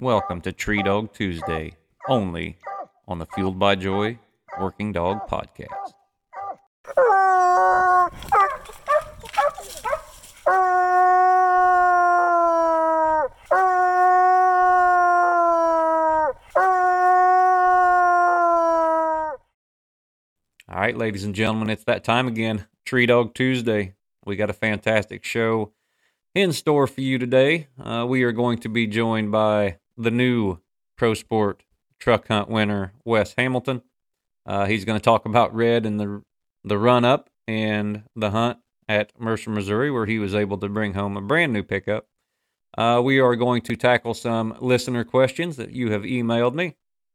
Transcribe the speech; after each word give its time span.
Welcome 0.00 0.40
to 0.40 0.50
Tree 0.50 0.82
Dog 0.82 1.14
Tuesday, 1.14 1.76
only 2.08 2.56
on 3.06 3.20
the 3.20 3.26
Fueled 3.26 3.60
by 3.60 3.76
Joy 3.76 4.18
Working 4.58 4.90
Dog 4.90 5.28
Podcast. 5.28 5.92
All 20.68 20.80
right, 20.80 20.96
ladies 20.96 21.22
and 21.22 21.36
gentlemen, 21.36 21.70
it's 21.70 21.84
that 21.84 22.02
time 22.02 22.26
again. 22.26 22.66
Tree 22.84 23.06
Dog 23.06 23.32
Tuesday. 23.32 23.94
We 24.26 24.34
got 24.34 24.50
a 24.50 24.54
fantastic 24.54 25.24
show 25.24 25.72
in 26.34 26.52
store 26.52 26.88
for 26.88 27.00
you 27.00 27.16
today. 27.16 27.68
Uh, 27.80 28.04
we 28.08 28.24
are 28.24 28.32
going 28.32 28.58
to 28.58 28.68
be 28.68 28.88
joined 28.88 29.30
by 29.30 29.78
the 29.96 30.10
new 30.10 30.58
Pro 30.96 31.14
Sport 31.14 31.62
Truck 31.98 32.28
Hunt 32.28 32.48
winner, 32.48 32.92
Wes 33.04 33.34
Hamilton. 33.36 33.82
Uh, 34.46 34.66
he's 34.66 34.84
going 34.84 34.98
to 34.98 35.04
talk 35.04 35.24
about 35.24 35.54
Red 35.54 35.86
and 35.86 35.98
the 35.98 36.22
the 36.64 36.78
run 36.78 37.04
up 37.04 37.30
and 37.46 38.04
the 38.16 38.30
hunt 38.30 38.58
at 38.88 39.12
Mercer, 39.18 39.50
Missouri, 39.50 39.90
where 39.90 40.06
he 40.06 40.18
was 40.18 40.34
able 40.34 40.58
to 40.58 40.68
bring 40.68 40.94
home 40.94 41.16
a 41.16 41.20
brand 41.20 41.52
new 41.52 41.62
pickup. 41.62 42.06
Uh, 42.76 43.00
we 43.04 43.20
are 43.20 43.36
going 43.36 43.62
to 43.62 43.76
tackle 43.76 44.14
some 44.14 44.56
listener 44.60 45.04
questions 45.04 45.56
that 45.56 45.70
you 45.70 45.92
have 45.92 46.02
emailed 46.02 46.54
me, 46.54 46.74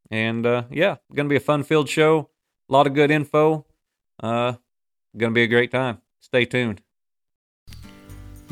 and 0.09 0.45
uh, 0.45 0.63
yeah, 0.71 0.97
going 1.13 1.27
to 1.27 1.29
be 1.29 1.35
a 1.35 1.41
fun 1.41 1.63
filled 1.63 1.89
show. 1.89 2.29
A 2.69 2.73
lot 2.73 2.87
of 2.87 2.93
good 2.93 3.11
info. 3.11 3.65
Uh, 4.21 4.53
going 5.17 5.31
to 5.31 5.35
be 5.35 5.43
a 5.43 5.47
great 5.47 5.71
time. 5.71 6.01
Stay 6.19 6.45
tuned. 6.45 6.81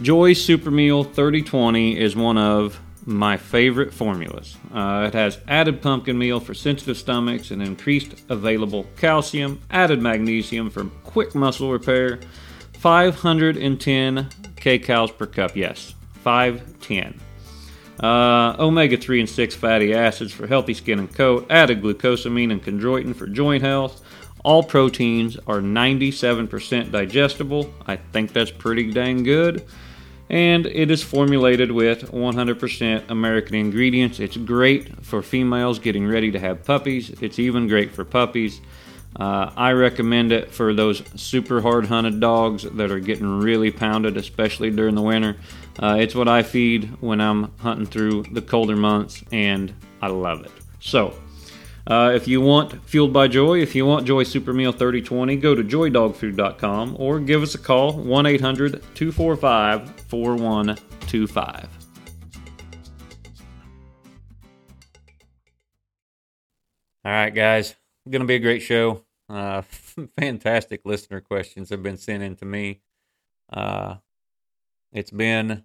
Joy 0.01 0.33
Super 0.33 0.69
Meal 0.69 1.03
3020 1.03 1.99
is 1.99 2.15
one 2.15 2.37
of 2.37 2.79
my 3.07 3.37
favorite 3.37 3.93
formulas. 3.93 4.57
Uh, 4.73 5.05
it 5.07 5.13
has 5.13 5.39
added 5.47 5.81
pumpkin 5.81 6.17
meal 6.17 6.41
for 6.41 6.53
sensitive 6.53 6.97
stomachs 6.97 7.51
and 7.51 7.63
increased 7.63 8.21
available 8.27 8.85
calcium, 8.97 9.61
added 9.71 10.01
magnesium 10.01 10.69
for 10.69 10.83
quick 11.05 11.33
muscle 11.33 11.71
repair, 11.71 12.19
510 12.73 14.27
kcals 14.57 15.17
per 15.17 15.25
cup. 15.25 15.55
Yes, 15.55 15.95
510. 16.15 17.17
Uh, 18.03 18.55
omega 18.59 18.97
3 18.97 19.21
and 19.21 19.29
6 19.29 19.55
fatty 19.55 19.93
acids 19.93 20.33
for 20.33 20.45
healthy 20.45 20.73
skin 20.73 20.99
and 20.99 21.11
coat, 21.15 21.47
added 21.49 21.81
glucosamine 21.81 22.51
and 22.51 22.61
chondroitin 22.61 23.15
for 23.15 23.25
joint 23.25 23.63
health. 23.63 24.03
All 24.43 24.63
proteins 24.63 25.37
are 25.47 25.61
97% 25.61 26.91
digestible. 26.91 27.73
I 27.87 27.95
think 27.95 28.33
that's 28.33 28.51
pretty 28.51 28.91
dang 28.91 29.23
good 29.23 29.65
and 30.29 30.65
it 30.65 30.91
is 30.91 31.03
formulated 31.03 31.71
with 31.71 32.11
100% 32.11 33.09
American 33.09 33.55
ingredients. 33.55 34.19
It's 34.19 34.37
great 34.37 35.05
for 35.05 35.21
females 35.21 35.79
getting 35.79 36.07
ready 36.07 36.31
to 36.31 36.39
have 36.39 36.65
puppies. 36.65 37.09
It's 37.21 37.39
even 37.39 37.67
great 37.67 37.91
for 37.91 38.03
puppies. 38.03 38.61
Uh, 39.15 39.51
I 39.55 39.71
recommend 39.71 40.31
it 40.31 40.51
for 40.51 40.73
those 40.73 41.01
super 41.15 41.61
hard 41.61 41.85
hunted 41.85 42.19
dogs 42.19 42.63
that 42.63 42.91
are 42.91 42.99
getting 42.99 43.39
really 43.39 43.71
pounded, 43.71 44.17
especially 44.17 44.69
during 44.69 44.95
the 44.95 45.01
winter. 45.01 45.37
Uh, 45.79 45.97
it's 45.99 46.13
what 46.13 46.27
I 46.27 46.43
feed 46.43 46.91
when 47.01 47.21
I'm 47.21 47.51
hunting 47.57 47.85
through 47.85 48.23
the 48.31 48.41
colder 48.41 48.75
months, 48.75 49.23
and 49.31 49.73
I 50.01 50.07
love 50.07 50.45
it. 50.45 50.51
So, 50.79 51.15
uh, 51.87 52.11
if 52.13 52.27
you 52.27 52.41
want 52.41 52.73
Fueled 52.89 53.13
by 53.13 53.29
Joy, 53.29 53.61
if 53.61 53.73
you 53.73 53.85
want 53.85 54.05
Joy 54.05 54.23
Super 54.23 54.51
Meal 54.51 54.73
3020, 54.73 55.37
go 55.37 55.55
to 55.55 55.63
joydogfood.com 55.63 56.97
or 56.99 57.21
give 57.21 57.41
us 57.41 57.55
a 57.55 57.57
call 57.57 57.93
1 57.93 58.25
800 58.25 58.83
245 58.93 59.89
4125. 60.01 61.69
All 67.05 67.11
right, 67.13 67.33
guys, 67.33 67.73
going 68.09 68.19
to 68.19 68.27
be 68.27 68.35
a 68.35 68.39
great 68.39 68.61
show. 68.61 69.05
Uh, 69.29 69.61
fantastic 70.19 70.81
listener 70.83 71.21
questions 71.21 71.69
have 71.69 71.81
been 71.81 71.95
sent 71.95 72.21
in 72.21 72.35
to 72.35 72.43
me. 72.45 72.81
Uh, 73.49 73.95
it's 74.91 75.11
been 75.11 75.63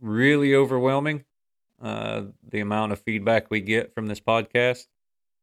really 0.00 0.54
overwhelming 0.54 1.26
uh, 1.82 2.22
the 2.48 2.60
amount 2.60 2.92
of 2.92 3.00
feedback 3.00 3.50
we 3.50 3.60
get 3.60 3.94
from 3.94 4.06
this 4.06 4.20
podcast 4.20 4.86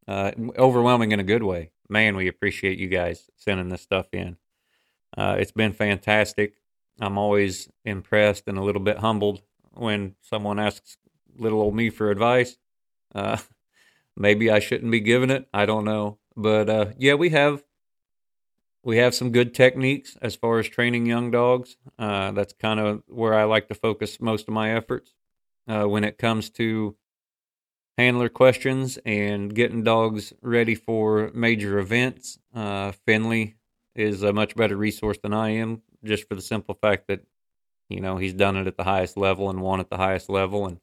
uh, 0.09 0.31
overwhelming 0.57 1.11
in 1.11 1.19
a 1.19 1.23
good 1.23 1.43
way. 1.43 1.69
Man, 1.87 2.15
we 2.15 2.27
appreciate 2.27 2.79
you 2.79 2.87
guys 2.87 3.29
sending 3.35 3.69
this 3.69 3.81
stuff 3.81 4.07
in. 4.11 4.37
Uh, 5.15 5.35
it's 5.37 5.51
been 5.51 5.71
fantastic. 5.71 6.55
I'm 6.99 7.17
always 7.19 7.69
impressed 7.85 8.47
and 8.47 8.57
a 8.57 8.63
little 8.63 8.81
bit 8.81 8.97
humbled 8.97 9.43
when 9.73 10.15
someone 10.21 10.59
asks 10.59 10.97
little 11.37 11.61
old 11.61 11.75
me 11.75 11.91
for 11.91 12.09
advice. 12.09 12.57
Uh, 13.13 13.37
maybe 14.17 14.49
I 14.49 14.57
shouldn't 14.57 14.91
be 14.91 14.99
giving 14.99 15.29
it. 15.29 15.47
I 15.53 15.67
don't 15.67 15.85
know, 15.85 16.17
but 16.35 16.69
uh, 16.69 16.85
yeah, 16.97 17.13
we 17.13 17.29
have 17.29 17.63
we 18.83 18.97
have 18.97 19.13
some 19.13 19.31
good 19.31 19.53
techniques 19.53 20.17
as 20.23 20.35
far 20.35 20.57
as 20.57 20.67
training 20.67 21.05
young 21.05 21.29
dogs. 21.29 21.77
Uh, 21.99 22.31
that's 22.31 22.53
kind 22.53 22.79
of 22.79 23.03
where 23.07 23.35
I 23.35 23.43
like 23.43 23.67
to 23.67 23.75
focus 23.75 24.19
most 24.19 24.47
of 24.47 24.55
my 24.55 24.73
efforts 24.75 25.13
uh, 25.67 25.83
when 25.83 26.03
it 26.03 26.17
comes 26.17 26.49
to 26.51 26.95
handler 27.99 28.29
questions 28.29 28.97
and 29.05 29.53
getting 29.53 29.83
dogs 29.83 30.31
ready 30.41 30.73
for 30.73 31.31
major 31.33 31.79
events. 31.79 32.39
Uh, 32.55 32.93
Finley 33.05 33.55
is 33.93 34.23
a 34.23 34.31
much 34.31 34.55
better 34.55 34.77
resource 34.77 35.17
than 35.21 35.33
I 35.33 35.49
am, 35.49 35.81
just 36.05 36.25
for 36.25 36.35
the 36.35 36.41
simple 36.41 36.75
fact 36.75 37.07
that 37.07 37.19
you 37.89 37.99
know 37.99 38.15
he's 38.15 38.33
done 38.33 38.55
it 38.55 38.67
at 38.67 38.77
the 38.77 38.85
highest 38.85 39.17
level 39.17 39.49
and 39.49 39.59
won 39.59 39.81
at 39.81 39.89
the 39.89 39.97
highest 39.97 40.29
level. 40.29 40.65
And 40.65 40.79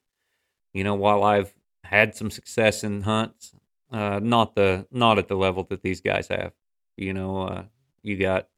you 0.75 0.85
know, 0.85 0.95
while 0.95 1.25
I've 1.25 1.55
had 1.85 2.15
some 2.15 2.31
success 2.31 2.85
in 2.85 3.01
hunts, 3.01 3.55
uh, 3.91 4.21
not 4.23 4.55
the 4.55 4.87
not 4.91 5.19
at 5.19 5.29
the 5.29 5.37
level 5.37 5.65
that 5.71 5.83
these 5.83 6.03
guys 6.03 6.29
have. 6.29 6.53
You 6.99 7.15
know, 7.15 7.49
uh, 7.49 7.65
you 8.03 8.19
got 8.19 8.49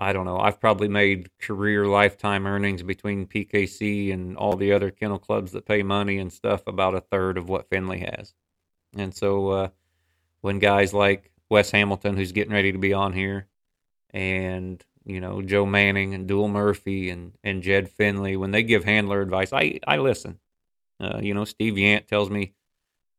I 0.00 0.14
don't 0.14 0.24
know. 0.24 0.38
I've 0.38 0.58
probably 0.58 0.88
made 0.88 1.28
career 1.38 1.86
lifetime 1.86 2.46
earnings 2.46 2.82
between 2.82 3.26
PKC 3.26 4.14
and 4.14 4.34
all 4.34 4.56
the 4.56 4.72
other 4.72 4.90
kennel 4.90 5.18
clubs 5.18 5.52
that 5.52 5.66
pay 5.66 5.82
money 5.82 6.16
and 6.16 6.32
stuff 6.32 6.66
about 6.66 6.94
a 6.94 7.02
third 7.02 7.36
of 7.36 7.50
what 7.50 7.68
Finley 7.68 8.00
has. 8.00 8.32
And 8.96 9.14
so 9.14 9.48
uh, 9.50 9.68
when 10.40 10.58
guys 10.58 10.94
like 10.94 11.30
Wes 11.50 11.70
Hamilton, 11.70 12.16
who's 12.16 12.32
getting 12.32 12.54
ready 12.54 12.72
to 12.72 12.78
be 12.78 12.94
on 12.94 13.12
here, 13.12 13.46
and 14.08 14.82
you 15.04 15.20
know 15.20 15.42
Joe 15.42 15.66
Manning 15.66 16.14
and 16.14 16.26
Dual 16.26 16.48
Murphy 16.48 17.10
and 17.10 17.34
and 17.44 17.62
Jed 17.62 17.90
Finley, 17.90 18.36
when 18.36 18.52
they 18.52 18.62
give 18.62 18.84
handler 18.84 19.20
advice, 19.20 19.52
I 19.52 19.80
I 19.86 19.98
listen. 19.98 20.38
Uh, 20.98 21.20
you 21.22 21.34
know, 21.34 21.44
Steve 21.44 21.74
Yant 21.74 22.06
tells 22.06 22.30
me, 22.30 22.54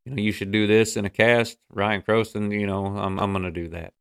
you 0.05 0.13
know, 0.13 0.21
you 0.21 0.31
should 0.31 0.51
do 0.51 0.67
this 0.67 0.97
in 0.97 1.05
a 1.05 1.09
cast. 1.09 1.57
Ryan 1.69 2.01
Croson, 2.01 2.51
you 2.59 2.65
know, 2.65 2.85
I'm 2.85 3.19
I'm 3.19 3.43
to 3.43 3.51
do 3.51 3.67
that. 3.69 3.93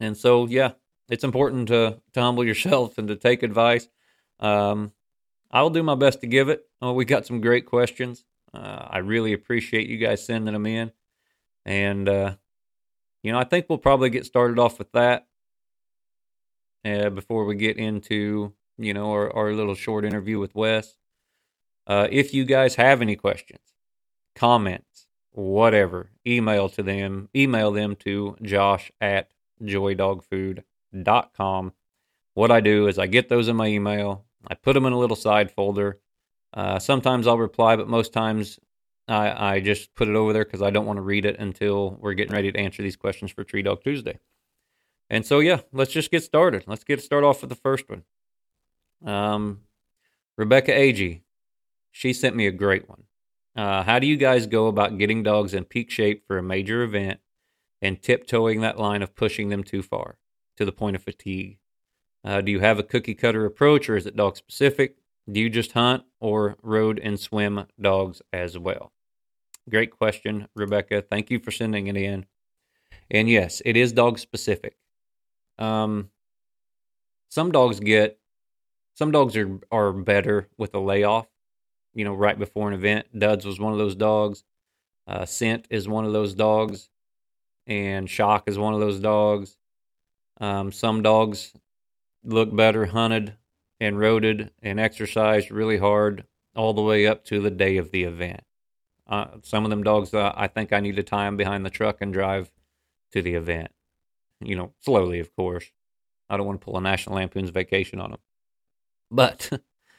And 0.00 0.16
so, 0.16 0.46
yeah, 0.46 0.72
it's 1.08 1.24
important 1.24 1.68
to 1.68 2.00
to 2.12 2.20
humble 2.20 2.44
yourself 2.44 2.98
and 2.98 3.08
to 3.08 3.16
take 3.16 3.42
advice. 3.42 3.88
Um, 4.40 4.92
I'll 5.50 5.70
do 5.70 5.82
my 5.82 5.94
best 5.94 6.20
to 6.20 6.26
give 6.26 6.48
it. 6.48 6.66
Oh, 6.82 6.92
we 6.92 7.04
got 7.04 7.26
some 7.26 7.40
great 7.40 7.66
questions. 7.66 8.24
Uh, 8.52 8.86
I 8.90 8.98
really 8.98 9.32
appreciate 9.32 9.88
you 9.88 9.98
guys 9.98 10.24
sending 10.24 10.52
them 10.52 10.66
in, 10.66 10.92
and 11.64 12.08
uh, 12.08 12.34
you 13.22 13.32
know 13.32 13.38
I 13.38 13.44
think 13.44 13.66
we'll 13.68 13.78
probably 13.78 14.10
get 14.10 14.26
started 14.26 14.58
off 14.58 14.78
with 14.78 14.92
that 14.92 15.26
uh, 16.84 17.10
before 17.10 17.44
we 17.44 17.56
get 17.56 17.78
into 17.78 18.52
you 18.76 18.94
know 18.94 19.10
our, 19.10 19.34
our 19.34 19.52
little 19.52 19.74
short 19.74 20.04
interview 20.04 20.38
with 20.38 20.54
Wes. 20.54 20.96
Uh, 21.86 22.06
if 22.10 22.34
you 22.34 22.44
guys 22.44 22.74
have 22.74 23.00
any 23.00 23.16
questions, 23.16 23.74
comments, 24.34 25.06
whatever, 25.30 26.10
email 26.26 26.68
to 26.68 26.82
them. 26.82 27.30
Email 27.34 27.72
them 27.72 27.96
to 27.96 28.36
Josh 28.42 28.92
at 29.00 29.30
joydogfood.com 29.62 30.64
com. 31.36 31.72
What 32.34 32.50
I 32.50 32.60
do 32.60 32.86
is 32.86 32.98
I 32.98 33.06
get 33.06 33.28
those 33.28 33.48
in 33.48 33.56
my 33.56 33.66
email, 33.66 34.24
I 34.46 34.54
put 34.54 34.74
them 34.74 34.86
in 34.86 34.92
a 34.92 34.98
little 34.98 35.16
side 35.16 35.50
folder. 35.50 35.98
Uh, 36.54 36.78
sometimes 36.78 37.26
I'll 37.26 37.38
reply, 37.38 37.76
but 37.76 37.88
most 37.88 38.12
times 38.12 38.58
I, 39.06 39.54
I 39.56 39.60
just 39.60 39.94
put 39.94 40.08
it 40.08 40.14
over 40.14 40.32
there 40.32 40.44
because 40.44 40.62
I 40.62 40.70
don't 40.70 40.86
want 40.86 40.98
to 40.98 41.02
read 41.02 41.24
it 41.24 41.38
until 41.38 41.96
we're 42.00 42.14
getting 42.14 42.34
ready 42.34 42.52
to 42.52 42.58
answer 42.58 42.82
these 42.82 42.96
questions 42.96 43.30
for 43.30 43.44
Tree 43.44 43.62
Dog 43.62 43.82
Tuesday. 43.82 44.18
And 45.10 45.24
so, 45.24 45.40
yeah, 45.40 45.60
let's 45.72 45.92
just 45.92 46.10
get 46.10 46.22
started. 46.22 46.64
Let's 46.66 46.84
get 46.84 47.02
start 47.02 47.24
off 47.24 47.40
with 47.40 47.48
the 47.48 47.56
first 47.56 47.86
one. 47.88 48.04
Um, 49.04 49.62
Rebecca 50.36 50.72
Agee, 50.72 51.22
she 51.90 52.12
sent 52.12 52.36
me 52.36 52.46
a 52.46 52.52
great 52.52 52.88
one. 52.88 53.04
Uh, 53.56 53.82
how 53.82 53.98
do 53.98 54.06
you 54.06 54.16
guys 54.16 54.46
go 54.46 54.66
about 54.68 54.98
getting 54.98 55.22
dogs 55.22 55.54
in 55.54 55.64
peak 55.64 55.90
shape 55.90 56.26
for 56.26 56.38
a 56.38 56.42
major 56.42 56.82
event 56.82 57.20
and 57.80 58.02
tiptoeing 58.02 58.60
that 58.60 58.78
line 58.78 59.02
of 59.02 59.16
pushing 59.16 59.48
them 59.48 59.64
too 59.64 59.82
far? 59.82 60.18
To 60.58 60.66
the 60.66 60.72
point 60.72 60.96
of 60.96 61.02
fatigue? 61.02 61.58
Uh, 62.24 62.42
do 62.42 62.52
you 62.52 62.60
have 62.60 62.78
a 62.78 62.84
cookie 62.84 63.14
cutter 63.14 63.46
approach 63.46 63.88
or 63.88 63.96
is 63.96 64.06
it 64.06 64.16
dog 64.16 64.36
specific? 64.36 64.98
Do 65.30 65.40
you 65.40 65.50
just 65.50 65.72
hunt 65.72 66.04
or 66.20 66.56
road 66.62 67.00
and 67.02 67.18
swim 67.20 67.66
dogs 67.80 68.22
as 68.32 68.58
well? 68.58 68.92
Great 69.70 69.90
question, 69.90 70.48
Rebecca. 70.56 71.02
Thank 71.02 71.30
you 71.30 71.40
for 71.40 71.50
sending 71.50 71.88
it 71.88 71.96
in. 71.96 72.26
And 73.10 73.28
yes, 73.30 73.62
it 73.64 73.76
is 73.76 73.92
dog 73.92 74.18
specific. 74.18 74.76
Um, 75.58 76.10
some 77.30 77.52
dogs 77.52 77.80
get, 77.80 78.18
some 78.94 79.10
dogs 79.12 79.36
are, 79.36 79.60
are 79.72 79.92
better 79.92 80.48
with 80.58 80.74
a 80.74 80.80
layoff. 80.80 81.26
you 81.94 82.04
know, 82.04 82.14
right 82.14 82.38
before 82.38 82.68
an 82.68 82.74
event. 82.74 83.06
Duds 83.18 83.44
was 83.44 83.60
one 83.60 83.72
of 83.72 83.78
those 83.78 83.96
dogs. 83.96 84.44
Uh, 85.06 85.26
Scent 85.26 85.66
is 85.70 85.88
one 85.88 86.06
of 86.06 86.14
those 86.14 86.34
dogs, 86.34 86.90
and 87.66 88.08
Shock 88.08 88.48
is 88.48 88.58
one 88.58 88.74
of 88.74 88.80
those 88.80 89.00
dogs. 89.00 89.57
Um, 90.38 90.72
some 90.72 91.02
dogs 91.02 91.52
look 92.24 92.54
better 92.54 92.86
hunted 92.86 93.34
and 93.80 93.98
roded 93.98 94.50
and 94.62 94.78
exercised 94.80 95.50
really 95.50 95.78
hard 95.78 96.24
all 96.54 96.72
the 96.72 96.82
way 96.82 97.06
up 97.06 97.24
to 97.26 97.40
the 97.40 97.50
day 97.50 97.76
of 97.76 97.90
the 97.90 98.04
event. 98.04 98.40
Uh, 99.06 99.26
some 99.42 99.64
of 99.64 99.70
them 99.70 99.82
dogs, 99.82 100.12
uh, 100.12 100.32
I 100.36 100.48
think 100.48 100.72
I 100.72 100.80
need 100.80 100.96
to 100.96 101.02
tie 101.02 101.24
them 101.24 101.36
behind 101.36 101.64
the 101.64 101.70
truck 101.70 101.98
and 102.00 102.12
drive 102.12 102.50
to 103.12 103.22
the 103.22 103.34
event. 103.34 103.70
You 104.40 104.56
know, 104.56 104.72
slowly, 104.80 105.20
of 105.20 105.34
course. 105.34 105.70
I 106.28 106.36
don't 106.36 106.46
want 106.46 106.60
to 106.60 106.64
pull 106.64 106.76
a 106.76 106.80
National 106.80 107.16
Lampoon's 107.16 107.50
vacation 107.50 108.00
on 108.00 108.10
them. 108.10 108.20
But 109.10 109.50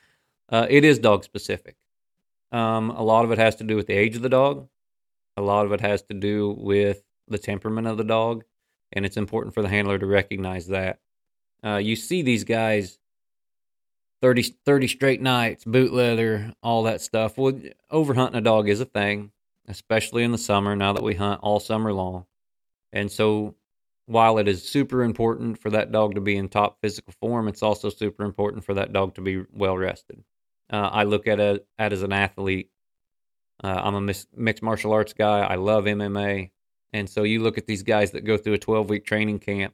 uh, 0.50 0.68
it 0.70 0.86
is 0.86 1.00
dog 1.00 1.24
specific. 1.24 1.76
Um, 2.52 2.92
a 2.92 3.02
lot 3.02 3.26
of 3.26 3.32
it 3.32 3.38
has 3.38 3.56
to 3.58 3.64
do 3.64 3.76
with 3.76 3.88
the 3.88 3.94
age 3.94 4.16
of 4.16 4.22
the 4.22 4.30
dog. 4.30 4.68
A 5.38 5.42
lot 5.42 5.66
of 5.66 5.72
it 5.72 5.82
has 5.82 6.02
to 6.04 6.14
do 6.14 6.56
with 6.58 7.04
the 7.28 7.38
temperament 7.38 7.88
of 7.88 7.98
the 7.98 8.04
dog. 8.04 8.44
And 8.92 9.06
it's 9.06 9.18
important 9.18 9.54
for 9.54 9.62
the 9.62 9.70
handler 9.70 9.98
to 10.00 10.06
recognize 10.06 10.68
that. 10.68 11.00
Uh, 11.64 11.78
you 11.78 11.96
see 11.96 12.22
these 12.22 12.44
guys 12.44 13.00
30, 14.22 14.56
30 14.66 14.88
straight 14.88 15.22
nights, 15.22 15.64
boot 15.64 15.94
leather, 15.94 16.54
all 16.62 16.84
that 16.84 17.02
stuff. 17.02 17.38
Well, 17.38 17.60
overhunting 17.92 18.36
a 18.36 18.42
dog 18.42 18.68
is 18.68 18.82
a 18.82 18.86
thing, 18.86 19.32
especially 19.68 20.24
in 20.24 20.32
the 20.32 20.38
summer 20.38 20.76
now 20.76 20.94
that 20.94 21.04
we 21.04 21.16
hunt 21.16 21.42
all 21.42 21.60
summer 21.60 21.94
long. 21.94 22.26
And 22.92 23.12
so, 23.12 23.56
while 24.08 24.40
it 24.40 24.48
is 24.48 24.68
super 24.68 25.04
important 25.04 25.60
for 25.60 25.70
that 25.70 25.92
dog 25.92 26.16
to 26.16 26.22
be 26.22 26.36
in 26.36 26.50
top 26.50 26.80
physical 26.82 27.14
form, 27.22 27.48
it's 27.48 27.62
also 27.62 27.90
super 27.90 28.24
important 28.24 28.66
for 28.66 28.74
that 28.74 28.92
dog 28.92 29.16
to 29.16 29.22
be 29.22 29.44
well 29.54 29.78
rested. 29.78 30.24
Uh, 30.72 30.90
I 30.92 31.04
look 31.04 31.28
at 31.28 31.40
it 31.40 31.68
as 31.78 32.02
an 32.02 32.12
athlete. 32.12 32.70
Uh, 33.64 33.80
I'm 33.84 33.96
a 33.96 34.14
mixed 34.36 34.64
martial 34.64 34.94
arts 34.94 35.14
guy. 35.14 35.40
I 35.40 35.56
love 35.56 35.86
MMA. 35.86 36.52
And 36.94 37.10
so 37.10 37.24
you 37.24 37.42
look 37.42 37.58
at 37.58 37.68
these 37.68 37.84
guys 37.84 38.12
that 38.12 38.26
go 38.26 38.38
through 38.38 38.54
a 38.54 38.60
12 38.60 38.90
week 38.90 39.06
training 39.06 39.40
camp, 39.40 39.74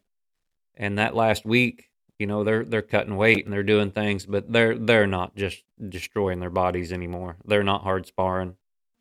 and 0.75 0.97
that 0.97 1.15
last 1.15 1.45
week, 1.45 1.89
you 2.19 2.27
know, 2.27 2.43
they're 2.43 2.63
they're 2.63 2.81
cutting 2.81 3.17
weight 3.17 3.45
and 3.45 3.53
they're 3.53 3.63
doing 3.63 3.91
things, 3.91 4.25
but 4.25 4.51
they're 4.51 4.77
they're 4.77 5.07
not 5.07 5.35
just 5.35 5.63
destroying 5.89 6.39
their 6.39 6.49
bodies 6.49 6.91
anymore. 6.91 7.37
They're 7.45 7.63
not 7.63 7.83
hard 7.83 8.05
sparring 8.05 8.55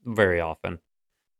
very 0.05 0.41
often. 0.41 0.81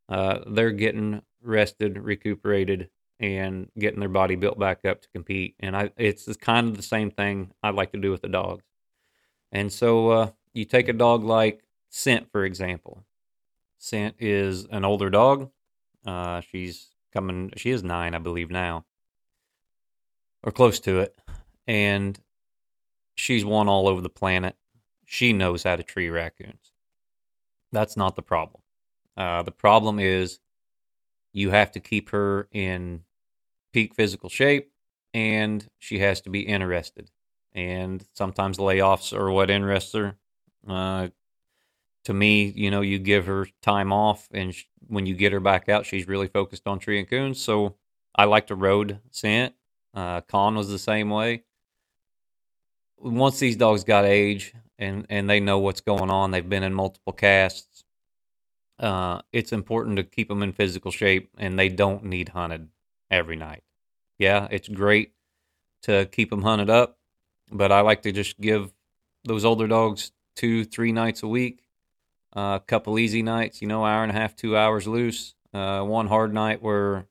Uh, 0.09 0.41
they're 0.47 0.71
getting 0.71 1.23
rested, 1.43 1.99
recuperated, 1.99 2.91
and 3.19 3.71
getting 3.79 4.01
their 4.01 4.09
body 4.09 4.37
built 4.37 4.59
back 4.59 4.85
up 4.85 5.03
to 5.03 5.09
compete. 5.09 5.55
And 5.61 5.77
I, 5.77 5.91
it's 5.97 6.29
kind 6.37 6.69
of 6.69 6.77
the 6.77 6.83
same 6.83 7.11
thing 7.11 7.53
I 7.63 7.71
like 7.71 7.93
to 7.93 8.01
do 8.01 8.11
with 8.11 8.23
the 8.23 8.29
dogs. 8.29 8.65
And 9.51 9.73
so 9.73 10.11
uh, 10.11 10.31
you 10.53 10.65
take 10.65 10.89
a 10.89 10.93
dog 10.93 11.25
like 11.25 11.63
Scent, 11.89 12.31
for 12.31 12.45
example. 12.45 13.05
Scent 13.79 14.17
is 14.19 14.67
an 14.67 14.85
older 14.85 15.11
dog. 15.11 15.51
Uh, 16.05 16.41
she's 16.41 16.89
coming. 17.13 17.53
She 17.57 17.71
is 17.71 17.83
nine, 17.83 18.15
I 18.15 18.19
believe 18.19 18.51
now, 18.51 18.85
or 20.43 20.53
close 20.53 20.81
to 20.81 21.01
it. 21.01 21.19
And 21.67 22.19
she's 23.15 23.45
won 23.45 23.69
all 23.69 23.89
over 23.89 24.01
the 24.01 24.09
planet. 24.09 24.57
She 25.07 25.33
knows 25.33 25.63
how 25.63 25.77
to 25.77 25.83
tree 25.83 26.09
raccoons. 26.09 26.73
That's 27.73 27.97
not 27.97 28.17
the 28.17 28.23
problem. 28.23 28.63
Uh, 29.17 29.43
the 29.43 29.51
problem 29.51 29.99
is 29.99 30.41
you 31.33 31.51
have 31.51 31.73
to 31.73 31.81
keep 31.81 32.11
her 32.11 32.49
in 32.53 33.03
peak 33.73 33.95
physical 33.95 34.29
shape 34.29 34.71
and 35.13 35.69
she 35.79 35.99
has 36.01 36.21
to 36.23 36.31
be 36.31 36.41
interested. 36.41 37.11
And 37.53 38.05
sometimes 38.15 38.59
layoffs 38.59 39.17
are 39.17 39.31
what 39.31 39.51
interests 39.51 39.93
her. 39.93 40.17
Uh, 40.67 41.09
to 42.05 42.15
me, 42.15 42.53
you 42.55 42.71
know, 42.71 42.83
you 42.83 42.99
give 42.99 43.27
her 43.27 43.47
time 43.63 43.93
off, 43.93 44.29
and 44.33 44.55
sh- 44.55 44.65
when 44.87 45.07
you 45.07 45.15
get 45.15 45.33
her 45.33 45.41
back 45.41 45.69
out, 45.69 45.87
she's 45.87 46.07
really 46.07 46.29
focused 46.29 46.67
on 46.67 46.79
tree 46.79 46.99
and 46.99 47.09
coons. 47.09 47.41
So 47.41 47.77
I 48.15 48.25
like 48.25 48.47
to 48.49 48.55
road 48.55 49.01
Scent. 49.11 49.55
Uh, 49.95 50.21
Con 50.23 50.55
was 50.55 50.69
the 50.69 50.79
same 50.79 51.11
way. 51.11 51.45
Once 52.99 53.39
these 53.39 53.57
dogs 53.57 53.85
got 53.85 54.05
age 54.05 54.55
and 54.79 55.07
and 55.09 55.29
they 55.29 55.41
know 55.41 55.59
what's 55.59 55.81
going 55.81 56.11
on, 56.11 56.31
they've 56.31 56.49
been 56.49 56.63
in 56.63 56.75
multiple 56.75 57.13
casts. 57.13 57.85
Uh, 58.79 59.21
it's 59.33 59.53
important 59.53 59.97
to 59.97 60.05
keep 60.05 60.29
them 60.29 60.43
in 60.43 60.53
physical 60.53 60.91
shape, 60.91 61.31
and 61.39 61.59
they 61.59 61.69
don't 61.69 62.05
need 62.05 62.31
hunted 62.31 62.69
every 63.11 63.37
night. 63.37 63.63
Yeah, 64.19 64.49
it's 64.51 64.69
great 64.69 65.13
to 65.83 66.07
keep 66.07 66.31
them 66.31 66.43
hunted 66.43 66.71
up, 66.71 66.99
but 67.51 67.73
I 67.73 67.81
like 67.81 68.03
to 68.03 68.13
just 68.13 68.41
give 68.41 68.73
those 69.25 69.45
older 69.45 69.67
dogs 69.67 70.13
two, 70.35 70.65
three 70.65 70.93
nights 70.93 71.23
a 71.23 71.29
week 71.29 71.64
a 72.35 72.39
uh, 72.39 72.59
couple 72.59 72.99
easy 72.99 73.23
nights, 73.23 73.63
you 73.63 73.69
know, 73.69 73.85
hour 73.85 74.03
and 74.03 74.11
a 74.11 74.15
half, 74.15 74.35
two 74.35 74.57
hours 74.57 74.87
loose. 74.87 75.35
Uh, 75.53 75.83
one 75.83 76.09
hard 76.09 76.35
night 76.35 76.63
where 76.63 77.07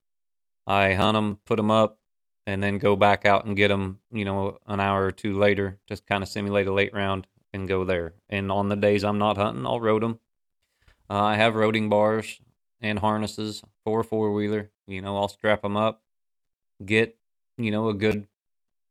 I 0.68 0.94
hunt 0.94 1.16
them, 1.16 1.40
put 1.46 1.56
them 1.56 1.72
up, 1.72 2.00
and 2.46 2.62
then 2.62 2.78
go 2.78 2.96
back 2.96 3.26
out 3.26 3.46
and 3.46 3.56
get 3.56 3.70
them, 3.70 4.00
you 4.12 4.26
know, 4.26 4.60
an 4.68 4.80
hour 4.80 5.06
or 5.06 5.12
two 5.12 5.40
later, 5.40 5.80
just 5.88 6.06
kind 6.06 6.24
of 6.24 6.30
simulate 6.30 6.68
a 6.68 6.74
late 6.74 6.94
round 6.94 7.28
and 7.54 7.68
go 7.68 7.86
there. 7.86 8.14
And 8.30 8.52
on 8.52 8.70
the 8.70 8.76
days 8.76 9.04
I'm 9.04 9.18
not 9.18 9.38
hunting, 9.38 9.66
I'll 9.66 9.80
road 9.80 10.04
them. 10.04 10.20
Uh, 11.10 11.22
I 11.24 11.36
have 11.36 11.56
roding 11.56 11.90
bars 11.90 12.40
and 12.82 13.00
harnesses 13.00 13.64
for 13.84 14.02
a 14.02 14.04
four 14.04 14.34
wheeler. 14.34 14.72
You 14.88 15.02
know, 15.02 15.16
I'll 15.16 15.30
strap 15.30 15.62
them 15.62 15.78
up, 15.78 16.02
get, 16.86 17.18
you 17.58 17.72
know, 17.72 17.88
a 17.88 17.94
good 17.94 18.28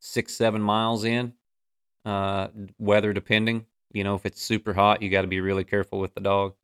six, 0.01 0.35
seven 0.35 0.63
miles 0.63 1.05
in, 1.05 1.35
uh, 2.05 2.49
weather 2.79 3.13
depending. 3.13 3.67
You 3.93 4.05
know, 4.05 4.15
if 4.15 4.27
it's 4.27 4.43
super 4.43 4.73
hot, 4.73 5.03
you 5.03 5.11
got 5.11 5.23
to 5.23 5.29
be 5.29 5.41
really 5.41 5.65
careful 5.65 5.99
with 5.99 6.15
the 6.15 6.21
dog. 6.21 6.55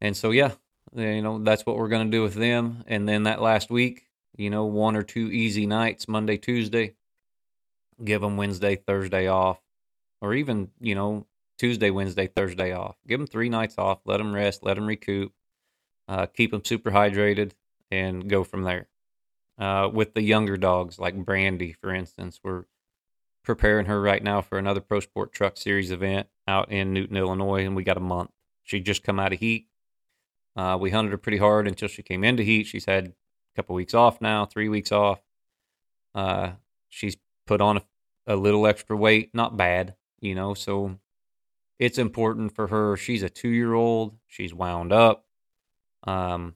And 0.00 0.16
so, 0.16 0.30
yeah, 0.30 0.52
you 0.94 1.22
know, 1.22 1.38
that's 1.38 1.64
what 1.64 1.76
we're 1.76 1.88
going 1.88 2.10
to 2.10 2.16
do 2.16 2.22
with 2.22 2.34
them. 2.34 2.84
And 2.86 3.08
then 3.08 3.24
that 3.24 3.40
last 3.40 3.70
week, 3.70 4.04
you 4.36 4.50
know, 4.50 4.64
one 4.64 4.96
or 4.96 5.02
two 5.02 5.30
easy 5.30 5.66
nights, 5.66 6.08
Monday, 6.08 6.36
Tuesday, 6.36 6.94
give 8.02 8.20
them 8.20 8.36
Wednesday, 8.36 8.76
Thursday 8.76 9.28
off, 9.28 9.60
or 10.20 10.34
even, 10.34 10.70
you 10.80 10.94
know, 10.94 11.26
Tuesday, 11.58 11.90
Wednesday, 11.90 12.28
Thursday 12.28 12.72
off. 12.72 12.96
Give 13.06 13.18
them 13.18 13.26
three 13.26 13.48
nights 13.48 13.76
off, 13.78 13.98
let 14.04 14.18
them 14.18 14.34
rest, 14.34 14.62
let 14.62 14.74
them 14.74 14.86
recoup, 14.86 15.32
uh, 16.06 16.26
keep 16.26 16.52
them 16.52 16.64
super 16.64 16.90
hydrated, 16.90 17.52
and 17.90 18.28
go 18.28 18.44
from 18.44 18.62
there. 18.62 18.88
Uh, 19.58 19.88
with 19.92 20.14
the 20.14 20.22
younger 20.22 20.56
dogs, 20.56 21.00
like 21.00 21.24
Brandy, 21.24 21.72
for 21.72 21.92
instance, 21.92 22.38
we're 22.44 22.64
preparing 23.42 23.86
her 23.86 24.00
right 24.00 24.22
now 24.22 24.40
for 24.40 24.58
another 24.58 24.80
Pro 24.80 25.00
Sport 25.00 25.32
Truck 25.32 25.56
Series 25.56 25.90
event 25.90 26.28
out 26.46 26.70
in 26.70 26.92
Newton, 26.92 27.16
Illinois, 27.16 27.64
and 27.64 27.74
we 27.74 27.84
got 27.84 27.96
a 27.96 28.00
month. 28.00 28.30
She 28.62 28.80
just 28.80 29.02
come 29.02 29.18
out 29.18 29.32
of 29.32 29.40
heat. 29.40 29.66
Uh, 30.56 30.76
we 30.78 30.90
hunted 30.90 31.12
her 31.12 31.18
pretty 31.18 31.38
hard 31.38 31.68
until 31.68 31.88
she 31.88 32.02
came 32.02 32.24
into 32.24 32.42
heat. 32.42 32.66
She's 32.66 32.84
had 32.84 33.06
a 33.06 33.12
couple 33.56 33.74
weeks 33.74 33.94
off 33.94 34.20
now, 34.20 34.44
three 34.44 34.68
weeks 34.68 34.92
off. 34.92 35.20
Uh, 36.14 36.52
she's 36.88 37.16
put 37.46 37.60
on 37.60 37.78
a, 37.78 37.82
a 38.26 38.36
little 38.36 38.66
extra 38.66 38.96
weight, 38.96 39.30
not 39.32 39.56
bad, 39.56 39.94
you 40.20 40.34
know. 40.34 40.54
So 40.54 40.98
it's 41.78 41.98
important 41.98 42.54
for 42.54 42.66
her. 42.66 42.96
She's 42.96 43.22
a 43.22 43.30
two 43.30 43.48
year 43.48 43.72
old. 43.72 44.16
She's 44.26 44.52
wound 44.52 44.92
up. 44.92 45.26
Um, 46.04 46.54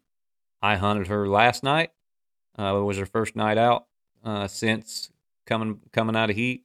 I 0.61 0.77
hunted 0.77 1.07
her 1.07 1.29
last 1.29 1.63
night. 1.63 1.91
Uh, 2.59 2.77
it 2.77 2.83
was 2.83 2.99
her 2.99 3.07
first 3.07 3.35
night 3.37 3.57
out 3.57 3.87
uh, 4.25 4.47
since 4.47 5.11
coming 5.47 5.81
coming 5.93 6.17
out 6.17 6.31
of 6.31 6.37
heat 6.37 6.65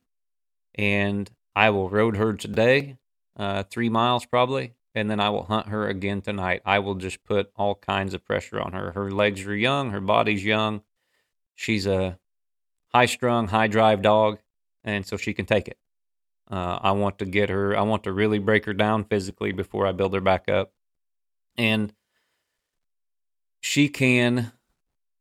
and 0.78 1.30
I 1.56 1.70
will 1.72 1.90
road 1.90 2.18
her 2.18 2.34
today, 2.34 2.98
uh, 3.36 3.64
three 3.64 3.90
miles 3.90 4.26
probably, 4.26 4.74
and 4.94 5.10
then 5.10 5.20
I 5.20 5.30
will 5.30 5.44
hunt 5.44 5.70
her 5.70 5.88
again 5.88 6.22
tonight. 6.22 6.62
I 6.66 6.80
will 6.80 6.96
just 6.96 7.24
put 7.24 7.52
all 7.56 7.76
kinds 7.76 8.14
of 8.14 8.26
pressure 8.26 8.62
on 8.62 8.74
her. 8.74 8.92
Her 8.92 9.12
legs 9.12 9.46
are 9.46 9.56
young, 9.56 9.92
her 9.92 10.02
body's 10.02 10.46
young. 10.46 10.82
She's 11.56 11.88
a 11.88 12.20
high 12.94 13.08
strung, 13.08 13.48
high 13.48 13.68
drive 13.68 14.02
dog, 14.02 14.40
and 14.84 15.06
so 15.06 15.18
she 15.18 15.34
can 15.34 15.46
take 15.46 15.68
it. 15.68 15.78
Uh, 16.50 16.80
I 16.82 16.92
want 16.92 17.18
to 17.20 17.26
get 17.26 17.50
her, 17.50 17.76
I 17.76 17.82
want 17.82 18.04
to 18.04 18.14
really 18.14 18.40
break 18.40 18.66
her 18.66 18.74
down 18.74 19.04
physically 19.04 19.52
before 19.52 19.86
I 19.86 19.92
build 19.92 20.14
her 20.14 20.22
back 20.22 20.48
up. 20.48 20.72
And 21.58 21.94
she 23.60 23.90
can 23.90 24.54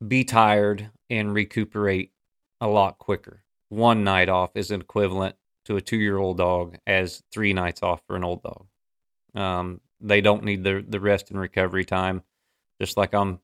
be 0.07 0.23
tired 0.23 0.91
and 1.09 1.35
recuperate 1.35 2.13
a 2.61 2.69
lot 2.69 2.99
quicker. 2.99 3.43
One 3.69 4.05
night 4.05 4.29
off 4.29 4.51
is 4.55 4.71
an 4.71 4.83
equivalent 4.83 5.37
to 5.67 5.77
a 5.77 5.81
two 5.81 5.97
year 5.97 6.17
old 6.17 6.39
dog 6.39 6.79
as 6.87 7.23
three 7.33 7.53
nights 7.53 7.83
off 7.83 8.01
for 8.07 8.17
an 8.17 8.25
old 8.25 8.43
dog. 8.43 8.67
Um, 9.35 9.81
they 10.01 10.21
don't 10.21 10.45
need 10.45 10.65
the 10.65 10.85
the 10.87 11.01
rest 11.01 11.31
and 11.31 11.39
recovery 11.39 11.85
time. 11.85 12.23
Just 12.81 12.97
like 12.97 13.15
I'm 13.15 13.41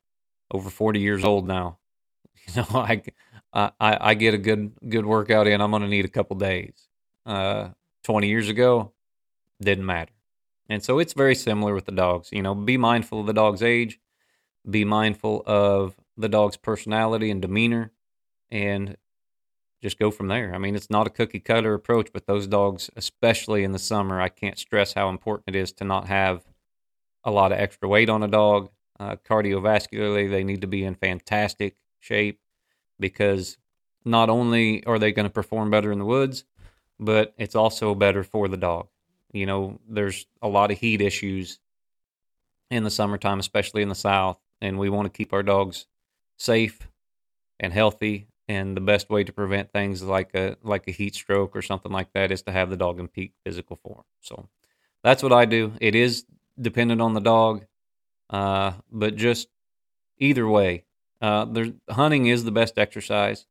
over 0.51 0.69
40 0.69 1.01
years 1.01 1.25
old 1.25 1.47
now, 1.47 1.79
you 2.47 2.63
know, 2.63 2.67
I 2.73 3.03
I, 3.53 3.73
I 3.81 4.15
get 4.15 4.35
a 4.35 4.39
good 4.39 4.73
good 4.89 5.07
workout 5.07 5.47
in. 5.47 5.61
I'm 5.61 5.71
gonna 5.71 5.89
need 5.89 6.05
a 6.05 6.09
couple 6.09 6.37
days. 6.37 6.89
Uh, 7.25 7.69
20 8.05 8.29
years 8.29 8.49
ago, 8.49 8.93
didn't 9.61 9.87
matter. 9.87 10.13
And 10.69 10.83
so 10.83 10.99
it's 10.99 11.13
very 11.13 11.37
similar 11.37 11.73
with 11.75 11.85
the 11.87 11.93
dogs. 11.93 12.31
You 12.33 12.43
know, 12.43 12.55
be 12.55 12.77
mindful 12.77 13.21
of 13.21 13.27
the 13.27 13.33
dog's 13.33 13.63
age, 13.63 14.01
be 14.69 14.85
mindful 14.85 15.43
of 15.47 15.95
the 16.17 16.29
dog's 16.29 16.57
personality 16.57 17.31
and 17.31 17.41
demeanor, 17.41 17.93
and 18.51 18.97
just 19.83 19.99
go 19.99 20.11
from 20.11 20.29
there. 20.29 20.55
I 20.55 20.59
mean, 20.59 20.77
it's 20.77 20.91
not 20.91 21.07
a 21.07 21.11
cookie 21.11 21.41
cutter 21.41 21.75
approach, 21.75 22.11
but 22.13 22.27
those 22.27 22.47
dogs, 22.47 22.89
especially 22.97 23.65
in 23.65 23.73
the 23.73 23.79
summer, 23.79 24.21
I 24.21 24.29
can't 24.29 24.59
stress 24.59 24.93
how 24.93 25.09
important 25.09 25.57
it 25.57 25.59
is 25.59 25.73
to 25.75 25.85
not 25.85 26.07
have 26.07 26.45
a 27.25 27.31
lot 27.31 27.53
of 27.53 27.59
extra 27.59 27.89
weight 27.89 28.09
on 28.09 28.23
a 28.23 28.29
dog. 28.29 28.71
Uh, 29.01 29.17
cardiovascularly, 29.17 30.31
they 30.31 30.45
need 30.45 30.61
to 30.61 30.67
be 30.69 30.85
in 30.85 30.95
fantastic 30.95 31.77
shape 31.99 32.39
because 33.01 33.59
not 34.05 34.31
only 34.31 34.85
are 34.87 34.99
they 34.99 35.13
going 35.13 35.27
to 35.27 35.31
perform 35.31 35.71
better 35.71 35.91
in 35.91 35.99
the 35.99 36.05
woods, 36.05 36.45
but 37.01 37.35
it's 37.37 37.57
also 37.57 37.95
better 37.95 38.23
for 38.23 38.47
the 38.47 38.57
dog. 38.57 38.87
You 39.33 39.47
know, 39.47 39.81
there's 39.89 40.27
a 40.41 40.49
lot 40.49 40.71
of 40.71 40.79
heat 40.79 41.01
issues 41.01 41.59
in 42.71 42.85
the 42.85 42.91
summertime, 42.91 43.41
especially 43.41 43.83
in 43.83 43.89
the 43.89 43.95
south, 43.95 44.39
and 44.61 44.79
we 44.79 44.91
want 44.91 45.07
to 45.07 45.17
keep 45.17 45.33
our 45.33 45.43
dogs 45.43 45.87
safe 46.37 46.89
and 47.59 47.73
healthy. 47.73 48.29
And 48.49 48.77
the 48.77 48.81
best 48.81 49.09
way 49.09 49.25
to 49.25 49.33
prevent 49.33 49.73
things 49.73 50.03
like 50.03 50.35
a 50.35 50.57
like 50.63 50.89
a 50.89 50.91
heat 50.91 51.15
stroke 51.15 51.55
or 51.55 51.63
something 51.63 51.93
like 51.93 52.13
that 52.13 52.33
is 52.33 52.43
to 52.43 52.53
have 52.53 52.71
the 52.71 52.77
dog 52.77 52.99
in 52.99 53.09
peak 53.09 53.33
physical 53.45 53.77
form. 53.77 54.05
So 54.21 54.49
that's 55.03 55.23
what 55.23 55.33
I 55.33 55.45
do. 55.45 55.73
It 55.81 55.95
is 55.95 56.25
dependent 56.61 57.01
on 57.01 57.15
the 57.15 57.21
dog, 57.21 57.65
uh, 58.31 58.73
but 58.91 59.17
just 59.17 59.49
either 60.19 60.47
way, 60.47 60.85
uh, 61.21 61.47
hunting 61.89 62.27
is 62.27 62.45
the 62.45 62.51
best 62.51 62.79
exercise. 62.79 63.47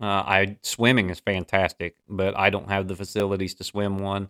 Uh, 0.00 0.06
I 0.26 0.56
swimming 0.62 1.10
is 1.10 1.20
fantastic, 1.20 1.96
but 2.08 2.36
I 2.36 2.50
don't 2.50 2.68
have 2.68 2.88
the 2.88 2.96
facilities 2.96 3.54
to 3.54 3.64
swim 3.64 3.98
one. 3.98 4.28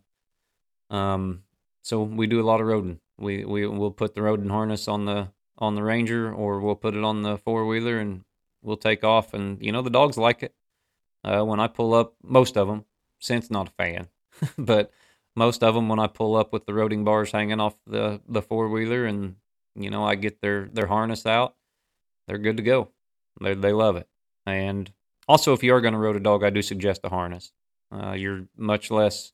Um, 0.90 1.44
so 1.82 2.02
we 2.02 2.26
do 2.26 2.40
a 2.40 2.44
lot 2.44 2.60
of 2.60 2.66
roding. 2.66 3.00
We 3.18 3.44
we 3.44 3.66
will 3.66 3.92
put 3.92 4.14
the 4.14 4.22
roding 4.22 4.50
harness 4.50 4.88
on 4.88 5.04
the 5.04 5.28
on 5.58 5.74
the 5.74 5.82
Ranger, 5.82 6.32
or 6.32 6.60
we'll 6.60 6.74
put 6.74 6.96
it 6.96 7.04
on 7.04 7.22
the 7.22 7.38
four 7.38 7.66
wheeler, 7.66 7.98
and 7.98 8.24
we'll 8.62 8.76
take 8.76 9.04
off. 9.04 9.34
And 9.34 9.62
you 9.64 9.72
know 9.72 9.82
the 9.82 9.90
dogs 9.90 10.16
like 10.16 10.42
it. 10.42 10.54
Uh, 11.22 11.42
when 11.44 11.60
I 11.60 11.66
pull 11.66 11.94
up, 11.94 12.14
most 12.22 12.56
of 12.56 12.68
them. 12.68 12.84
Scent's 13.18 13.50
not 13.50 13.68
a 13.68 13.72
fan, 13.72 14.08
but 14.58 14.90
most 15.36 15.62
of 15.62 15.74
them 15.74 15.88
when 15.88 15.98
I 15.98 16.06
pull 16.06 16.36
up 16.36 16.52
with 16.52 16.64
the 16.64 16.72
roding 16.72 17.04
bars 17.04 17.32
hanging 17.32 17.60
off 17.60 17.76
the 17.86 18.20
the 18.26 18.42
four 18.42 18.68
wheeler, 18.68 19.04
and 19.04 19.36
you 19.74 19.90
know 19.90 20.04
I 20.04 20.14
get 20.14 20.40
their 20.40 20.68
their 20.72 20.86
harness 20.86 21.26
out, 21.26 21.54
they're 22.26 22.38
good 22.38 22.56
to 22.56 22.62
go. 22.62 22.88
They 23.40 23.54
they 23.54 23.72
love 23.72 23.96
it. 23.96 24.08
And 24.46 24.90
also, 25.28 25.52
if 25.52 25.62
you 25.62 25.74
are 25.74 25.80
going 25.80 25.94
to 25.94 25.98
road 25.98 26.16
a 26.16 26.20
dog, 26.20 26.42
I 26.42 26.50
do 26.50 26.62
suggest 26.62 27.02
a 27.04 27.08
harness. 27.08 27.52
Uh, 27.92 28.12
you're 28.12 28.46
much 28.56 28.90
less 28.90 29.32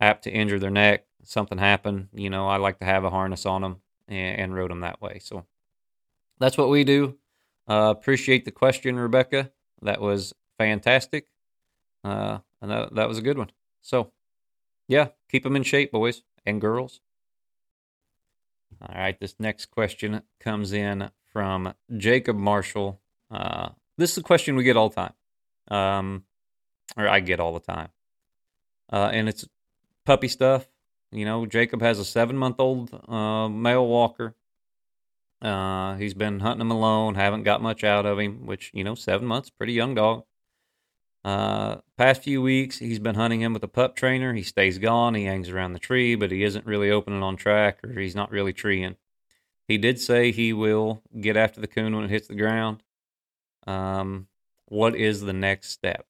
apt 0.00 0.24
to 0.24 0.30
injure 0.30 0.58
their 0.58 0.70
neck. 0.70 1.04
Something 1.24 1.58
happen, 1.58 2.08
you 2.12 2.30
know. 2.30 2.48
I 2.48 2.56
like 2.56 2.78
to 2.80 2.84
have 2.84 3.04
a 3.04 3.10
harness 3.10 3.46
on 3.46 3.62
them 3.62 3.80
and, 4.08 4.40
and 4.40 4.54
road 4.54 4.70
them 4.70 4.80
that 4.80 5.00
way. 5.00 5.18
So 5.20 5.46
that's 6.38 6.58
what 6.58 6.68
we 6.68 6.84
do. 6.84 7.16
Uh, 7.70 7.94
appreciate 7.96 8.44
the 8.44 8.50
question, 8.50 8.98
Rebecca. 8.98 9.52
That 9.80 10.00
was 10.00 10.34
fantastic. 10.58 11.28
Uh, 12.02 12.38
and 12.60 12.68
that, 12.68 12.94
that 12.96 13.08
was 13.08 13.16
a 13.16 13.22
good 13.22 13.38
one. 13.38 13.52
So, 13.80 14.10
yeah, 14.88 15.08
keep 15.30 15.44
them 15.44 15.54
in 15.54 15.62
shape, 15.62 15.92
boys 15.92 16.22
and 16.44 16.60
girls. 16.60 17.00
All 18.82 18.94
right, 18.94 19.18
this 19.20 19.36
next 19.38 19.66
question 19.66 20.22
comes 20.40 20.72
in 20.72 21.10
from 21.32 21.74
Jacob 21.96 22.36
Marshall. 22.36 23.00
Uh, 23.30 23.68
this 23.96 24.12
is 24.12 24.18
a 24.18 24.22
question 24.22 24.56
we 24.56 24.64
get 24.64 24.76
all 24.76 24.88
the 24.88 24.96
time, 24.96 25.14
um, 25.68 26.24
or 26.96 27.06
I 27.06 27.20
get 27.20 27.38
all 27.38 27.52
the 27.52 27.60
time, 27.60 27.90
uh, 28.92 29.10
and 29.12 29.28
it's 29.28 29.46
puppy 30.04 30.28
stuff. 30.28 30.66
You 31.12 31.24
know, 31.24 31.46
Jacob 31.46 31.82
has 31.82 31.98
a 31.98 32.04
seven-month-old 32.04 33.04
uh, 33.08 33.48
male 33.48 33.86
walker. 33.86 34.34
Uh, 35.42 35.96
he's 35.96 36.14
been 36.14 36.40
hunting 36.40 36.60
him 36.60 36.70
alone, 36.70 37.14
haven't 37.14 37.44
got 37.44 37.62
much 37.62 37.82
out 37.82 38.06
of 38.06 38.18
him, 38.18 38.46
which 38.46 38.70
you 38.74 38.84
know, 38.84 38.94
seven 38.94 39.26
months, 39.26 39.50
pretty 39.50 39.72
young 39.72 39.94
dog. 39.94 40.24
Uh, 41.24 41.76
past 41.96 42.22
few 42.22 42.40
weeks, 42.40 42.78
he's 42.78 42.98
been 42.98 43.14
hunting 43.14 43.40
him 43.40 43.52
with 43.52 43.62
a 43.62 43.68
pup 43.68 43.94
trainer. 43.94 44.32
He 44.32 44.42
stays 44.42 44.78
gone. 44.78 45.14
He 45.14 45.24
hangs 45.24 45.50
around 45.50 45.72
the 45.72 45.78
tree, 45.78 46.14
but 46.14 46.30
he 46.30 46.42
isn't 46.42 46.66
really 46.66 46.90
opening 46.90 47.22
on 47.22 47.36
track, 47.36 47.78
or 47.84 47.98
he's 48.00 48.14
not 48.14 48.30
really 48.30 48.52
treeing. 48.52 48.96
He 49.68 49.78
did 49.78 50.00
say 50.00 50.32
he 50.32 50.52
will 50.52 51.02
get 51.20 51.36
after 51.36 51.60
the 51.60 51.66
coon 51.66 51.94
when 51.94 52.04
it 52.04 52.10
hits 52.10 52.28
the 52.28 52.34
ground. 52.34 52.82
Um, 53.66 54.28
what 54.66 54.96
is 54.96 55.20
the 55.20 55.32
next 55.32 55.70
step? 55.70 56.06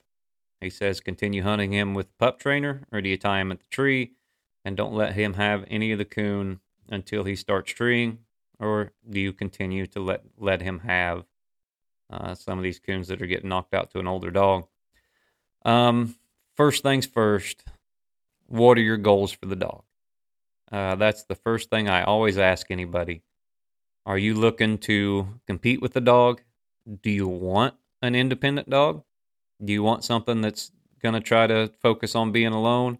He 0.61 0.69
says 0.69 0.99
continue 0.99 1.43
hunting 1.43 1.71
him 1.71 1.93
with 1.93 2.17
pup 2.17 2.39
trainer, 2.39 2.83
or 2.91 3.01
do 3.01 3.09
you 3.09 3.17
tie 3.17 3.41
him 3.41 3.51
at 3.51 3.59
the 3.59 3.69
tree 3.69 4.13
and 4.63 4.77
don't 4.77 4.93
let 4.93 5.13
him 5.13 5.33
have 5.33 5.65
any 5.67 5.91
of 5.91 5.97
the 5.97 6.05
coon 6.05 6.59
until 6.89 7.23
he 7.23 7.35
starts 7.35 7.73
treeing, 7.73 8.19
or 8.61 8.91
do 9.09 9.19
you 9.19 9.33
continue 9.33 9.87
to 9.87 9.99
let 9.99 10.23
let 10.37 10.61
him 10.61 10.79
have 10.79 11.25
uh, 12.09 12.35
some 12.35 12.57
of 12.57 12.63
these 12.63 12.79
coons 12.79 13.07
that 13.07 13.21
are 13.21 13.27
getting 13.27 13.49
knocked 13.49 13.73
out 13.73 13.91
to 13.91 13.99
an 13.99 14.07
older 14.07 14.31
dog? 14.31 14.67
Um, 15.65 16.15
first 16.55 16.83
things 16.83 17.05
first, 17.05 17.63
what 18.47 18.77
are 18.77 18.81
your 18.81 18.97
goals 18.97 19.31
for 19.31 19.47
the 19.47 19.55
dog? 19.55 19.83
Uh, 20.71 20.95
that's 20.95 21.23
the 21.23 21.35
first 21.35 21.69
thing 21.69 21.89
I 21.89 22.03
always 22.03 22.37
ask 22.37 22.71
anybody. 22.71 23.23
Are 24.05 24.17
you 24.17 24.35
looking 24.35 24.77
to 24.79 25.27
compete 25.47 25.81
with 25.81 25.93
the 25.93 26.01
dog? 26.01 26.41
Do 27.01 27.09
you 27.09 27.27
want 27.27 27.75
an 28.01 28.15
independent 28.15 28.69
dog? 28.69 29.03
Do 29.63 29.73
you 29.73 29.83
want 29.83 30.03
something 30.03 30.41
that's 30.41 30.71
going 31.01 31.13
to 31.13 31.19
try 31.19 31.47
to 31.47 31.71
focus 31.81 32.15
on 32.15 32.31
being 32.31 32.53
alone? 32.53 32.99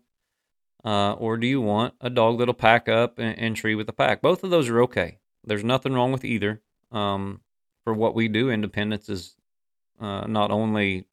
Uh, 0.83 1.13
or 1.13 1.37
do 1.37 1.47
you 1.47 1.61
want 1.61 1.93
a 2.01 2.09
dog 2.09 2.39
that'll 2.39 2.53
pack 2.53 2.89
up 2.89 3.19
and, 3.19 3.37
and, 3.37 3.55
tree 3.55 3.75
with 3.75 3.85
the 3.85 3.93
pack? 3.93 4.21
Both 4.21 4.43
of 4.43 4.49
those 4.49 4.67
are 4.67 4.81
okay. 4.81 5.19
There's 5.43 5.63
nothing 5.63 5.93
wrong 5.93 6.11
with 6.11 6.23
either. 6.23 6.61
Um, 6.91 7.41
for 7.83 7.93
what 7.93 8.13
we 8.13 8.27
do, 8.27 8.49
independence 8.49 9.09
is 9.09 9.35
uh, 9.99 10.27
not 10.27 10.51
only 10.51 11.05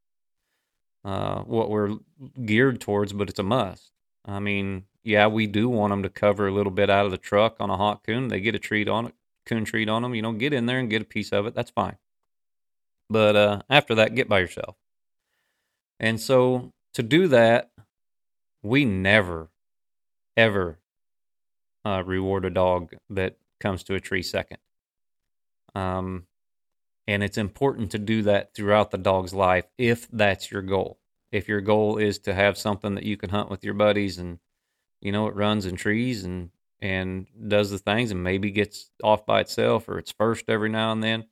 uh, 1.05 1.41
what 1.43 1.71
we're 1.71 1.97
geared 2.45 2.81
towards, 2.81 3.13
but 3.13 3.31
it's 3.31 3.39
a 3.39 3.45
must. 3.45 3.93
I 4.25 4.41
mean, 4.41 4.85
yeah, 5.03 5.27
we 5.27 5.47
do 5.47 5.69
want 5.69 5.91
them 5.91 6.03
to 6.03 6.11
cover 6.11 6.49
a 6.49 6.53
little 6.53 6.73
bit 6.73 6.91
out 6.91 7.07
of 7.07 7.11
the 7.11 7.19
truck 7.19 7.57
on 7.61 7.71
a 7.71 7.77
hot 7.77 8.03
coon. 8.05 8.29
They 8.29 8.41
get 8.41 8.55
a 8.55 8.59
treat 8.59 8.89
on 8.89 9.07
it, 9.07 9.15
coon 9.47 9.65
treat 9.65 9.89
on 9.89 10.03
them. 10.03 10.15
You 10.15 10.23
know, 10.23 10.33
get 10.33 10.53
in 10.53 10.67
there 10.67 10.79
and 10.79 10.91
get 10.91 11.03
a 11.03 11.07
piece 11.07 11.33
of 11.33 11.47
it. 11.47 11.55
That's 11.55 11.71
fine. 11.71 11.97
But 13.09 13.37
uh, 13.37 13.63
after 13.71 13.95
that, 13.95 14.15
get 14.15 14.29
by 14.29 14.41
yourself. 14.41 14.77
And 15.99 16.21
so 16.21 16.73
to 16.93 17.03
do 17.03 17.27
that, 17.29 17.71
we 18.63 18.85
never, 18.85 19.49
ever 20.37 20.79
uh, 21.85 22.03
reward 22.05 22.45
a 22.45 22.51
dog 22.51 22.93
that 23.09 23.37
comes 23.61 23.83
to 23.85 23.95
a 23.95 24.01
tree 24.01 24.23
second. 24.23 24.59
Um, 25.75 26.27
and 27.07 27.23
it's 27.23 27.39
important 27.39 27.91
to 27.93 27.99
do 27.99 28.23
that 28.23 28.55
throughout 28.55 28.91
the 28.91 28.99
dog's 28.99 29.33
life 29.33 29.65
if 29.79 30.09
that's 30.11 30.51
your 30.51 30.63
goal. 30.63 30.99
If 31.33 31.49
your 31.49 31.61
goal 31.61 31.99
is 31.99 32.19
to 32.21 32.35
have 32.35 32.59
something 32.59 32.95
that 32.95 33.05
you 33.05 33.17
can 33.17 33.31
hunt 33.31 33.51
with 33.51 33.65
your 33.65 33.75
buddies 33.75 34.19
and, 34.19 34.39
you 35.01 35.13
know, 35.13 35.27
it 35.27 35.35
runs 35.35 35.67
in 35.67 35.77
trees 35.77 36.25
and, 36.25 36.51
and 36.81 37.27
does 37.49 37.71
the 37.71 37.79
things 37.79 38.11
and 38.11 38.23
maybe 38.23 38.51
gets 38.51 38.91
off 39.03 39.27
by 39.27 39.41
itself 39.41 39.89
or 39.89 39.99
it's 39.99 40.13
first 40.13 40.49
every 40.49 40.69
now 40.69 40.93
and 40.93 41.03
then, 41.03 41.27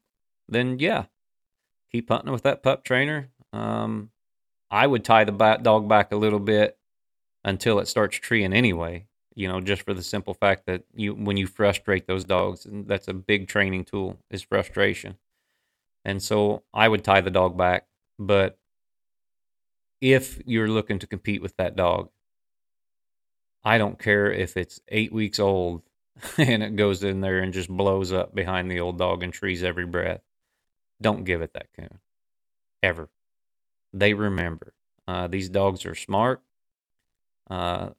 then 0.49 0.79
yeah, 0.79 1.05
keep 1.91 2.09
hunting 2.09 2.33
with 2.33 2.43
that 2.43 2.63
pup 2.63 2.85
trainer. 2.85 3.31
Um, 3.53 4.11
I 4.71 4.87
would 4.87 5.05
tie 5.05 5.25
the 5.25 5.59
dog 5.63 5.89
back 5.89 6.13
a 6.13 6.17
little 6.17 6.41
bit 6.41 6.79
until 7.45 7.79
it 7.79 7.89
starts 7.89 8.19
treeing 8.19 8.53
anyway. 8.53 9.07
You 9.37 9.49
know, 9.49 9.61
just 9.61 9.83
for 9.83 9.95
the 9.95 10.03
simple 10.03 10.35
fact 10.35 10.67
that 10.67 10.83
you 10.95 11.15
when 11.15 11.37
you 11.37 11.47
frustrate 11.47 12.07
those 12.07 12.25
dogs, 12.25 12.67
and 12.67 12.89
that's 12.89 13.07
a 13.07 13.15
big 13.15 13.47
training 13.47 13.85
tool 13.85 14.19
is 14.31 14.43
frustration. 14.43 15.17
And 16.05 16.23
so 16.23 16.63
I 16.73 16.89
would 16.89 17.05
tie 17.05 17.21
the 17.21 17.31
dog 17.31 17.57
back, 17.57 17.87
but 18.19 18.59
if 20.01 20.41
you're 20.47 20.69
looking 20.69 20.99
to 21.01 21.07
compete 21.07 21.43
with 21.43 21.57
that 21.59 21.77
dog, 21.77 22.11
I 23.65 23.79
don't 23.79 23.99
care 23.99 24.31
if 24.31 24.57
it's 24.57 24.81
eight 24.89 25.13
weeks 25.13 25.39
old 25.39 25.83
and 26.39 26.63
it 26.63 26.77
goes 26.77 27.03
in 27.03 27.21
there 27.21 27.41
and 27.41 27.53
just 27.53 27.69
blows 27.69 28.13
up 28.13 28.35
behind 28.35 28.71
the 28.71 28.81
old 28.81 28.99
dog 28.99 29.23
and 29.23 29.33
trees 29.33 29.63
every 29.63 29.87
breath. 29.87 30.23
Don't 31.01 31.25
give 31.25 31.43
it 31.43 31.53
that 31.53 31.69
coon. 31.77 31.99
Ever. 32.83 33.11
They 33.93 34.15
remember. 34.15 34.73
Uh, 35.07 35.27
these 35.27 35.49
dogs 35.49 35.85
are 35.85 35.95
smart. 35.95 36.43
Uh, 37.51 37.91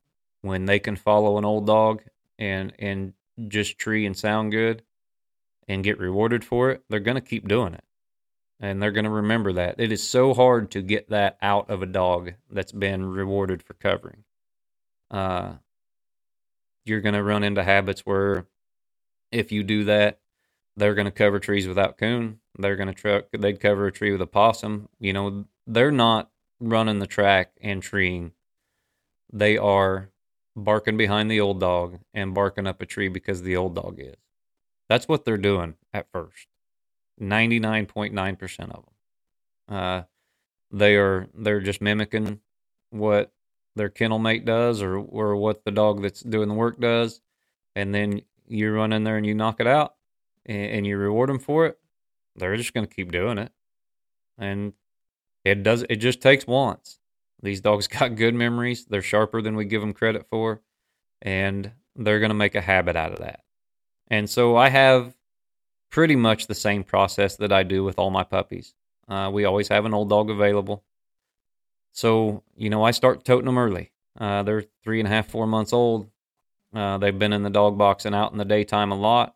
when 0.41 0.65
they 0.65 0.79
can 0.79 0.95
follow 0.95 1.37
an 1.37 1.45
old 1.45 1.65
dog 1.65 2.03
and 2.37 2.73
and 2.79 3.13
just 3.47 3.77
tree 3.77 4.05
and 4.05 4.17
sound 4.17 4.51
good 4.51 4.83
and 5.67 5.83
get 5.83 5.99
rewarded 5.99 6.43
for 6.43 6.71
it, 6.71 6.83
they're 6.89 6.99
going 6.99 7.15
to 7.15 7.21
keep 7.21 7.47
doing 7.47 7.73
it. 7.73 7.83
And 8.59 8.81
they're 8.81 8.91
going 8.91 9.05
to 9.05 9.11
remember 9.11 9.53
that. 9.53 9.75
It 9.79 9.91
is 9.91 10.07
so 10.07 10.33
hard 10.33 10.71
to 10.71 10.81
get 10.81 11.09
that 11.09 11.37
out 11.41 11.69
of 11.69 11.83
a 11.83 11.87
dog 11.87 12.33
that's 12.49 12.71
been 12.71 13.05
rewarded 13.05 13.61
for 13.61 13.75
covering. 13.75 14.23
Uh, 15.11 15.53
you're 16.85 17.01
going 17.01 17.13
to 17.13 17.23
run 17.23 17.43
into 17.43 17.63
habits 17.63 18.01
where 18.01 18.47
if 19.31 19.51
you 19.51 19.63
do 19.63 19.83
that, 19.83 20.19
they're 20.75 20.95
going 20.95 21.05
to 21.05 21.11
cover 21.11 21.39
trees 21.39 21.67
without 21.67 21.97
coon. 21.97 22.39
They're 22.57 22.75
going 22.75 22.87
to 22.87 22.93
truck. 22.93 23.25
They'd 23.31 23.59
cover 23.59 23.87
a 23.87 23.91
tree 23.91 24.11
with 24.11 24.21
a 24.21 24.27
possum. 24.27 24.89
You 24.99 25.13
know, 25.13 25.45
they're 25.67 25.91
not 25.91 26.31
running 26.59 26.99
the 26.99 27.07
track 27.07 27.51
and 27.61 27.81
treeing. 27.81 28.31
They 29.31 29.57
are 29.57 30.09
barking 30.57 30.97
behind 30.97 31.29
the 31.29 31.39
old 31.39 31.59
dog 31.59 31.99
and 32.13 32.33
barking 32.33 32.67
up 32.67 32.81
a 32.81 32.85
tree 32.85 33.07
because 33.07 33.43
the 33.43 33.55
old 33.55 33.75
dog 33.75 33.99
is. 33.99 34.15
That's 34.89 35.07
what 35.07 35.23
they're 35.23 35.37
doing 35.37 35.75
at 35.93 36.11
first. 36.11 36.47
99.9% 37.21 38.59
of 38.61 38.67
them. 38.69 38.83
Uh, 39.69 40.01
they 40.71 40.95
are 40.95 41.27
they're 41.33 41.61
just 41.61 41.81
mimicking 41.81 42.41
what 42.89 43.31
their 43.75 43.89
kennel 43.89 44.19
mate 44.19 44.43
does 44.43 44.81
or 44.81 44.97
or 44.97 45.35
what 45.35 45.63
the 45.63 45.71
dog 45.71 46.01
that's 46.01 46.21
doing 46.21 46.49
the 46.49 46.55
work 46.55 46.79
does, 46.79 47.21
and 47.75 47.93
then 47.93 48.21
you 48.47 48.71
run 48.71 48.91
in 48.91 49.03
there 49.03 49.17
and 49.17 49.25
you 49.25 49.33
knock 49.33 49.59
it 49.59 49.67
out 49.67 49.95
and, 50.45 50.57
and 50.57 50.87
you 50.87 50.97
reward 50.97 51.29
them 51.29 51.39
for 51.39 51.65
it, 51.65 51.79
they're 52.35 52.57
just 52.57 52.73
going 52.73 52.85
to 52.85 52.93
keep 52.93 53.11
doing 53.11 53.37
it. 53.37 53.51
And 54.37 54.73
it 55.43 55.63
does 55.63 55.85
it 55.89 55.97
just 55.97 56.21
takes 56.21 56.45
once. 56.45 56.99
These 57.41 57.61
dogs 57.61 57.87
got 57.99 58.15
good 58.15 58.33
memories. 58.33 58.85
They're 58.85 59.01
sharper 59.01 59.41
than 59.41 59.55
we 59.55 59.65
give 59.65 59.81
them 59.81 59.93
credit 59.93 60.25
for, 60.29 60.61
and 61.21 61.71
they're 61.95 62.19
going 62.19 62.29
to 62.29 62.35
make 62.35 62.55
a 62.55 62.61
habit 62.61 62.95
out 62.95 63.13
of 63.13 63.19
that. 63.19 63.41
And 64.09 64.29
so 64.29 64.55
I 64.55 64.69
have 64.69 65.15
pretty 65.89 66.15
much 66.15 66.47
the 66.47 66.55
same 66.55 66.83
process 66.83 67.35
that 67.37 67.51
I 67.51 67.63
do 67.63 67.83
with 67.83 67.99
all 67.99 68.11
my 68.11 68.23
puppies. 68.23 68.73
Uh, 69.07 69.29
we 69.33 69.45
always 69.45 69.69
have 69.69 69.85
an 69.85 69.93
old 69.93 70.09
dog 70.09 70.29
available. 70.29 70.83
So, 71.93 72.43
you 72.55 72.69
know, 72.69 72.83
I 72.83 72.91
start 72.91 73.25
toting 73.25 73.45
them 73.45 73.57
early. 73.57 73.91
Uh, 74.19 74.43
they're 74.43 74.65
three 74.83 74.99
and 74.99 75.07
a 75.07 75.11
half, 75.11 75.27
four 75.27 75.47
months 75.47 75.73
old. 75.73 76.09
Uh, 76.73 76.97
they've 76.97 77.17
been 77.17 77.33
in 77.33 77.43
the 77.43 77.49
dog 77.49 77.77
box 77.77 78.05
and 78.05 78.13
out 78.13 78.31
in 78.31 78.37
the 78.37 78.45
daytime 78.45 78.91
a 78.91 78.95
lot. 78.95 79.35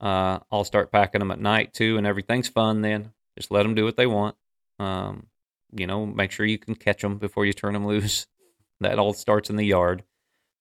Uh, 0.00 0.38
I'll 0.52 0.64
start 0.64 0.92
packing 0.92 1.18
them 1.18 1.30
at 1.30 1.40
night 1.40 1.74
too, 1.74 1.96
and 1.96 2.06
everything's 2.06 2.48
fun 2.48 2.82
then. 2.82 3.12
Just 3.36 3.50
let 3.50 3.62
them 3.62 3.74
do 3.74 3.84
what 3.84 3.96
they 3.96 4.06
want. 4.06 4.36
Um, 4.78 5.26
you 5.72 5.86
know, 5.86 6.06
make 6.06 6.30
sure 6.30 6.46
you 6.46 6.58
can 6.58 6.74
catch 6.74 7.02
them 7.02 7.18
before 7.18 7.46
you 7.46 7.52
turn 7.52 7.74
them 7.74 7.86
loose. 7.86 8.26
That 8.80 9.00
all 9.00 9.12
starts 9.12 9.50
in 9.50 9.56
the 9.56 9.66
yard. 9.66 10.04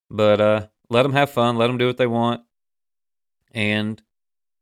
But 0.09 0.41
uh, 0.41 0.67
let 0.89 1.03
them 1.03 1.13
have 1.13 1.29
fun. 1.29 1.55
Let 1.55 1.67
them 1.67 1.77
do 1.77 1.85
what 1.85 1.97
they 1.97 2.07
want. 2.07 2.41
And 3.51 4.01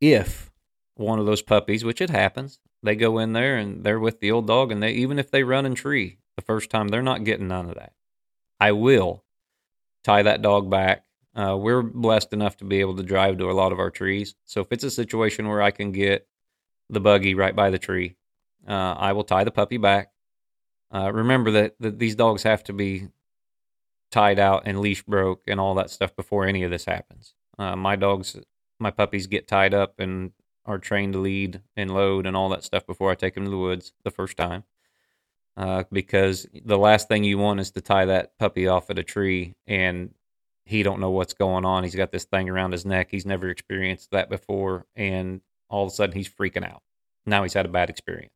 if 0.02 0.52
one 0.96 1.20
of 1.20 1.26
those 1.26 1.42
puppies, 1.42 1.86
which 1.86 2.02
it 2.02 2.10
happens, 2.10 2.60
they 2.84 2.98
go 2.98 3.18
in 3.18 3.32
there 3.32 3.56
and 3.56 3.82
they're 3.84 3.98
with 3.98 4.20
the 4.20 4.30
old 4.30 4.48
dog, 4.48 4.74
and 4.74 4.84
they 4.84 4.92
even 4.92 5.20
if 5.20 5.32
they 5.32 5.44
run 5.44 5.66
and 5.66 5.78
tree 5.78 6.18
the 6.36 6.42
first 6.42 6.70
time, 6.70 6.90
they're 6.90 7.02
not 7.02 7.24
getting 7.24 7.48
none 7.48 7.70
of 7.70 7.76
that. 7.76 7.94
I 8.60 8.74
will 8.74 9.24
tie 10.04 10.24
that 10.24 10.42
dog 10.42 10.70
back. 10.70 11.06
Uh, 11.36 11.58
we're 11.58 11.82
blessed 11.82 12.32
enough 12.32 12.58
to 12.58 12.66
be 12.66 12.80
able 12.80 12.96
to 12.96 13.04
drive 13.04 13.38
to 13.38 13.50
a 13.50 13.54
lot 13.54 13.72
of 13.72 13.80
our 13.80 13.90
trees. 13.90 14.36
So 14.46 14.62
if 14.62 14.68
it's 14.72 14.84
a 14.84 14.92
situation 14.92 15.48
where 15.48 15.62
I 15.62 15.72
can 15.72 15.92
get 15.92 16.28
the 16.90 17.02
buggy 17.02 17.36
right 17.36 17.56
by 17.56 17.70
the 17.70 17.80
tree, 17.80 18.16
uh, 18.68 18.96
I 18.98 19.12
will 19.12 19.26
tie 19.26 19.44
the 19.44 19.52
puppy 19.52 19.78
back. 19.78 20.12
Uh, 20.96 21.12
remember 21.12 21.52
that, 21.52 21.76
that 21.82 22.00
these 22.00 22.16
dogs 22.16 22.44
have 22.44 22.64
to 22.64 22.72
be 22.72 23.10
tied 24.12 24.40
out 24.40 24.64
and 24.66 24.80
leash 24.80 25.04
broke 25.04 25.42
and 25.46 25.60
all 25.60 25.76
that 25.76 25.90
stuff 25.90 26.16
before 26.16 26.46
any 26.46 26.64
of 26.64 26.72
this 26.72 26.86
happens. 26.86 27.34
Uh, 27.60 27.76
my 27.76 27.98
dogs, 27.98 28.40
my 28.80 28.92
puppies 28.92 29.28
get 29.28 29.46
tied 29.46 29.74
up 29.74 30.00
and 30.00 30.32
are 30.66 30.80
trained 30.80 31.12
to 31.12 31.20
lead 31.20 31.62
and 31.76 31.94
load 31.94 32.26
and 32.26 32.38
all 32.38 32.48
that 32.48 32.64
stuff 32.64 32.86
before 32.86 33.12
I 33.12 33.16
take 33.16 33.34
them 33.34 33.44
to 33.44 33.50
the 33.50 33.58
woods 33.58 33.92
the 34.06 34.12
first 34.12 34.38
time. 34.38 34.64
Uh, 35.58 35.84
because 35.92 36.48
the 36.64 36.78
last 36.78 37.10
thing 37.10 37.26
you 37.26 37.38
want 37.38 37.60
is 37.60 37.72
to 37.72 37.82
tie 37.82 38.06
that 38.06 38.38
puppy 38.40 38.68
off 38.68 38.90
at 38.90 39.00
a 39.00 39.04
tree 39.04 39.54
and 39.68 40.14
he 40.64 40.82
don't 40.82 41.02
know 41.02 41.12
what's 41.12 41.34
going 41.34 41.66
on. 41.66 41.84
He's 41.84 41.96
got 41.96 42.12
this 42.12 42.26
thing 42.26 42.50
around 42.50 42.72
his 42.72 42.86
neck. 42.86 43.10
He's 43.12 43.26
never 43.26 43.50
experienced 43.50 44.12
that 44.12 44.30
before, 44.30 44.86
and 44.96 45.42
all 45.70 45.86
of 45.86 45.92
a 45.92 45.94
sudden 45.94 46.16
he's 46.16 46.30
freaking 46.30 46.66
out. 46.66 46.82
Now 47.26 47.44
he's 47.44 47.54
had 47.54 47.66
a 47.66 47.70
bad 47.70 47.90
experience. 47.90 48.34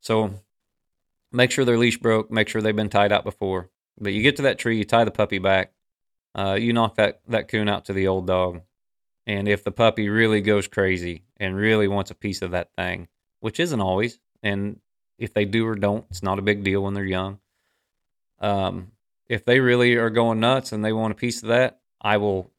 So 0.00 0.34
make 1.32 1.50
sure 1.50 1.64
their 1.64 1.78
leash 1.78 1.98
broke. 1.98 2.30
Make 2.30 2.48
sure 2.48 2.62
they've 2.62 2.76
been 2.76 2.88
tied 2.88 3.12
out 3.12 3.24
before. 3.24 3.70
But 3.98 4.12
you 4.12 4.22
get 4.22 4.36
to 4.36 4.42
that 4.42 4.58
tree, 4.58 4.78
you 4.78 4.84
tie 4.84 5.04
the 5.04 5.10
puppy 5.10 5.38
back. 5.38 5.72
Uh, 6.34 6.56
you 6.58 6.72
knock 6.72 6.96
that 6.96 7.20
that 7.28 7.48
coon 7.48 7.68
out 7.68 7.84
to 7.86 7.92
the 7.92 8.08
old 8.08 8.26
dog, 8.26 8.62
and 9.26 9.46
if 9.46 9.64
the 9.64 9.70
puppy 9.70 10.08
really 10.08 10.40
goes 10.40 10.66
crazy 10.66 11.24
and 11.36 11.54
really 11.54 11.86
wants 11.86 12.10
a 12.10 12.14
piece 12.14 12.40
of 12.40 12.52
that 12.52 12.72
thing, 12.74 13.08
which 13.40 13.60
isn't 13.60 13.80
always, 13.82 14.18
and 14.42 14.80
if 15.18 15.34
they 15.34 15.44
do 15.44 15.66
or 15.66 15.74
don't, 15.74 16.06
it's 16.08 16.22
not 16.22 16.38
a 16.38 16.42
big 16.42 16.64
deal 16.64 16.82
when 16.82 16.94
they're 16.94 17.04
young. 17.04 17.38
Um, 18.40 18.92
if 19.28 19.44
they 19.44 19.60
really 19.60 19.96
are 19.96 20.10
going 20.10 20.40
nuts 20.40 20.72
and 20.72 20.82
they 20.82 20.92
want 20.92 21.12
a 21.12 21.16
piece 21.16 21.42
of 21.42 21.48
that, 21.48 21.80
I 22.00 22.16
will 22.16 22.50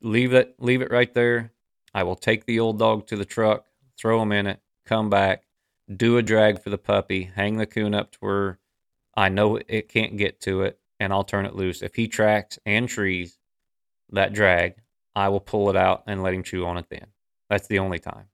leave 0.00 0.34
it 0.34 0.56
leave 0.58 0.82
it 0.82 0.90
right 0.90 1.12
there. 1.14 1.52
I 1.94 2.02
will 2.02 2.16
take 2.16 2.44
the 2.44 2.58
old 2.58 2.78
dog 2.78 3.06
to 3.06 3.16
the 3.16 3.24
truck, 3.24 3.66
throw 3.96 4.20
him 4.20 4.32
in 4.32 4.48
it, 4.48 4.60
come 4.84 5.10
back, 5.10 5.44
do 5.96 6.16
a 6.16 6.22
drag 6.22 6.62
for 6.62 6.70
the 6.70 6.78
puppy, 6.78 7.30
hang 7.34 7.56
the 7.56 7.66
coon 7.66 7.94
up 7.94 8.12
to 8.12 8.18
where 8.20 8.58
I 9.14 9.28
know 9.28 9.58
it 9.68 9.88
can't 9.88 10.16
get 10.16 10.40
to 10.42 10.62
it, 10.62 10.78
and 10.98 11.12
I'll 11.12 11.24
turn 11.24 11.46
it 11.46 11.54
loose. 11.54 11.82
If 11.82 11.94
he 11.94 12.08
tracks 12.08 12.58
and 12.64 12.88
trees 12.88 13.38
that 14.10 14.32
drag, 14.32 14.76
I 15.14 15.28
will 15.28 15.40
pull 15.40 15.68
it 15.70 15.76
out 15.76 16.04
and 16.06 16.22
let 16.22 16.34
him 16.34 16.42
chew 16.42 16.64
on 16.66 16.78
it 16.78 16.86
then. 16.88 17.06
That's 17.50 17.68
the 17.68 17.80
only 17.80 17.98
time. 17.98 18.26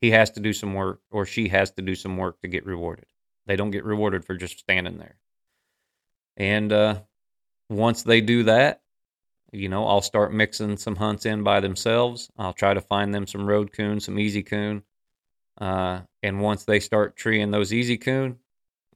He 0.00 0.10
has 0.10 0.30
to 0.32 0.40
do 0.40 0.52
some 0.52 0.74
work 0.74 1.00
or 1.10 1.26
she 1.26 1.48
has 1.48 1.70
to 1.72 1.82
do 1.82 1.94
some 1.94 2.16
work 2.16 2.40
to 2.40 2.48
get 2.48 2.66
rewarded. 2.66 3.06
They 3.46 3.56
don't 3.56 3.70
get 3.70 3.84
rewarded 3.84 4.24
for 4.24 4.34
just 4.34 4.58
standing 4.58 4.98
there. 4.98 5.16
And 6.36 6.72
uh, 6.72 7.00
once 7.68 8.02
they 8.02 8.20
do 8.20 8.44
that, 8.44 8.82
you 9.52 9.68
know, 9.68 9.86
I'll 9.86 10.02
start 10.02 10.32
mixing 10.32 10.76
some 10.76 10.96
hunts 10.96 11.26
in 11.26 11.42
by 11.42 11.60
themselves. 11.60 12.30
I'll 12.36 12.52
try 12.52 12.74
to 12.74 12.80
find 12.80 13.14
them 13.14 13.26
some 13.26 13.46
road 13.46 13.72
coon, 13.72 14.00
some 14.00 14.18
easy 14.18 14.42
coon. 14.42 14.82
Uh, 15.58 16.00
and 16.22 16.40
once 16.40 16.64
they 16.64 16.80
start 16.80 17.16
treeing 17.16 17.50
those 17.50 17.72
easy 17.72 17.96
coon 17.96 18.38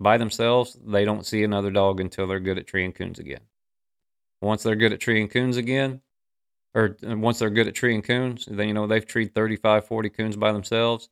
by 0.00 0.18
themselves, 0.18 0.76
they 0.84 1.04
don't 1.04 1.26
see 1.26 1.42
another 1.44 1.70
dog 1.70 2.00
until 2.00 2.26
they're 2.26 2.40
good 2.40 2.58
at 2.58 2.66
treeing 2.66 2.92
coons 2.92 3.18
again. 3.18 3.40
Once 4.40 4.62
they're 4.62 4.76
good 4.76 4.92
at 4.92 5.00
treeing 5.00 5.28
coons 5.28 5.56
again, 5.56 6.00
or 6.74 6.96
uh, 7.08 7.16
once 7.16 7.38
they're 7.38 7.50
good 7.50 7.68
at 7.68 7.74
treeing 7.74 8.02
coons, 8.02 8.46
then 8.50 8.68
you 8.68 8.74
know 8.74 8.86
they've 8.86 9.06
treed 9.06 9.34
35, 9.34 9.86
40 9.86 10.08
coons 10.10 10.36
by 10.36 10.52
themselves. 10.52 11.08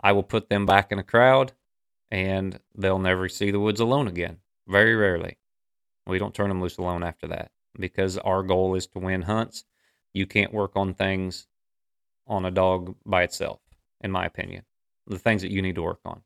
I 0.00 0.12
will 0.12 0.22
put 0.22 0.48
them 0.48 0.66
back 0.66 0.92
in 0.92 0.98
a 0.98 1.04
crowd, 1.04 1.52
and 2.10 2.58
they'll 2.76 2.98
never 2.98 3.28
see 3.28 3.50
the 3.50 3.60
woods 3.60 3.80
alone 3.80 4.08
again. 4.08 4.38
Very 4.66 4.94
rarely. 4.94 5.38
We 6.06 6.18
don't 6.18 6.34
turn 6.34 6.48
them 6.48 6.60
loose 6.60 6.78
alone 6.78 7.02
after 7.02 7.28
that 7.28 7.52
because 7.78 8.18
our 8.18 8.42
goal 8.42 8.74
is 8.74 8.86
to 8.88 8.98
win 8.98 9.22
hunts. 9.22 9.64
You 10.12 10.26
can't 10.26 10.52
work 10.52 10.72
on 10.74 10.94
things 10.94 11.46
on 12.26 12.44
a 12.44 12.50
dog 12.50 12.96
by 13.06 13.22
itself, 13.22 13.60
in 14.02 14.10
my 14.10 14.24
opinion. 14.24 14.64
The 15.06 15.18
things 15.18 15.42
that 15.42 15.50
you 15.50 15.62
need 15.62 15.74
to 15.76 15.82
work 15.82 16.00
on. 16.04 16.22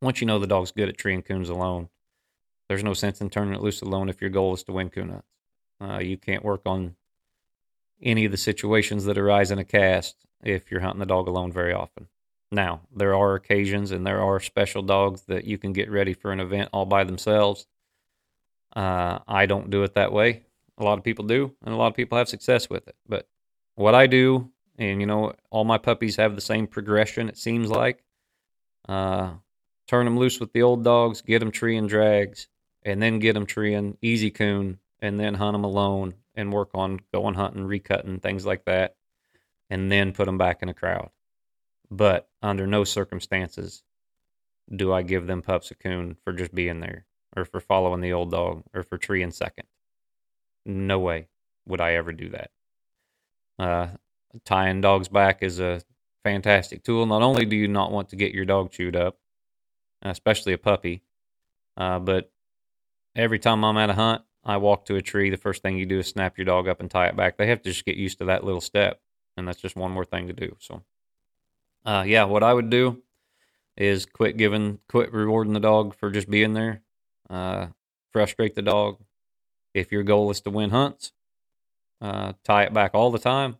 Once 0.00 0.20
you 0.20 0.26
know 0.26 0.38
the 0.38 0.46
dog's 0.46 0.72
good 0.72 0.88
at 0.88 0.98
treeing 0.98 1.22
coons 1.22 1.48
alone, 1.48 1.88
there's 2.68 2.84
no 2.84 2.94
sense 2.94 3.20
in 3.20 3.30
turning 3.30 3.54
it 3.54 3.60
loose 3.60 3.82
alone 3.82 4.08
if 4.08 4.20
your 4.20 4.30
goal 4.30 4.54
is 4.54 4.62
to 4.64 4.72
win 4.72 4.90
coon 4.90 5.10
hunts. 5.10 5.28
Uh, 5.80 5.98
you 5.98 6.16
can't 6.16 6.44
work 6.44 6.62
on 6.64 6.96
any 8.02 8.24
of 8.24 8.32
the 8.32 8.38
situations 8.38 9.04
that 9.04 9.18
arise 9.18 9.50
in 9.50 9.58
a 9.58 9.64
cast 9.64 10.16
if 10.42 10.70
you're 10.70 10.80
hunting 10.80 11.00
the 11.00 11.06
dog 11.06 11.28
alone 11.28 11.52
very 11.52 11.72
often. 11.72 12.08
Now, 12.50 12.82
there 12.94 13.14
are 13.14 13.34
occasions 13.34 13.90
and 13.90 14.06
there 14.06 14.20
are 14.20 14.38
special 14.40 14.82
dogs 14.82 15.22
that 15.22 15.44
you 15.44 15.56
can 15.56 15.72
get 15.72 15.90
ready 15.90 16.12
for 16.12 16.32
an 16.32 16.40
event 16.40 16.68
all 16.72 16.84
by 16.84 17.04
themselves. 17.04 17.66
Uh, 18.74 19.20
I 19.26 19.46
don't 19.46 19.70
do 19.70 19.82
it 19.84 19.94
that 19.94 20.12
way. 20.12 20.42
A 20.78 20.84
lot 20.84 20.98
of 20.98 21.04
people 21.04 21.26
do, 21.26 21.54
and 21.64 21.74
a 21.74 21.76
lot 21.76 21.88
of 21.88 21.94
people 21.94 22.18
have 22.18 22.28
success 22.28 22.68
with 22.68 22.88
it. 22.88 22.96
But 23.08 23.28
what 23.74 23.94
I 23.94 24.06
do, 24.06 24.50
and 24.90 25.00
you 25.00 25.06
know, 25.06 25.32
all 25.50 25.64
my 25.64 25.78
puppies 25.78 26.16
have 26.16 26.34
the 26.34 26.40
same 26.40 26.66
progression, 26.66 27.28
it 27.28 27.38
seems 27.38 27.70
like. 27.70 28.02
Uh, 28.88 29.34
turn 29.86 30.04
them 30.04 30.18
loose 30.18 30.40
with 30.40 30.52
the 30.52 30.62
old 30.62 30.82
dogs, 30.84 31.22
get 31.22 31.38
them 31.38 31.52
treeing 31.52 31.86
drags, 31.86 32.48
and 32.82 33.00
then 33.00 33.18
get 33.18 33.34
them 33.34 33.46
treeing 33.46 33.96
easy 34.02 34.30
coon, 34.30 34.78
and 35.00 35.18
then 35.18 35.34
hunt 35.34 35.54
them 35.54 35.64
alone 35.64 36.14
and 36.34 36.52
work 36.52 36.70
on 36.74 37.00
going 37.12 37.34
hunting, 37.34 37.64
recutting, 37.64 38.20
things 38.20 38.44
like 38.44 38.64
that, 38.64 38.96
and 39.70 39.90
then 39.90 40.12
put 40.12 40.26
them 40.26 40.38
back 40.38 40.62
in 40.62 40.68
a 40.68 40.74
crowd. 40.74 41.10
But 41.90 42.28
under 42.42 42.66
no 42.66 42.84
circumstances 42.84 43.82
do 44.74 44.92
I 44.92 45.02
give 45.02 45.26
them 45.26 45.42
pups 45.42 45.70
a 45.70 45.74
coon 45.74 46.16
for 46.24 46.32
just 46.32 46.54
being 46.54 46.80
there 46.80 47.04
or 47.36 47.44
for 47.44 47.60
following 47.60 48.00
the 48.00 48.14
old 48.14 48.30
dog 48.30 48.64
or 48.74 48.82
for 48.82 48.98
tree 48.98 49.18
treeing 49.18 49.30
second. 49.30 49.66
No 50.64 50.98
way 50.98 51.28
would 51.66 51.80
I 51.80 51.94
ever 51.94 52.12
do 52.12 52.30
that. 52.30 52.50
Uh, 53.58 53.88
tying 54.44 54.80
dogs 54.80 55.08
back 55.08 55.42
is 55.42 55.60
a 55.60 55.82
fantastic 56.24 56.82
tool. 56.82 57.06
Not 57.06 57.22
only 57.22 57.44
do 57.44 57.56
you 57.56 57.68
not 57.68 57.92
want 57.92 58.08
to 58.10 58.16
get 58.16 58.32
your 58.32 58.44
dog 58.44 58.70
chewed 58.70 58.96
up, 58.96 59.18
especially 60.02 60.52
a 60.52 60.58
puppy, 60.58 61.02
uh, 61.76 61.98
but 61.98 62.30
every 63.14 63.38
time 63.38 63.64
I'm 63.64 63.76
at 63.76 63.90
a 63.90 63.94
hunt, 63.94 64.22
I 64.44 64.56
walk 64.56 64.86
to 64.86 64.96
a 64.96 65.02
tree, 65.02 65.30
the 65.30 65.36
first 65.36 65.62
thing 65.62 65.78
you 65.78 65.86
do 65.86 66.00
is 66.00 66.08
snap 66.08 66.36
your 66.36 66.44
dog 66.44 66.66
up 66.66 66.80
and 66.80 66.90
tie 66.90 67.06
it 67.06 67.16
back. 67.16 67.36
They 67.36 67.46
have 67.46 67.62
to 67.62 67.70
just 67.70 67.84
get 67.84 67.96
used 67.96 68.18
to 68.18 68.24
that 68.26 68.44
little 68.44 68.60
step, 68.60 69.00
and 69.36 69.46
that's 69.46 69.60
just 69.60 69.76
one 69.76 69.92
more 69.92 70.04
thing 70.04 70.26
to 70.26 70.32
do. 70.32 70.56
So, 70.58 70.82
uh, 71.84 72.04
yeah, 72.06 72.24
what 72.24 72.42
I 72.42 72.52
would 72.52 72.68
do 72.68 73.02
is 73.76 74.04
quit 74.04 74.36
giving, 74.36 74.80
quit 74.88 75.12
rewarding 75.12 75.52
the 75.52 75.60
dog 75.60 75.94
for 75.94 76.10
just 76.10 76.28
being 76.28 76.54
there. 76.54 76.82
Uh, 77.30 77.68
frustrate 78.12 78.54
the 78.54 78.62
dog. 78.62 78.98
If 79.74 79.92
your 79.92 80.02
goal 80.02 80.30
is 80.30 80.40
to 80.42 80.50
win 80.50 80.70
hunts, 80.70 81.12
uh, 82.00 82.32
tie 82.44 82.64
it 82.64 82.74
back 82.74 82.90
all 82.94 83.10
the 83.10 83.18
time. 83.18 83.56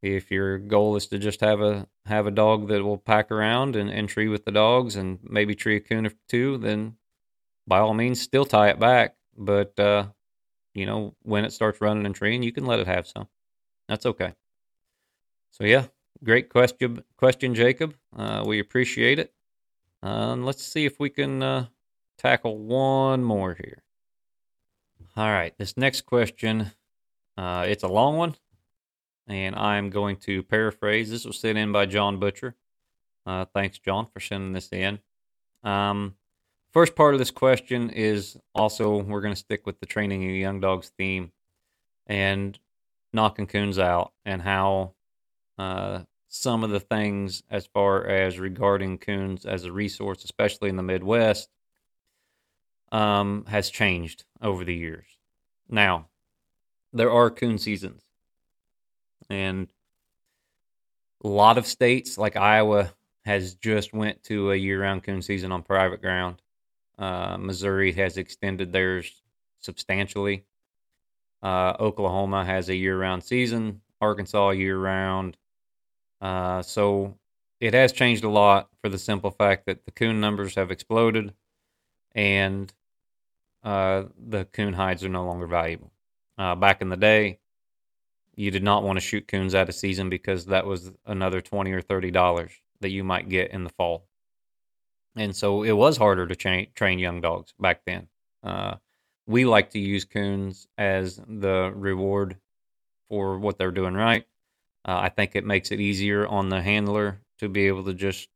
If 0.00 0.30
your 0.30 0.58
goal 0.58 0.96
is 0.96 1.06
to 1.08 1.18
just 1.18 1.40
have 1.40 1.60
a 1.60 1.88
have 2.06 2.26
a 2.26 2.30
dog 2.30 2.68
that 2.68 2.84
will 2.84 2.98
pack 2.98 3.30
around 3.30 3.76
and, 3.76 3.90
and 3.90 4.08
tree 4.08 4.28
with 4.28 4.44
the 4.44 4.52
dogs 4.52 4.96
and 4.96 5.18
maybe 5.22 5.54
tree 5.54 5.76
a 5.76 5.80
coon 5.80 6.06
or 6.06 6.12
two, 6.28 6.58
then 6.58 6.96
by 7.66 7.78
all 7.78 7.94
means 7.94 8.20
still 8.20 8.44
tie 8.44 8.68
it 8.68 8.78
back 8.78 9.18
but 9.38 9.78
uh, 9.78 10.06
you 10.74 10.84
know, 10.84 11.14
when 11.22 11.44
it 11.44 11.52
starts 11.52 11.80
running 11.80 12.04
and 12.04 12.14
treeing, 12.14 12.42
you 12.42 12.52
can 12.52 12.66
let 12.66 12.80
it 12.80 12.86
have 12.86 13.06
some. 13.06 13.28
That's 13.88 14.04
okay. 14.04 14.34
So 15.50 15.64
yeah, 15.64 15.86
great 16.22 16.50
question, 16.50 17.04
question, 17.16 17.54
Jacob. 17.54 17.94
Uh, 18.14 18.44
we 18.46 18.58
appreciate 18.58 19.18
it. 19.18 19.32
Uh, 20.02 20.36
let's 20.36 20.62
see 20.62 20.84
if 20.84 21.00
we 21.00 21.08
can 21.08 21.42
uh, 21.42 21.66
tackle 22.18 22.58
one 22.58 23.24
more 23.24 23.54
here. 23.54 23.82
All 25.16 25.30
right, 25.30 25.56
this 25.58 25.76
next 25.76 26.02
question, 26.02 26.72
uh, 27.36 27.64
it's 27.66 27.82
a 27.82 27.88
long 27.88 28.16
one, 28.16 28.36
and 29.28 29.54
I'm 29.54 29.90
going 29.90 30.16
to 30.16 30.42
paraphrase. 30.42 31.10
This 31.10 31.24
was 31.24 31.38
sent 31.38 31.58
in 31.58 31.70
by 31.72 31.86
John 31.86 32.18
Butcher. 32.18 32.56
Uh, 33.26 33.44
thanks, 33.54 33.78
John, 33.78 34.06
for 34.12 34.20
sending 34.20 34.52
this 34.52 34.68
in. 34.72 34.98
Um, 35.62 36.14
first 36.72 36.96
part 36.96 37.14
of 37.14 37.18
this 37.18 37.30
question 37.30 37.90
is 37.90 38.38
also 38.54 39.02
we're 39.02 39.20
going 39.20 39.34
to 39.34 39.38
stick 39.38 39.66
with 39.66 39.78
the 39.80 39.86
training 39.86 40.24
of 40.24 40.34
young 40.34 40.60
dogs 40.60 40.90
theme 40.96 41.32
and 42.06 42.58
knocking 43.12 43.46
coons 43.46 43.78
out 43.78 44.12
and 44.24 44.40
how 44.40 44.94
uh, 45.58 46.00
some 46.28 46.64
of 46.64 46.70
the 46.70 46.80
things 46.80 47.42
as 47.50 47.66
far 47.66 48.06
as 48.06 48.38
regarding 48.38 48.98
coons 48.98 49.44
as 49.44 49.64
a 49.64 49.72
resource, 49.72 50.24
especially 50.24 50.68
in 50.68 50.76
the 50.76 50.82
Midwest, 50.82 51.48
um, 52.92 53.44
has 53.48 53.70
changed 53.70 54.24
over 54.40 54.64
the 54.64 54.74
years. 54.74 55.06
Now, 55.68 56.08
there 56.92 57.10
are 57.10 57.30
coon 57.30 57.58
seasons, 57.58 58.02
and 59.28 59.68
a 61.24 61.28
lot 61.28 61.58
of 61.58 61.66
states 61.66 62.16
like 62.18 62.36
Iowa 62.36 62.92
has 63.24 63.54
just 63.54 63.92
went 63.92 64.22
to 64.24 64.52
a 64.52 64.56
year-round 64.56 65.02
coon 65.02 65.20
season 65.22 65.52
on 65.52 65.62
private 65.62 66.00
ground. 66.00 66.40
Uh, 66.98 67.36
Missouri 67.38 67.92
has 67.92 68.16
extended 68.16 68.72
theirs 68.72 69.22
substantially. 69.58 70.44
Uh, 71.42 71.74
Oklahoma 71.78 72.44
has 72.44 72.68
a 72.68 72.74
year-round 72.74 73.22
season. 73.22 73.80
Arkansas 74.00 74.50
year-round. 74.50 75.36
Uh, 76.20 76.62
so 76.62 77.14
it 77.60 77.74
has 77.74 77.92
changed 77.92 78.24
a 78.24 78.28
lot 78.28 78.68
for 78.80 78.88
the 78.88 78.98
simple 78.98 79.30
fact 79.30 79.66
that 79.66 79.84
the 79.84 79.90
coon 79.90 80.20
numbers 80.20 80.54
have 80.54 80.70
exploded, 80.70 81.34
and 82.14 82.72
uh, 83.64 84.04
the 84.16 84.44
coon 84.46 84.72
hides 84.72 85.04
are 85.04 85.08
no 85.08 85.26
longer 85.26 85.46
valuable. 85.46 85.92
Uh, 86.36 86.54
back 86.54 86.80
in 86.80 86.88
the 86.88 86.96
day, 86.96 87.40
you 88.38 88.50
did 88.50 88.62
not 88.62 88.82
want 88.82 88.96
to 88.96 89.00
shoot 89.00 89.28
coons 89.28 89.54
out 89.54 89.68
of 89.68 89.74
season 89.74 90.08
because 90.08 90.46
that 90.46 90.66
was 90.66 90.92
another 91.06 91.40
twenty 91.40 91.72
or 91.72 91.82
thirty 91.82 92.10
dollars 92.10 92.52
that 92.80 92.90
you 92.90 93.02
might 93.02 93.28
get 93.28 93.50
in 93.50 93.64
the 93.64 93.70
fall, 93.70 94.06
and 95.16 95.34
so 95.34 95.62
it 95.62 95.72
was 95.72 95.96
harder 95.96 96.26
to 96.26 96.36
tra- 96.36 96.66
train 96.66 96.98
young 96.98 97.20
dogs 97.20 97.52
back 97.58 97.82
then. 97.86 98.08
Uh, 98.42 98.76
we 99.26 99.44
like 99.44 99.70
to 99.70 99.78
use 99.78 100.04
coons 100.04 100.68
as 100.78 101.20
the 101.26 101.72
reward 101.74 102.36
for 103.08 103.38
what 103.38 103.58
they're 103.58 103.70
doing 103.70 103.94
right. 103.94 104.26
Uh, 104.86 105.00
I 105.02 105.08
think 105.08 105.34
it 105.34 105.44
makes 105.44 105.70
it 105.70 105.80
easier 105.80 106.26
on 106.26 106.48
the 106.48 106.62
handler 106.62 107.20
to 107.38 107.48
be 107.48 107.66
able 107.66 107.84
to 107.84 107.94
just 107.94 108.28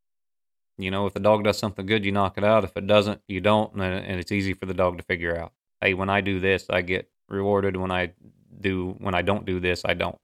you 0.79 0.91
know, 0.91 1.07
if 1.07 1.15
the 1.15 1.21
dog 1.21 1.45
does 1.45 1.59
something 1.59 1.87
good, 1.87 2.05
you 2.05 2.13
knock 2.13 2.39
it 2.39 2.45
out. 2.45 2.65
If 2.65 2.77
it 2.77 2.87
doesn't, 2.87 3.21
you 3.29 3.41
don't, 3.41 3.75
and 3.81 4.19
it's 4.21 4.33
easy 4.33 4.55
for 4.55 4.67
the 4.67 4.75
dog 4.75 4.97
to 4.99 5.05
figure 5.05 5.37
out. 5.37 5.53
Hey, 5.81 5.95
when 5.95 6.09
I 6.09 6.21
do 6.21 6.41
this, 6.41 6.67
I 6.71 6.83
get 6.83 7.11
rewarded. 7.29 7.77
When 7.77 7.91
I 7.91 8.13
do, 8.61 8.97
when 8.99 9.15
I 9.15 9.23
don't 9.23 9.47
do 9.47 9.61
this, 9.61 9.83
I 9.85 9.95
don't. 9.95 10.19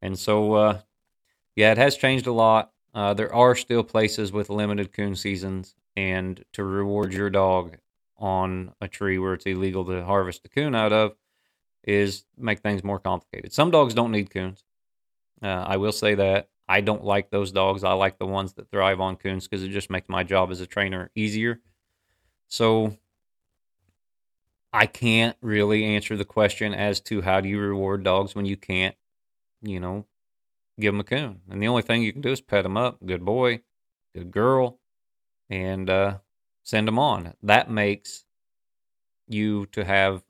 And 0.00 0.18
so, 0.18 0.54
uh, 0.54 0.80
yeah, 1.54 1.72
it 1.72 1.78
has 1.78 1.96
changed 1.96 2.26
a 2.26 2.32
lot. 2.32 2.72
Uh, 2.94 3.14
there 3.14 3.34
are 3.34 3.54
still 3.54 3.82
places 3.82 4.32
with 4.32 4.50
limited 4.50 4.92
coon 4.92 5.14
seasons, 5.16 5.74
and 5.96 6.44
to 6.52 6.64
reward 6.64 7.12
your 7.12 7.30
dog 7.30 7.76
on 8.18 8.72
a 8.80 8.88
tree 8.88 9.18
where 9.18 9.34
it's 9.34 9.46
illegal 9.46 9.84
to 9.84 10.04
harvest 10.04 10.42
the 10.42 10.48
coon 10.48 10.74
out 10.74 10.92
of 10.92 11.14
is 11.84 12.24
make 12.38 12.60
things 12.60 12.84
more 12.84 12.98
complicated. 12.98 13.52
Some 13.52 13.70
dogs 13.70 13.94
don't 13.94 14.12
need 14.12 14.30
coons. 14.30 14.62
Uh, 15.42 15.64
I 15.66 15.76
will 15.76 15.92
say 15.92 16.14
that. 16.14 16.48
I 16.68 16.80
don't 16.80 17.04
like 17.04 17.30
those 17.30 17.50
dogs. 17.50 17.82
I 17.82 17.92
like 17.92 18.18
the 18.18 18.26
ones 18.26 18.52
that 18.54 18.70
thrive 18.70 19.00
on 19.00 19.16
coons 19.16 19.48
because 19.48 19.64
it 19.64 19.70
just 19.70 19.90
makes 19.90 20.08
my 20.08 20.22
job 20.22 20.50
as 20.50 20.60
a 20.60 20.66
trainer 20.66 21.10
easier. 21.14 21.60
So 22.48 22.96
I 24.72 24.86
can't 24.86 25.36
really 25.42 25.84
answer 25.84 26.16
the 26.16 26.24
question 26.24 26.72
as 26.72 27.00
to 27.02 27.20
how 27.20 27.40
do 27.40 27.48
you 27.48 27.60
reward 27.60 28.04
dogs 28.04 28.34
when 28.34 28.46
you 28.46 28.56
can't, 28.56 28.96
you 29.60 29.78
know, 29.78 30.06
give 30.80 30.94
them 30.94 31.00
a 31.00 31.04
coon. 31.04 31.42
And 31.50 31.62
the 31.62 31.68
only 31.68 31.82
thing 31.82 32.02
you 32.02 32.12
can 32.12 32.22
do 32.22 32.32
is 32.32 32.40
pet 32.40 32.62
them 32.62 32.76
up. 32.76 33.04
Good 33.04 33.24
boy, 33.24 33.60
good 34.14 34.30
girl, 34.30 34.78
and 35.50 35.90
uh, 35.90 36.18
send 36.62 36.88
them 36.88 36.98
on. 36.98 37.34
That 37.42 37.70
makes 37.70 38.24
you 39.28 39.66
to 39.66 39.84
have 39.84 40.22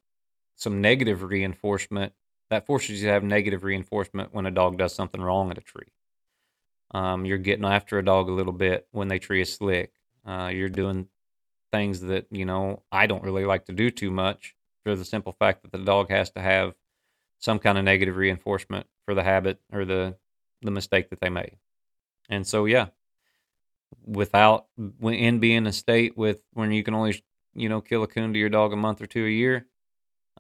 some 0.57 0.81
negative 0.81 1.23
reinforcement. 1.23 2.13
That 2.51 2.67
forces 2.67 3.01
you 3.01 3.07
to 3.07 3.13
have 3.13 3.25
negative 3.25 3.63
reinforcement 3.63 4.35
when 4.35 4.47
a 4.47 4.51
dog 4.51 4.77
does 4.77 4.95
something 4.95 5.21
wrong 5.21 5.51
at 5.51 5.59
a 5.59 5.63
tree. 5.63 5.93
Um, 6.91 7.25
you're 7.25 7.39
getting 7.39 7.65
after 7.65 7.99
a 7.99 8.05
dog 8.05 8.29
a 8.29 8.33
little 8.33 8.53
bit 8.53 8.87
when 8.91 9.09
they 9.09 9.19
tree 9.19 9.41
a 9.41 9.47
slick. 9.47 9.93
Uh, 10.27 10.51
you're 10.53 10.69
doing 10.69 11.09
things 11.73 12.01
that 12.03 12.27
you 12.31 12.45
know 12.45 12.83
I 12.93 13.07
don't 13.07 13.25
really 13.25 13.45
like 13.45 13.65
to 13.67 13.73
do 13.73 13.91
too 13.91 14.11
much 14.11 14.55
for 14.85 14.95
the 14.95 15.05
simple 15.05 15.33
fact 15.33 15.63
that 15.63 15.73
the 15.73 15.79
dog 15.79 16.11
has 16.11 16.31
to 16.31 16.41
have 16.41 16.75
some 17.39 17.59
kind 17.59 17.79
of 17.79 17.85
negative 17.85 18.17
reinforcement 18.17 18.87
for 19.05 19.15
the 19.15 19.25
habit 19.25 19.59
or 19.73 19.85
the 19.85 20.17
the 20.63 20.71
mistake 20.71 21.11
that 21.11 21.21
they 21.21 21.31
made. 21.31 21.57
And 22.29 22.47
so 22.47 22.67
yeah, 22.67 22.89
without 24.05 24.67
in 25.03 25.39
being 25.39 25.67
a 25.67 25.73
state 25.73 26.17
with 26.17 26.43
when 26.53 26.73
you 26.73 26.83
can 26.83 26.95
only 26.95 27.23
you 27.55 27.69
know 27.69 27.81
kill 27.81 28.03
a 28.03 28.07
coon 28.07 28.33
to 28.33 28.39
your 28.39 28.49
dog 28.49 28.73
a 28.73 28.77
month 28.77 29.01
or 29.01 29.07
two 29.07 29.27
a 29.27 29.31
year, 29.31 29.67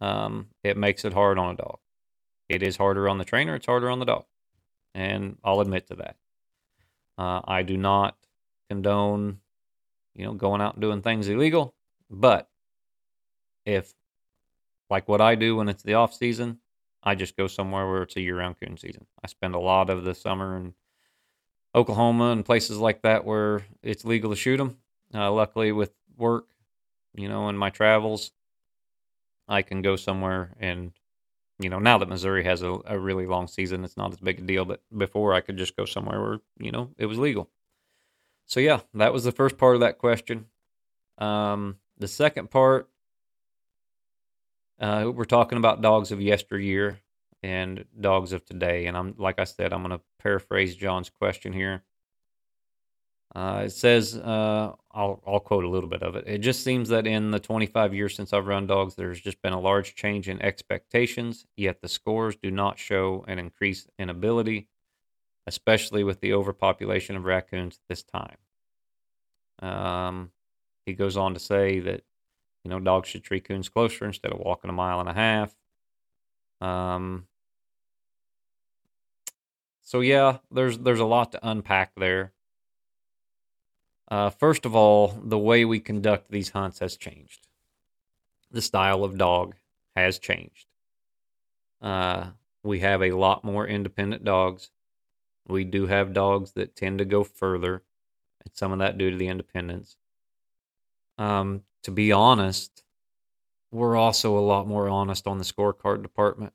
um, 0.00 0.48
it 0.62 0.76
makes 0.76 1.04
it 1.04 1.12
hard 1.12 1.38
on 1.38 1.54
a 1.54 1.56
dog. 1.56 1.78
It 2.48 2.62
is 2.62 2.76
harder 2.76 3.08
on 3.08 3.18
the 3.18 3.24
trainer. 3.24 3.54
It's 3.54 3.66
harder 3.66 3.90
on 3.90 3.98
the 3.98 4.04
dog, 4.04 4.24
and 4.94 5.38
I'll 5.42 5.60
admit 5.60 5.88
to 5.88 5.96
that. 5.96 6.16
Uh, 7.18 7.40
I 7.44 7.62
do 7.62 7.76
not 7.76 8.16
condone, 8.68 9.40
you 10.14 10.24
know, 10.24 10.34
going 10.34 10.60
out 10.60 10.74
and 10.74 10.82
doing 10.82 11.02
things 11.02 11.28
illegal. 11.28 11.74
But 12.10 12.48
if, 13.64 13.92
like 14.90 15.08
what 15.08 15.20
I 15.20 15.34
do 15.34 15.56
when 15.56 15.68
it's 15.68 15.82
the 15.82 15.94
off 15.94 16.14
season, 16.14 16.58
I 17.02 17.14
just 17.14 17.36
go 17.36 17.46
somewhere 17.46 17.88
where 17.88 18.02
it's 18.02 18.16
a 18.16 18.20
year-round 18.20 18.56
coon 18.60 18.76
season. 18.76 19.06
I 19.22 19.26
spend 19.26 19.54
a 19.54 19.60
lot 19.60 19.90
of 19.90 20.04
the 20.04 20.14
summer 20.14 20.56
in 20.56 20.74
Oklahoma 21.74 22.30
and 22.32 22.44
places 22.44 22.78
like 22.78 23.02
that 23.02 23.24
where 23.24 23.62
it's 23.82 24.04
legal 24.04 24.30
to 24.30 24.36
shoot 24.36 24.58
them. 24.58 24.78
Uh, 25.14 25.32
luckily, 25.32 25.72
with 25.72 25.92
work, 26.16 26.46
you 27.14 27.28
know, 27.28 27.48
and 27.48 27.58
my 27.58 27.70
travels, 27.70 28.30
I 29.48 29.62
can 29.62 29.82
go 29.82 29.96
somewhere 29.96 30.54
and 30.60 30.92
you 31.62 31.68
know, 31.68 31.78
now 31.78 31.98
that 31.98 32.08
Missouri 32.08 32.44
has 32.44 32.62
a, 32.62 32.76
a 32.86 32.98
really 32.98 33.26
long 33.26 33.46
season, 33.46 33.84
it's 33.84 33.96
not 33.96 34.12
as 34.12 34.18
big 34.18 34.40
a 34.40 34.42
deal. 34.42 34.64
But 34.64 34.80
before, 34.96 35.32
I 35.32 35.40
could 35.40 35.56
just 35.56 35.76
go 35.76 35.84
somewhere 35.84 36.20
where 36.20 36.38
you 36.58 36.72
know 36.72 36.90
it 36.98 37.06
was 37.06 37.18
legal. 37.18 37.48
So 38.52 38.60
yeah, 38.60 38.80
that 38.92 39.14
was 39.14 39.24
the 39.24 39.32
first 39.32 39.56
part 39.56 39.76
of 39.76 39.80
that 39.80 39.96
question. 39.96 40.44
Um, 41.16 41.78
the 41.96 42.06
second 42.06 42.50
part, 42.50 42.86
uh, 44.78 45.10
we're 45.14 45.24
talking 45.24 45.56
about 45.56 45.80
dogs 45.80 46.12
of 46.12 46.20
yesteryear 46.20 46.98
and 47.42 47.86
dogs 47.98 48.34
of 48.34 48.44
today. 48.44 48.84
And 48.84 48.94
I'm 48.94 49.14
like 49.16 49.38
I 49.38 49.44
said, 49.44 49.72
I'm 49.72 49.82
going 49.82 49.98
to 49.98 50.04
paraphrase 50.18 50.76
John's 50.76 51.08
question 51.08 51.54
here. 51.54 51.82
Uh, 53.34 53.62
it 53.64 53.70
says, 53.70 54.18
uh, 54.18 54.72
I'll, 54.92 55.22
I'll 55.26 55.40
quote 55.40 55.64
a 55.64 55.70
little 55.70 55.88
bit 55.88 56.02
of 56.02 56.14
it. 56.16 56.24
It 56.26 56.38
just 56.40 56.62
seems 56.62 56.90
that 56.90 57.06
in 57.06 57.30
the 57.30 57.40
25 57.40 57.94
years 57.94 58.14
since 58.14 58.34
I've 58.34 58.48
run 58.48 58.66
dogs, 58.66 58.96
there's 58.96 59.22
just 59.22 59.40
been 59.40 59.54
a 59.54 59.60
large 59.60 59.94
change 59.94 60.28
in 60.28 60.42
expectations, 60.42 61.46
yet 61.56 61.80
the 61.80 61.88
scores 61.88 62.36
do 62.36 62.50
not 62.50 62.78
show 62.78 63.24
an 63.26 63.38
increase 63.38 63.86
in 63.98 64.10
ability, 64.10 64.68
especially 65.46 66.04
with 66.04 66.20
the 66.20 66.32
overpopulation 66.32 67.16
of 67.16 67.24
raccoons 67.24 67.76
at 67.76 67.88
this 67.88 68.02
time. 68.02 68.36
Um, 69.60 70.30
he 70.86 70.94
goes 70.94 71.16
on 71.16 71.34
to 71.34 71.40
say 71.40 71.80
that, 71.80 72.02
you 72.64 72.70
know, 72.70 72.80
dogs 72.80 73.08
should 73.08 73.24
treat 73.24 73.44
coons 73.44 73.68
closer 73.68 74.04
instead 74.04 74.32
of 74.32 74.38
walking 74.38 74.70
a 74.70 74.72
mile 74.72 75.00
and 75.00 75.08
a 75.08 75.14
half. 75.14 75.54
Um, 76.60 77.26
so 79.82 80.00
yeah, 80.00 80.38
there's 80.50 80.78
there's 80.78 81.00
a 81.00 81.04
lot 81.04 81.32
to 81.32 81.48
unpack 81.48 81.92
there. 81.96 82.32
Uh, 84.08 84.30
first 84.30 84.64
of 84.64 84.76
all, 84.76 85.18
the 85.22 85.38
way 85.38 85.64
we 85.64 85.80
conduct 85.80 86.30
these 86.30 86.50
hunts 86.50 86.78
has 86.78 86.96
changed. 86.96 87.46
The 88.50 88.62
style 88.62 89.04
of 89.04 89.18
dog 89.18 89.54
has 89.96 90.18
changed. 90.18 90.66
Uh, 91.80 92.26
we 92.62 92.80
have 92.80 93.02
a 93.02 93.12
lot 93.12 93.44
more 93.44 93.66
independent 93.66 94.24
dogs. 94.24 94.70
We 95.52 95.64
do 95.64 95.86
have 95.86 96.12
dogs 96.12 96.52
that 96.52 96.74
tend 96.74 96.98
to 96.98 97.04
go 97.04 97.22
further, 97.24 97.82
and 98.44 98.54
some 98.54 98.72
of 98.72 98.78
that 98.80 98.98
due 98.98 99.10
to 99.10 99.16
the 99.16 99.28
independence. 99.28 99.96
Um, 101.18 101.62
to 101.84 101.90
be 101.90 102.10
honest, 102.12 102.82
we're 103.70 103.96
also 103.96 104.36
a 104.36 104.40
lot 104.40 104.66
more 104.66 104.88
honest 104.88 105.26
on 105.26 105.38
the 105.38 105.44
scorecard 105.44 106.02
department. 106.02 106.52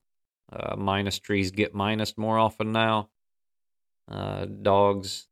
Uh, 0.51 0.75
minus 0.77 1.19
trees 1.19 1.51
get 1.51 1.73
minus 1.73 2.17
more 2.17 2.37
often 2.37 2.71
now. 2.71 3.09
Uh, 4.09 4.45
dogs 4.45 5.27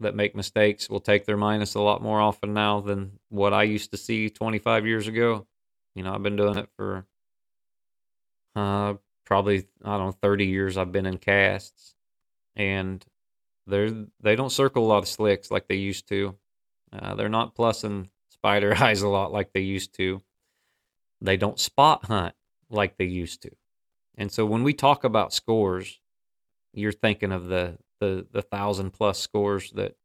that 0.00 0.14
make 0.14 0.34
mistakes 0.34 0.88
will 0.88 1.00
take 1.00 1.24
their 1.26 1.36
minus 1.36 1.74
a 1.74 1.80
lot 1.80 2.02
more 2.02 2.20
often 2.20 2.54
now 2.54 2.80
than 2.80 3.18
what 3.28 3.52
I 3.52 3.64
used 3.64 3.90
to 3.92 3.96
see 3.96 4.30
25 4.30 4.86
years 4.86 5.06
ago. 5.06 5.46
You 5.94 6.02
know, 6.02 6.14
I've 6.14 6.22
been 6.22 6.36
doing 6.36 6.56
it 6.56 6.68
for 6.76 7.06
uh, 8.56 8.94
probably 9.24 9.66
I 9.84 9.96
don't 9.96 10.06
know 10.06 10.12
30 10.12 10.46
years. 10.46 10.76
I've 10.76 10.92
been 10.92 11.06
in 11.06 11.18
casts, 11.18 11.94
and 12.58 13.04
they're 13.66 14.06
they 14.20 14.36
don't 14.36 14.50
circle 14.50 14.84
a 14.84 14.88
lot 14.88 14.98
of 14.98 15.08
slicks 15.08 15.50
like 15.50 15.68
they 15.68 15.76
used 15.76 16.08
to. 16.08 16.36
Uh, 16.92 17.14
they're 17.14 17.28
not 17.28 17.54
plussing 17.54 18.08
spider 18.30 18.74
eyes 18.78 19.00
a 19.00 19.08
lot 19.08 19.32
like 19.32 19.52
they 19.52 19.60
used 19.60 19.94
to. 19.94 20.20
They 21.20 21.36
don't 21.36 21.58
spot 21.58 22.06
hunt 22.06 22.34
like 22.68 22.98
they 22.98 23.04
used 23.04 23.42
to. 23.42 23.50
And 24.16 24.30
so 24.30 24.44
when 24.44 24.64
we 24.64 24.74
talk 24.74 25.04
about 25.04 25.32
scores, 25.32 26.00
you're 26.74 26.92
thinking 26.92 27.32
of 27.32 27.46
the 27.46 27.78
the 28.00 28.26
the 28.30 28.42
thousand 28.42 28.90
plus 28.90 29.18
scores 29.18 29.70
that 29.72 29.96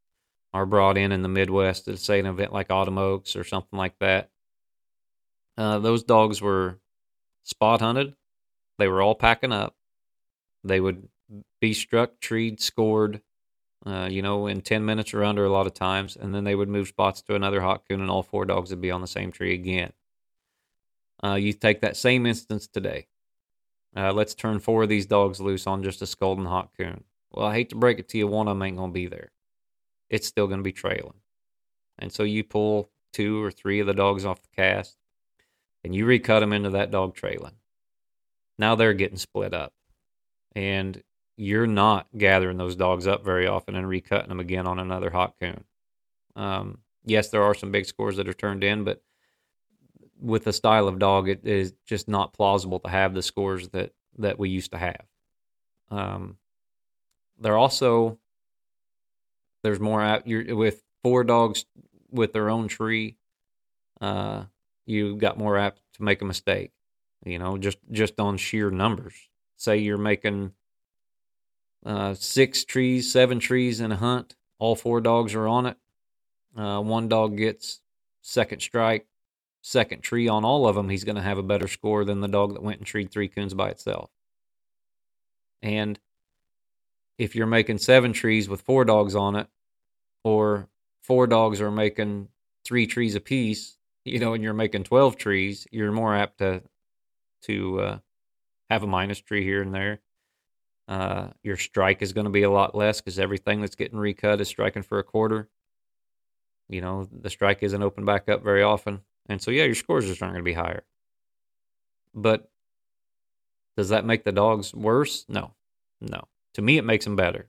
are 0.53 0.65
brought 0.67 0.97
in 0.97 1.11
in 1.11 1.23
the 1.23 1.29
Midwest 1.29 1.87
at 1.87 1.97
say 1.97 2.19
an 2.19 2.27
event 2.27 2.53
like 2.53 2.71
Autumn 2.71 2.99
Oaks 2.99 3.35
or 3.35 3.43
something 3.43 3.77
like 3.77 3.97
that. 3.99 4.29
Uh, 5.57 5.79
those 5.79 6.03
dogs 6.03 6.41
were 6.41 6.79
spot 7.43 7.81
hunted. 7.81 8.15
They 8.77 8.87
were 8.87 9.01
all 9.01 9.15
packing 9.15 9.51
up. 9.51 9.75
They 10.63 10.79
would 10.79 11.07
be 11.59 11.73
struck, 11.73 12.19
treed, 12.19 12.59
scored, 12.61 13.21
uh, 13.85 14.07
you 14.09 14.21
know, 14.21 14.47
in 14.47 14.61
10 14.61 14.85
minutes 14.85 15.13
or 15.13 15.23
under 15.23 15.45
a 15.45 15.51
lot 15.51 15.67
of 15.67 15.73
times. 15.73 16.15
And 16.15 16.33
then 16.33 16.43
they 16.43 16.55
would 16.55 16.69
move 16.69 16.87
spots 16.87 17.21
to 17.23 17.35
another 17.35 17.61
hot 17.61 17.83
coon, 17.87 18.01
and 18.01 18.09
all 18.09 18.23
four 18.23 18.45
dogs 18.45 18.69
would 18.69 18.81
be 18.81 18.91
on 18.91 19.01
the 19.01 19.07
same 19.07 19.31
tree 19.31 19.53
again. 19.53 19.93
Uh, 21.23 21.35
you 21.35 21.53
take 21.53 21.81
that 21.81 21.97
same 21.97 22.25
instance 22.25 22.67
today. 22.67 23.07
Uh, 23.95 24.11
let's 24.11 24.33
turn 24.33 24.59
four 24.59 24.83
of 24.83 24.89
these 24.89 25.05
dogs 25.05 25.39
loose 25.39 25.67
on 25.67 25.83
just 25.83 26.01
a 26.01 26.05
Scolding 26.05 26.45
hot 26.45 26.71
coon. 26.77 27.03
Well, 27.31 27.47
I 27.47 27.53
hate 27.53 27.69
to 27.69 27.75
break 27.75 27.99
it 27.99 28.09
to 28.09 28.17
you, 28.17 28.27
one 28.27 28.47
of 28.47 28.55
them 28.55 28.63
ain't 28.63 28.77
going 28.77 28.91
to 28.91 28.93
be 28.93 29.07
there. 29.07 29.31
It's 30.09 30.27
still 30.27 30.47
going 30.47 30.59
to 30.59 30.63
be 30.63 30.71
trailing. 30.71 31.15
And 31.97 32.11
so 32.11 32.23
you 32.23 32.43
pull 32.43 32.89
two 33.11 33.43
or 33.43 33.51
three 33.51 33.79
of 33.79 33.87
the 33.87 33.93
dogs 33.93 34.25
off 34.25 34.41
the 34.41 34.49
cast 34.55 34.97
and 35.83 35.95
you 35.95 36.05
recut 36.05 36.39
them 36.39 36.53
into 36.53 36.71
that 36.71 36.91
dog 36.91 37.15
trailing. 37.15 37.53
Now 38.57 38.75
they're 38.75 38.93
getting 38.93 39.17
split 39.17 39.53
up. 39.53 39.73
And 40.55 41.01
you're 41.35 41.67
not 41.67 42.07
gathering 42.17 42.57
those 42.57 42.75
dogs 42.75 43.07
up 43.07 43.23
very 43.23 43.47
often 43.47 43.75
and 43.75 43.87
recutting 43.87 44.27
them 44.27 44.39
again 44.39 44.67
on 44.67 44.79
another 44.79 45.09
hot 45.09 45.35
coon. 45.39 45.63
Um, 46.35 46.79
yes, 47.05 47.29
there 47.29 47.43
are 47.43 47.53
some 47.53 47.71
big 47.71 47.85
scores 47.85 48.17
that 48.17 48.27
are 48.27 48.33
turned 48.33 48.63
in, 48.63 48.83
but 48.83 49.01
with 50.19 50.45
the 50.45 50.53
style 50.53 50.87
of 50.87 50.99
dog, 50.99 51.27
it 51.27 51.45
is 51.45 51.73
just 51.85 52.07
not 52.07 52.33
plausible 52.33 52.79
to 52.79 52.89
have 52.89 53.13
the 53.13 53.21
scores 53.21 53.69
that 53.69 53.93
that 54.19 54.37
we 54.37 54.49
used 54.49 54.71
to 54.71 54.77
have. 54.77 55.05
Um, 55.89 56.37
they're 57.39 57.57
also 57.57 58.19
there's 59.63 59.79
more 59.79 60.01
out 60.01 60.27
you're 60.27 60.55
with 60.55 60.83
four 61.03 61.23
dogs 61.23 61.65
with 62.11 62.31
their 62.31 62.49
own 62.49 62.67
tree. 62.67 63.17
Uh, 63.99 64.43
you 64.85 65.15
got 65.15 65.37
more 65.37 65.57
apt 65.57 65.81
to 65.93 66.03
make 66.03 66.21
a 66.21 66.25
mistake. 66.25 66.71
You 67.25 67.39
know, 67.39 67.57
just 67.57 67.77
just 67.91 68.19
on 68.19 68.37
sheer 68.37 68.69
numbers. 68.69 69.15
Say 69.57 69.77
you're 69.77 69.97
making 69.97 70.51
uh, 71.85 72.13
six 72.13 72.63
trees, 72.63 73.11
seven 73.11 73.39
trees 73.39 73.79
in 73.79 73.91
a 73.91 73.97
hunt. 73.97 74.35
All 74.59 74.75
four 74.75 75.01
dogs 75.01 75.35
are 75.35 75.47
on 75.47 75.65
it. 75.65 75.77
Uh, 76.55 76.81
one 76.81 77.07
dog 77.07 77.37
gets 77.37 77.81
second 78.21 78.61
strike, 78.61 79.07
second 79.61 80.01
tree 80.01 80.27
on 80.27 80.45
all 80.45 80.67
of 80.67 80.75
them. 80.75 80.89
He's 80.89 81.03
going 81.03 81.15
to 81.15 81.21
have 81.21 81.37
a 81.37 81.43
better 81.43 81.67
score 81.67 82.05
than 82.05 82.21
the 82.21 82.27
dog 82.27 82.53
that 82.53 82.63
went 82.63 82.77
and 82.77 82.87
treed 82.87 83.11
three 83.11 83.27
coons 83.27 83.53
by 83.53 83.69
itself. 83.69 84.09
And 85.61 85.99
if 87.17 87.35
you're 87.35 87.47
making 87.47 87.79
seven 87.79 88.13
trees 88.13 88.47
with 88.47 88.61
four 88.61 88.85
dogs 88.85 89.15
on 89.15 89.35
it, 89.35 89.47
or 90.23 90.69
four 91.01 91.27
dogs 91.27 91.61
are 91.61 91.71
making 91.71 92.29
three 92.63 92.87
trees 92.87 93.15
apiece, 93.15 93.77
you 94.05 94.19
know, 94.19 94.33
and 94.33 94.43
you're 94.43 94.53
making 94.53 94.83
12 94.83 95.17
trees, 95.17 95.67
you're 95.71 95.91
more 95.91 96.15
apt 96.15 96.39
to 96.39 96.61
to 97.43 97.79
uh, 97.81 97.97
have 98.69 98.83
a 98.83 98.87
minus 98.87 99.19
tree 99.19 99.43
here 99.43 99.61
and 99.61 99.73
there. 99.73 99.99
Uh, 100.87 101.27
your 101.43 101.55
strike 101.55 102.01
is 102.01 102.13
going 102.13 102.25
to 102.25 102.31
be 102.31 102.43
a 102.43 102.51
lot 102.51 102.75
less 102.75 102.99
because 102.99 103.17
everything 103.17 103.61
that's 103.61 103.75
getting 103.75 103.97
recut 103.97 104.41
is 104.41 104.49
striking 104.49 104.83
for 104.83 104.99
a 104.99 105.03
quarter. 105.03 105.49
You 106.69 106.81
know, 106.81 107.07
the 107.11 107.29
strike 107.29 107.63
isn't 107.63 107.83
open 107.83 108.05
back 108.05 108.27
up 108.29 108.43
very 108.43 108.63
often. 108.63 109.01
And 109.27 109.41
so, 109.41 109.51
yeah, 109.51 109.63
your 109.63 109.75
scores 109.75 110.05
just 110.05 110.21
aren't 110.21 110.33
going 110.33 110.43
to 110.43 110.49
be 110.49 110.53
higher. 110.53 110.83
But 112.13 112.49
does 113.77 113.89
that 113.89 114.05
make 114.05 114.23
the 114.23 114.31
dogs 114.31 114.73
worse? 114.73 115.25
No, 115.27 115.53
no. 116.01 116.27
To 116.55 116.61
me, 116.61 116.77
it 116.77 116.85
makes 116.85 117.05
them 117.05 117.15
better. 117.15 117.47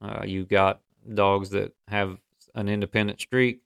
Uh, 0.00 0.22
you 0.24 0.44
got 0.44 0.80
dogs 1.12 1.50
that 1.50 1.72
have 1.88 2.18
an 2.54 2.68
independent 2.68 3.20
streak. 3.20 3.62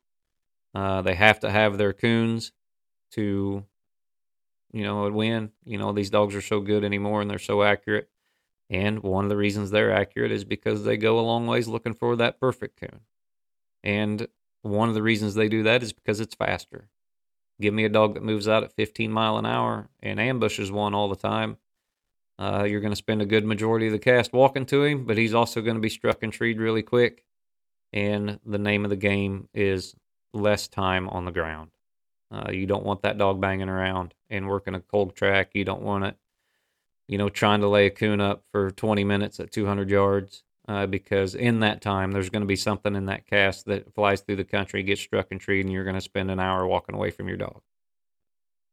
Uh, 0.75 1.03
they 1.03 1.15
have 1.15 1.41
to 1.41 1.51
have 1.51 1.77
their 1.77 1.93
coons 1.93 2.53
to, 3.13 3.65
you 4.73 4.83
know, 4.85 5.11
win. 5.11 5.51
You 5.65 5.79
know, 5.79 5.93
these 5.93 6.11
dogs 6.11 6.35
are 6.35 6.41
so 6.41 6.61
good 6.61 6.85
anymore 6.85 7.21
and 7.21 7.31
they're 7.31 7.39
so 7.39 7.63
accurate. 7.63 8.09
And 8.71 9.03
one 9.03 9.25
of 9.25 9.31
the 9.31 9.37
reasons 9.37 9.71
they're 9.71 9.93
accurate 9.93 10.31
is 10.31 10.45
because 10.45 10.85
they 10.85 10.97
go 10.97 11.19
a 11.19 11.23
long 11.23 11.49
ways 11.49 11.67
looking 11.67 11.93
for 11.93 12.15
that 12.17 12.39
perfect 12.39 12.79
coon. 12.79 13.01
And 13.83 14.29
one 14.63 14.89
of 14.89 14.95
the 14.95 15.03
reasons 15.03 15.35
they 15.35 15.49
do 15.49 15.65
that 15.65 15.83
is 15.83 15.93
because 15.93 16.21
it's 16.21 16.37
faster. 16.37 16.89
Give 17.61 17.75
me 17.75 17.85
a 17.85 17.91
dog 17.91 18.15
that 18.15 18.23
moves 18.23 18.47
out 18.47 18.63
at 18.63 18.73
15 18.73 19.11
mile 19.11 19.37
an 19.39 19.45
hour 19.45 19.89
and 20.01 20.21
ambushes 20.21 20.71
one 20.71 20.95
all 20.95 21.09
the 21.09 21.17
time. 21.17 21.57
Uh, 22.39 22.65
you're 22.65 22.81
going 22.81 22.93
to 22.93 22.97
spend 22.97 23.21
a 23.21 23.27
good 23.27 23.45
majority 23.45 23.87
of 23.87 23.93
the 23.93 23.99
cast 23.99 24.33
walking 24.33 24.65
to 24.67 24.85
him, 24.85 25.05
but 25.05 25.19
he's 25.19 25.35
also 25.35 25.61
going 25.61 25.77
to 25.77 25.81
be 25.81 25.91
struck 25.91 26.23
and 26.23 26.33
treed 26.33 26.59
really 26.59 26.83
quick. 26.83 27.25
And 27.93 28.39
the 28.47 28.59
name 28.59 28.85
of 28.85 28.91
the 28.91 28.97
game 28.97 29.49
is 29.53 29.97
less 30.33 30.69
time 30.69 31.09
on 31.09 31.25
the 31.25 31.33
ground. 31.33 31.73
Uh, 32.31 32.53
you 32.53 32.65
don't 32.67 32.87
want 32.87 33.03
that 33.03 33.19
dog 33.19 33.41
banging 33.41 33.69
around 33.69 34.15
and 34.31 34.49
working 34.49 34.77
a 34.77 34.81
cold 34.81 35.17
track. 35.17 35.51
You 35.55 35.65
don't 35.65 35.83
want 35.83 36.05
it 36.05 36.17
you 37.11 37.19
know, 37.19 37.29
trying 37.29 37.61
to 37.61 37.67
lay 37.69 37.87
a 37.87 37.91
coon 37.91 38.21
up 38.21 38.45
for 38.53 38.71
20 38.71 39.03
minutes 39.03 39.41
at 39.41 39.51
200 39.51 39.91
yards. 39.91 40.45
Uh, 40.69 40.87
because 40.87 41.35
in 41.35 41.59
that 41.59 41.81
time, 41.81 42.13
there's 42.13 42.31
going 42.31 42.43
to 42.43 42.47
be 42.47 42.55
something 42.55 42.95
in 42.95 43.07
that 43.07 43.27
cast 43.27 43.67
that 43.67 43.93
flies 43.93 44.21
through 44.21 44.37
the 44.37 44.45
country, 44.45 44.85
gets 44.85 45.01
struck 45.01 45.27
and 45.33 45.41
treed, 45.41 45.63
and 45.63 45.73
you're 45.73 45.83
going 45.83 45.97
to 45.97 46.01
spend 46.01 46.31
an 46.31 46.39
hour 46.39 46.65
walking 46.65 46.95
away 46.95 47.11
from 47.11 47.27
your 47.27 47.37
dog. 47.37 47.63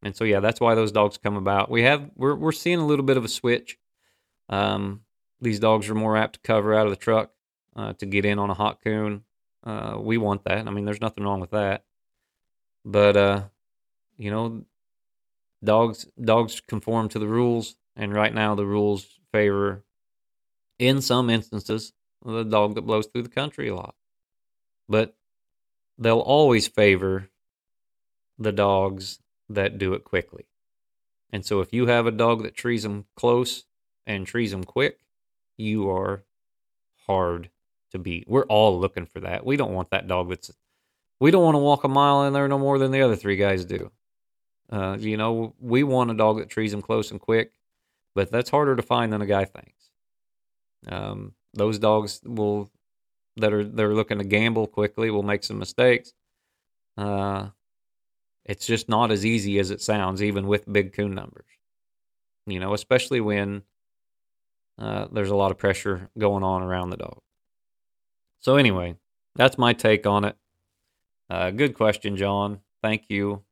And 0.04 0.14
so, 0.14 0.22
yeah, 0.22 0.38
that's 0.38 0.60
why 0.60 0.76
those 0.76 0.92
dogs 0.92 1.18
come 1.18 1.36
about. 1.36 1.68
We 1.68 1.82
have 1.82 2.08
we're 2.14 2.36
we're 2.36 2.52
seeing 2.52 2.78
a 2.78 2.86
little 2.86 3.04
bit 3.04 3.16
of 3.16 3.24
a 3.24 3.28
switch. 3.28 3.76
Um, 4.48 5.00
these 5.40 5.58
dogs 5.58 5.90
are 5.90 5.96
more 5.96 6.16
apt 6.16 6.34
to 6.34 6.40
cover 6.40 6.72
out 6.72 6.86
of 6.86 6.90
the 6.90 6.96
truck 6.96 7.32
uh, 7.74 7.94
to 7.94 8.06
get 8.06 8.24
in 8.24 8.38
on 8.38 8.50
a 8.50 8.54
hot 8.54 8.78
coon. 8.84 9.24
Uh, 9.64 9.96
we 9.98 10.18
want 10.18 10.44
that. 10.44 10.68
I 10.68 10.70
mean, 10.70 10.84
there's 10.84 11.00
nothing 11.00 11.24
wrong 11.24 11.40
with 11.40 11.50
that. 11.50 11.82
But 12.84 13.16
uh, 13.16 13.42
you 14.16 14.30
know, 14.30 14.64
dogs 15.64 16.06
dogs 16.22 16.60
conform 16.60 17.08
to 17.08 17.18
the 17.18 17.26
rules. 17.26 17.74
And 17.98 18.14
right 18.14 18.32
now, 18.32 18.54
the 18.54 18.64
rules 18.64 19.18
favor, 19.32 19.82
in 20.78 21.02
some 21.02 21.28
instances, 21.28 21.92
the 22.24 22.44
dog 22.44 22.76
that 22.76 22.82
blows 22.82 23.06
through 23.06 23.24
the 23.24 23.28
country 23.28 23.68
a 23.68 23.74
lot. 23.74 23.96
But 24.88 25.16
they'll 25.98 26.20
always 26.20 26.68
favor 26.68 27.28
the 28.38 28.52
dogs 28.52 29.18
that 29.48 29.78
do 29.78 29.94
it 29.94 30.04
quickly. 30.04 30.46
And 31.30 31.44
so 31.44 31.60
if 31.60 31.72
you 31.72 31.86
have 31.86 32.06
a 32.06 32.12
dog 32.12 32.44
that 32.44 32.54
trees 32.54 32.84
them 32.84 33.06
close 33.16 33.64
and 34.06 34.24
trees 34.24 34.52
them 34.52 34.62
quick, 34.62 35.00
you 35.56 35.90
are 35.90 36.22
hard 37.06 37.50
to 37.90 37.98
beat. 37.98 38.28
We're 38.28 38.44
all 38.44 38.78
looking 38.78 39.06
for 39.06 39.20
that. 39.20 39.44
We 39.44 39.56
don't 39.56 39.74
want 39.74 39.90
that 39.90 40.06
dog 40.06 40.28
that's 40.28 40.52
we 41.20 41.32
don't 41.32 41.42
want 41.42 41.56
to 41.56 41.58
walk 41.58 41.82
a 41.82 41.88
mile 41.88 42.22
in 42.24 42.32
there 42.32 42.46
no 42.46 42.60
more 42.60 42.78
than 42.78 42.92
the 42.92 43.02
other 43.02 43.16
three 43.16 43.34
guys 43.36 43.64
do. 43.64 43.90
Uh, 44.70 44.96
you 45.00 45.16
know, 45.16 45.54
we 45.60 45.82
want 45.82 46.12
a 46.12 46.14
dog 46.14 46.38
that 46.38 46.48
trees 46.48 46.70
them 46.70 46.80
close 46.80 47.10
and 47.10 47.20
quick 47.20 47.52
but 48.14 48.30
that's 48.30 48.50
harder 48.50 48.76
to 48.76 48.82
find 48.82 49.12
than 49.12 49.22
a 49.22 49.26
guy 49.26 49.44
thinks. 49.44 49.90
Um, 50.86 51.32
those 51.54 51.78
dogs 51.78 52.20
will 52.24 52.70
that 53.36 53.52
are 53.52 53.64
they're 53.64 53.94
looking 53.94 54.18
to 54.18 54.24
gamble 54.24 54.66
quickly 54.66 55.10
will 55.10 55.22
make 55.22 55.44
some 55.44 55.58
mistakes. 55.58 56.12
Uh, 56.96 57.48
it's 58.44 58.66
just 58.66 58.88
not 58.88 59.10
as 59.10 59.24
easy 59.24 59.58
as 59.58 59.70
it 59.70 59.80
sounds, 59.80 60.22
even 60.22 60.46
with 60.46 60.70
big 60.70 60.92
coon 60.92 61.14
numbers. 61.14 61.46
You 62.46 62.60
know, 62.60 62.74
especially 62.74 63.20
when 63.20 63.62
uh, 64.78 65.06
there's 65.12 65.30
a 65.30 65.36
lot 65.36 65.50
of 65.50 65.58
pressure 65.58 66.08
going 66.16 66.42
on 66.42 66.62
around 66.62 66.90
the 66.90 66.96
dog. 66.96 67.20
So 68.40 68.56
anyway, 68.56 68.96
that's 69.34 69.58
my 69.58 69.72
take 69.72 70.06
on 70.06 70.24
it. 70.24 70.36
Uh, 71.28 71.50
good 71.50 71.74
question, 71.74 72.16
John. 72.16 72.60
Thank 72.82 73.04
you. 73.08 73.42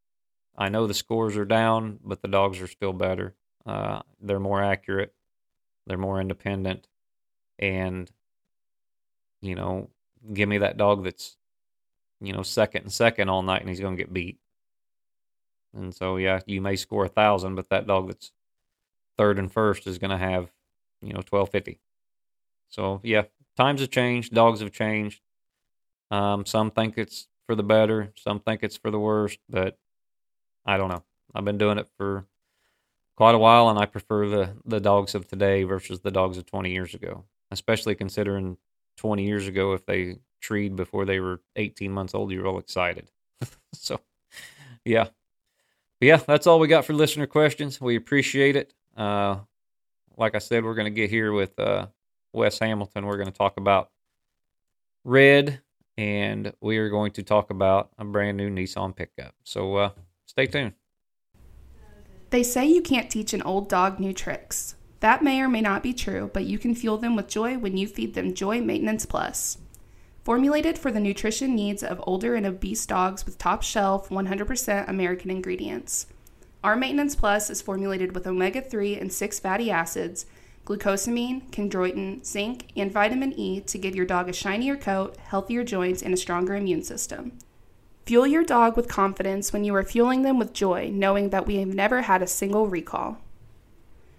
I 0.57 0.71
know 0.71 0.87
the 0.87 0.95
scores 0.95 1.37
are 1.37 1.45
down, 1.45 1.99
but 2.03 2.23
the 2.23 2.29
dogs 2.29 2.61
are 2.61 2.67
still 2.67 2.95
better. 2.95 3.35
Uh, 3.67 4.01
they're 4.21 4.39
more 4.41 4.63
accurate, 4.63 5.13
they're 5.87 5.99
more 5.99 6.21
independent, 6.21 6.87
and 7.59 8.11
you 9.43 9.55
know, 9.55 9.91
give 10.33 10.49
me 10.49 10.59
that 10.59 10.77
dog 10.77 11.05
that's 11.05 11.37
you 12.21 12.33
know 12.33 12.43
second 12.43 12.83
and 12.83 12.93
second 12.93 13.29
all 13.29 13.43
night, 13.43 13.61
and 13.61 13.69
he's 13.69 13.81
going 13.81 13.97
to 13.97 14.03
get 14.03 14.13
beat. 14.13 14.39
And 15.75 15.95
so, 15.95 16.17
yeah, 16.17 16.41
you 16.47 16.61
may 16.61 16.77
score 16.77 17.05
a 17.05 17.09
thousand, 17.09 17.55
but 17.55 17.69
that 17.71 17.87
dog 17.87 18.07
that's 18.09 18.33
third 19.19 19.39
and 19.39 19.53
first 19.53 19.87
is 19.87 19.99
going 19.99 20.11
to 20.11 20.17
have 20.17 20.51
you 21.03 21.13
know 21.13 21.23
twelve 21.23 21.51
fifty. 21.51 21.81
So 22.69 23.01
yeah, 23.03 23.25
times 23.57 23.81
have 23.81 23.91
changed, 23.91 24.33
dogs 24.33 24.61
have 24.61 24.73
changed. 24.73 25.21
Um, 26.11 26.47
some 26.47 26.71
think 26.71 26.99
it's 26.99 27.27
for 27.47 27.55
the 27.55 27.63
better, 27.63 28.13
some 28.17 28.41
think 28.41 28.63
it's 28.63 28.77
for 28.77 28.91
the 28.91 28.99
worst, 28.99 29.39
but 29.49 29.77
I 30.65 30.77
don't 30.77 30.89
know. 30.89 31.03
I've 31.35 31.45
been 31.45 31.59
doing 31.59 31.79
it 31.79 31.89
for 31.97 32.27
quite 33.17 33.35
a 33.35 33.39
while, 33.39 33.69
and 33.69 33.79
I 33.79 33.87
prefer 33.87 34.29
the 34.29 34.51
the 34.65 34.81
dogs 34.81 35.15
of 35.15 35.27
today 35.27 35.65
versus 35.65 36.01
the 36.01 36.11
dogs 36.11 36.39
of 36.39 36.47
20 36.47 36.71
years 36.71 36.95
ago. 36.95 37.25
Especially 37.51 37.95
considering 37.95 38.57
20 38.97 39.25
years 39.25 39.47
ago, 39.47 39.73
if 39.73 39.87
they 39.87 40.19
treed 40.41 40.77
before 40.77 41.05
they 41.05 41.21
were 41.21 41.41
18 41.57 41.93
months 41.93 42.15
old, 42.15 42.33
you're 42.33 42.47
all 42.47 42.59
excited. 42.59 43.11
so, 43.73 44.01
yeah. 44.85 45.05
But 46.01 46.07
yeah, 46.07 46.17
that's 46.17 46.47
all 46.47 46.59
we 46.59 46.69
got 46.69 46.85
for 46.85 46.93
listener 46.93 47.27
questions. 47.27 47.81
We 47.81 47.97
appreciate 47.97 48.57
it. 48.57 48.75
Uh, 48.97 49.39
like 50.17 50.35
I 50.35 50.39
said, 50.39 50.65
we're 50.65 50.75
going 50.75 50.93
to 50.93 51.01
get 51.01 51.11
here 51.11 51.33
with 51.33 51.59
uh, 51.59 51.87
Wes 52.33 52.59
Hamilton. 52.59 53.07
We're 53.07 53.17
going 53.17 53.31
to 53.31 53.37
talk 53.37 53.57
about 53.57 53.91
red, 55.05 55.61
and 55.97 56.53
we 56.61 56.79
are 56.79 56.91
going 56.91 57.13
to 57.13 57.23
talk 57.23 57.51
about 57.51 57.91
a 57.99 58.05
brand 58.05 58.37
new 58.37 58.51
Nissan 58.51 58.95
pickup. 58.95 59.35
So 59.45 59.77
uh, 59.77 59.91
stay 60.27 60.47
tuned. 60.47 60.75
They 62.31 62.43
say 62.43 62.67
you 62.67 62.83
can't 62.83 63.11
teach 63.11 63.33
an 63.33 63.43
old 63.43 63.69
dog 63.69 64.01
new 64.01 64.13
tricks. 64.13 64.75
That 65.01 65.23
may 65.23 65.41
or 65.41 65.49
may 65.49 65.61
not 65.61 65.83
be 65.83 65.93
true, 65.93 66.31
but 66.35 66.45
you 66.45 66.59
can 66.59 66.75
fuel 66.75 66.99
them 66.99 67.15
with 67.15 67.29
joy 67.29 67.59
when 67.59 67.77
you 67.77 67.87
feed 67.87 68.15
them 68.15 68.35
Joy 68.35 68.61
Maintenance 68.61 69.07
Plus. 69.07 69.59
Formulated 70.25 70.77
for 70.77 70.91
the 70.91 70.99
nutrition 70.99 71.55
needs 71.55 71.85
of 71.85 72.03
older 72.05 72.35
and 72.35 72.45
obese 72.45 72.85
dogs 72.85 73.25
with 73.25 73.39
top 73.39 73.63
shelf 73.63 74.09
100% 74.09 74.89
American 74.89 75.31
ingredients. 75.31 76.07
Our 76.65 76.75
Maintenance 76.75 77.15
Plus 77.15 77.49
is 77.49 77.63
formulated 77.63 78.13
with 78.13 78.27
omega 78.27 78.61
3 78.61 78.99
and 78.99 79.13
6 79.13 79.39
fatty 79.39 79.71
acids, 79.71 80.27
glucosamine, 80.65 81.49
chondroitin, 81.53 82.27
zinc, 82.27 82.73
and 82.75 82.91
vitamin 82.91 83.33
E 83.35 83.61
to 83.61 83.79
give 83.79 83.95
your 83.95 84.05
dog 84.05 84.29
a 84.29 84.33
shinier 84.33 84.77
coat, 84.77 85.17
healthier 85.17 85.63
joints, 85.63 86.03
and 86.03 86.13
a 86.13 86.17
stronger 86.17 86.57
immune 86.57 86.83
system. 86.83 87.39
Fuel 88.07 88.27
your 88.29 88.45
dog 88.45 88.77
with 88.77 88.87
confidence 88.87 89.53
when 89.53 89.65
you 89.65 89.75
are 89.75 89.83
fueling 89.83 90.23
them 90.23 90.39
with 90.39 90.53
joy, 90.53 90.91
knowing 90.93 91.31
that 91.31 91.45
we 91.45 91.57
have 91.57 91.75
never 91.75 92.03
had 92.03 92.23
a 92.23 92.27
single 92.29 92.69
recall. 92.69 93.19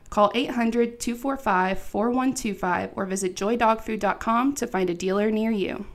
Call 0.10 0.30
800 0.36 1.00
245 1.00 1.80
4125 1.80 2.92
or 2.96 3.06
visit 3.06 3.34
joydogfood.com 3.34 4.56
to 4.56 4.68
find 4.68 4.90
a 4.90 4.94
dealer 4.94 5.32
near 5.32 5.52
you. 5.52 5.86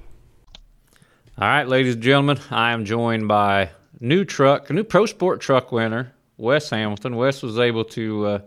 All 1.38 1.48
right, 1.48 1.68
ladies 1.68 1.94
and 1.94 2.02
gentlemen, 2.02 2.38
I 2.50 2.72
am 2.72 2.86
joined 2.86 3.28
by 3.28 3.70
new 4.00 4.24
truck, 4.24 4.70
new 4.70 4.84
pro 4.84 5.04
sport 5.04 5.42
truck 5.42 5.70
winner, 5.70 6.14
Wes 6.38 6.70
Hamilton. 6.70 7.16
Wes 7.16 7.42
was 7.42 7.58
able 7.58 7.84
to 7.86 8.26
uh, 8.26 8.38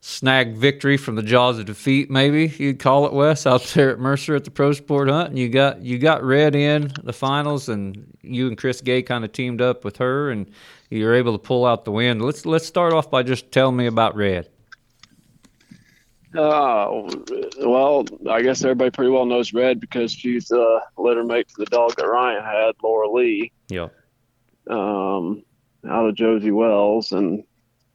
snag 0.00 0.56
victory 0.56 0.96
from 0.96 1.16
the 1.16 1.22
jaws 1.22 1.58
of 1.58 1.66
defeat, 1.66 2.10
maybe 2.10 2.52
you'd 2.58 2.78
call 2.78 3.06
it, 3.06 3.12
Wes, 3.12 3.46
out 3.46 3.62
there 3.74 3.90
at 3.90 3.98
Mercer 3.98 4.36
at 4.36 4.44
the 4.44 4.50
Pro 4.50 4.72
Sport 4.72 5.08
Hunt, 5.08 5.30
and 5.30 5.38
you 5.38 5.48
got 5.48 5.82
you 5.82 5.98
got 5.98 6.22
Red 6.22 6.54
in 6.54 6.92
the 7.02 7.12
finals, 7.12 7.68
and 7.68 8.16
you 8.22 8.48
and 8.48 8.56
Chris 8.56 8.80
Gay 8.80 9.02
kind 9.02 9.24
of 9.24 9.32
teamed 9.32 9.60
up 9.60 9.84
with 9.84 9.96
her, 9.98 10.30
and 10.30 10.50
you 10.90 11.04
were 11.04 11.14
able 11.14 11.32
to 11.32 11.38
pull 11.38 11.66
out 11.66 11.84
the 11.84 11.92
win. 11.92 12.20
Let's 12.20 12.46
let's 12.46 12.66
start 12.66 12.92
off 12.92 13.10
by 13.10 13.22
just 13.22 13.50
telling 13.52 13.76
me 13.76 13.86
about 13.86 14.16
Red. 14.16 14.48
Uh, 16.36 17.08
well, 17.60 18.04
I 18.28 18.42
guess 18.42 18.62
everybody 18.62 18.90
pretty 18.90 19.10
well 19.10 19.24
knows 19.24 19.54
Red 19.54 19.80
because 19.80 20.12
she's 20.12 20.50
a 20.50 20.80
litter 20.98 21.24
mate 21.24 21.48
to 21.48 21.54
the 21.58 21.64
dog 21.66 21.96
that 21.96 22.06
Ryan 22.06 22.44
had, 22.44 22.72
Laura 22.82 23.10
Lee. 23.10 23.50
Yeah. 23.68 23.88
Um, 24.68 25.42
out 25.88 26.06
of 26.06 26.14
Josie 26.14 26.50
Wells 26.50 27.12
and 27.12 27.44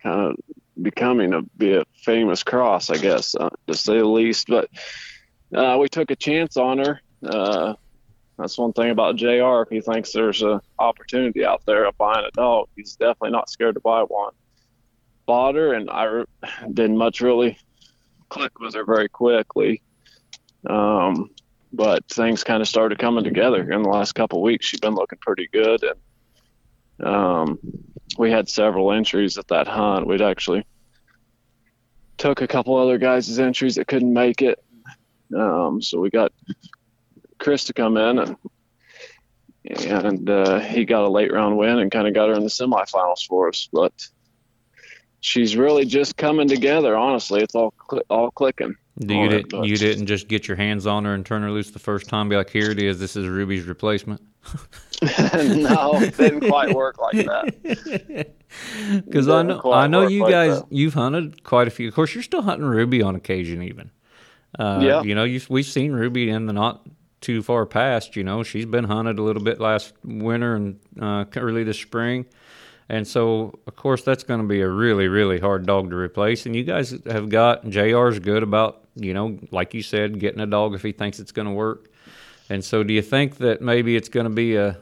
kind 0.01 0.31
of 0.31 0.35
becoming 0.81 1.33
a 1.33 1.41
a 1.62 1.86
famous 2.03 2.43
cross, 2.43 2.89
I 2.89 2.97
guess, 2.97 3.36
uh, 3.36 3.49
to 3.67 3.73
say 3.73 3.97
the 3.97 4.05
least. 4.05 4.47
But 4.47 4.69
uh, 5.55 5.77
we 5.79 5.88
took 5.88 6.12
a 6.12 6.15
chance 6.15 6.57
on 6.57 6.79
her. 6.79 7.01
Uh, 7.23 7.75
that's 8.38 8.57
one 8.57 8.73
thing 8.73 8.89
about 8.89 9.15
Jr. 9.15 9.62
If 9.62 9.69
he 9.69 9.81
thinks 9.81 10.12
there's 10.12 10.41
an 10.41 10.59
opportunity 10.79 11.45
out 11.45 11.63
there 11.65 11.86
of 11.86 11.97
buying 11.97 12.25
a 12.25 12.31
dog, 12.31 12.67
he's 12.75 12.95
definitely 12.95 13.31
not 13.31 13.49
scared 13.49 13.75
to 13.75 13.81
buy 13.81 14.01
one. 14.01 14.33
Bought 15.25 15.55
her, 15.55 15.73
and 15.73 15.89
I 15.89 16.23
didn't 16.73 16.97
much 16.97 17.21
really 17.21 17.57
click 18.29 18.59
with 18.59 18.73
her 18.73 18.86
very 18.86 19.09
quickly. 19.09 19.81
Um, 20.67 21.29
but 21.71 22.07
things 22.07 22.43
kind 22.43 22.62
of 22.62 22.67
started 22.67 22.99
coming 22.99 23.23
together 23.23 23.71
in 23.71 23.81
the 23.81 23.89
last 23.89 24.13
couple 24.13 24.39
of 24.39 24.43
weeks. 24.43 24.65
She's 24.65 24.79
been 24.79 24.95
looking 24.95 25.19
pretty 25.21 25.49
good, 25.51 25.83
and 25.83 25.99
um, 27.01 27.60
we 28.17 28.32
had 28.32 28.49
several 28.49 28.91
entries 28.91 29.38
at 29.38 29.47
that 29.47 29.67
hunt. 29.67 30.08
We'd 30.08 30.21
actually 30.21 30.65
took 32.17 32.41
a 32.41 32.47
couple 32.47 32.77
other 32.77 32.97
guys' 32.97 33.39
entries 33.39 33.75
that 33.75 33.88
couldn't 33.88 34.13
make 34.13 34.41
it, 34.41 34.63
um, 35.36 35.82
so 35.82 35.99
we 35.99 36.10
got 36.10 36.32
Chris 37.39 37.65
to 37.65 37.73
come 37.73 37.97
in 37.97 38.19
and 38.19 38.38
and 39.65 40.29
uh, 40.29 40.60
he 40.60 40.86
got 40.86 41.03
a 41.03 41.10
late 41.10 41.32
round 41.32 41.58
win 41.58 41.79
and 41.79 41.91
kind 41.91 42.08
of 42.08 42.13
got 42.13 42.29
her 42.29 42.36
in 42.36 42.43
the 42.43 42.49
semifinals 42.49 43.25
for 43.25 43.47
us. 43.47 43.69
But 43.71 43.93
she's 45.21 45.56
really 45.56 45.86
just 45.86 46.17
coming 46.17 46.47
together. 46.47 46.95
Honestly, 46.95 47.41
it's 47.41 47.56
all 47.56 47.73
cl- 47.89 48.03
all 48.10 48.32
clicking. 48.32 48.75
You 48.97 49.27
did 49.27 49.51
you 49.51 49.75
didn't 49.75 50.06
just 50.06 50.27
get 50.27 50.47
your 50.47 50.58
hands 50.58 50.86
on 50.86 51.06
her 51.06 51.13
and 51.13 51.25
turn 51.25 51.41
her 51.41 51.51
loose 51.51 51.71
the 51.71 51.79
first 51.79 52.08
time. 52.08 52.29
Be 52.29 52.36
like, 52.36 52.49
here 52.49 52.69
it 52.69 52.79
is. 52.79 52.99
This 52.99 53.15
is 53.15 53.27
Ruby's 53.27 53.65
replacement. 53.65 54.21
no, 55.01 55.95
it 55.95 56.15
didn't 56.15 56.47
quite 56.47 56.73
work 56.73 56.99
like 56.99 57.25
that. 57.25 58.34
Because 59.06 59.27
I 59.27 59.41
know 59.41 59.62
I 59.73 59.88
know 59.88 60.08
you 60.08 60.29
guys 60.29 60.62
you've 60.69 60.93
hunted 60.93 61.43
quite 61.43 61.67
a 61.67 61.71
few. 61.71 61.88
Of 61.88 61.95
course, 61.95 62.13
you're 62.13 62.23
still 62.23 62.43
hunting 62.43 62.67
Ruby 62.67 63.01
on 63.01 63.15
occasion, 63.15 63.63
even. 63.63 63.89
Uh, 64.60 64.79
yeah. 64.84 65.01
You 65.01 65.15
know, 65.15 65.25
we've 65.49 65.65
seen 65.65 65.91
Ruby 65.91 66.29
in 66.29 66.45
the 66.45 66.53
not 66.53 66.86
too 67.19 67.41
far 67.41 67.65
past. 67.65 68.15
You 68.15 68.23
know, 68.23 68.43
she's 68.43 68.67
been 68.67 68.84
hunted 68.84 69.17
a 69.17 69.23
little 69.23 69.41
bit 69.41 69.60
last 69.60 69.93
winter 70.03 70.56
and 70.56 70.79
uh, 71.01 71.25
early 71.36 71.63
this 71.63 71.79
spring. 71.79 72.25
And 72.89 73.08
so, 73.08 73.58
of 73.65 73.75
course, 73.75 74.03
that's 74.03 74.23
going 74.23 74.41
to 74.41 74.47
be 74.47 74.62
a 74.62 74.69
really, 74.69 75.08
really 75.08 75.39
hard 75.39 75.65
dog 75.65 75.89
to 75.89 75.95
replace. 75.95 76.45
And 76.45 76.56
you 76.56 76.63
guys 76.63 76.93
have 77.06 77.29
got 77.29 77.67
JR's 77.67 78.19
good 78.19 78.43
about, 78.43 78.83
you 78.95 79.13
know, 79.13 79.39
like 79.51 79.73
you 79.73 79.82
said, 79.84 80.19
getting 80.19 80.39
a 80.39 80.45
dog 80.45 80.75
if 80.75 80.82
he 80.82 80.91
thinks 80.91 81.19
it's 81.19 81.32
going 81.32 81.47
to 81.47 81.53
work. 81.53 81.89
And 82.49 82.63
so, 82.63 82.84
do 82.84 82.93
you 82.93 83.01
think 83.01 83.38
that 83.38 83.62
maybe 83.62 83.95
it's 83.95 84.10
going 84.10 84.25
to 84.25 84.29
be 84.29 84.56
a 84.56 84.77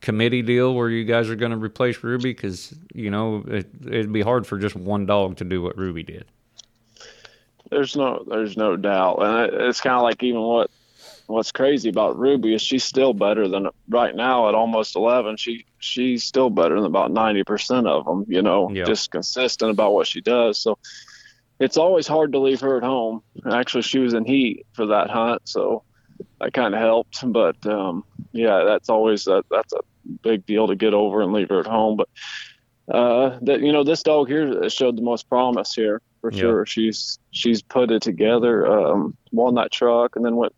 committee 0.00 0.42
deal 0.42 0.74
where 0.74 0.88
you 0.88 1.04
guys 1.04 1.28
are 1.30 1.36
going 1.36 1.52
to 1.52 1.58
replace 1.58 2.02
Ruby? 2.02 2.32
Because, 2.32 2.74
you 2.94 3.10
know, 3.10 3.44
it, 3.48 3.68
it'd 3.86 4.12
be 4.12 4.22
hard 4.22 4.46
for 4.46 4.58
just 4.58 4.76
one 4.76 5.06
dog 5.06 5.36
to 5.38 5.44
do 5.44 5.62
what 5.62 5.76
Ruby 5.76 6.02
did. 6.02 6.26
There's 7.70 7.96
no, 7.96 8.24
there's 8.26 8.56
no 8.56 8.76
doubt, 8.76 9.22
and 9.22 9.62
it's 9.62 9.80
kind 9.80 9.94
of 9.94 10.02
like 10.02 10.22
even 10.22 10.40
what 10.40 10.70
what's 11.30 11.52
crazy 11.52 11.88
about 11.88 12.18
Ruby 12.18 12.54
is 12.54 12.62
she's 12.62 12.84
still 12.84 13.14
better 13.14 13.48
than 13.48 13.68
right 13.88 14.14
now 14.14 14.48
at 14.48 14.54
almost 14.54 14.96
11. 14.96 15.36
She 15.36 15.64
she's 15.78 16.24
still 16.24 16.50
better 16.50 16.74
than 16.74 16.84
about 16.84 17.12
90% 17.12 17.86
of 17.86 18.04
them, 18.04 18.24
you 18.28 18.42
know, 18.42 18.70
yep. 18.70 18.86
just 18.86 19.10
consistent 19.10 19.70
about 19.70 19.94
what 19.94 20.06
she 20.06 20.20
does. 20.20 20.58
So 20.58 20.78
it's 21.60 21.76
always 21.76 22.06
hard 22.06 22.32
to 22.32 22.38
leave 22.38 22.60
her 22.60 22.78
at 22.78 22.82
home. 22.82 23.22
Actually, 23.52 23.82
she 23.82 23.98
was 23.98 24.14
in 24.14 24.24
heat 24.24 24.66
for 24.72 24.86
that 24.86 25.10
hunt, 25.10 25.42
so 25.44 25.84
that 26.40 26.54
kind 26.54 26.74
of 26.74 26.80
helped. 26.80 27.20
But 27.30 27.64
um, 27.66 28.04
yeah, 28.32 28.64
that's 28.64 28.88
always 28.88 29.26
a, 29.26 29.44
that's 29.50 29.72
a 29.74 29.80
big 30.22 30.46
deal 30.46 30.66
to 30.66 30.74
get 30.74 30.94
over 30.94 31.20
and 31.20 31.32
leave 31.32 31.50
her 31.50 31.60
at 31.60 31.66
home. 31.66 31.98
But 31.98 32.08
uh, 32.92 33.38
that 33.42 33.60
you 33.60 33.72
know, 33.72 33.84
this 33.84 34.02
dog 34.02 34.28
here 34.28 34.68
showed 34.70 34.96
the 34.96 35.02
most 35.02 35.28
promise 35.28 35.74
here 35.74 36.00
for 36.22 36.32
yep. 36.32 36.40
sure. 36.40 36.66
She's 36.66 37.18
she's 37.30 37.62
put 37.62 37.90
it 37.90 38.02
together, 38.02 38.66
um, 38.66 39.16
won 39.30 39.54
that 39.56 39.70
truck, 39.70 40.16
and 40.16 40.24
then 40.24 40.36
went 40.36 40.54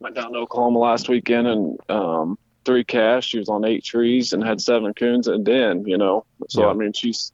went 0.00 0.14
down 0.14 0.32
to 0.32 0.38
Oklahoma 0.38 0.78
last 0.78 1.10
weekend 1.10 1.46
and 1.46 1.78
um, 1.90 2.38
three 2.64 2.84
cash. 2.84 3.28
She 3.28 3.38
was 3.38 3.50
on 3.50 3.66
eight 3.66 3.84
trees 3.84 4.32
and 4.32 4.42
had 4.42 4.62
seven 4.62 4.94
coons 4.94 5.28
and 5.28 5.44
den. 5.44 5.84
You 5.86 5.98
know, 5.98 6.24
so 6.48 6.62
yeah. 6.62 6.68
I 6.68 6.72
mean, 6.72 6.94
she's 6.94 7.32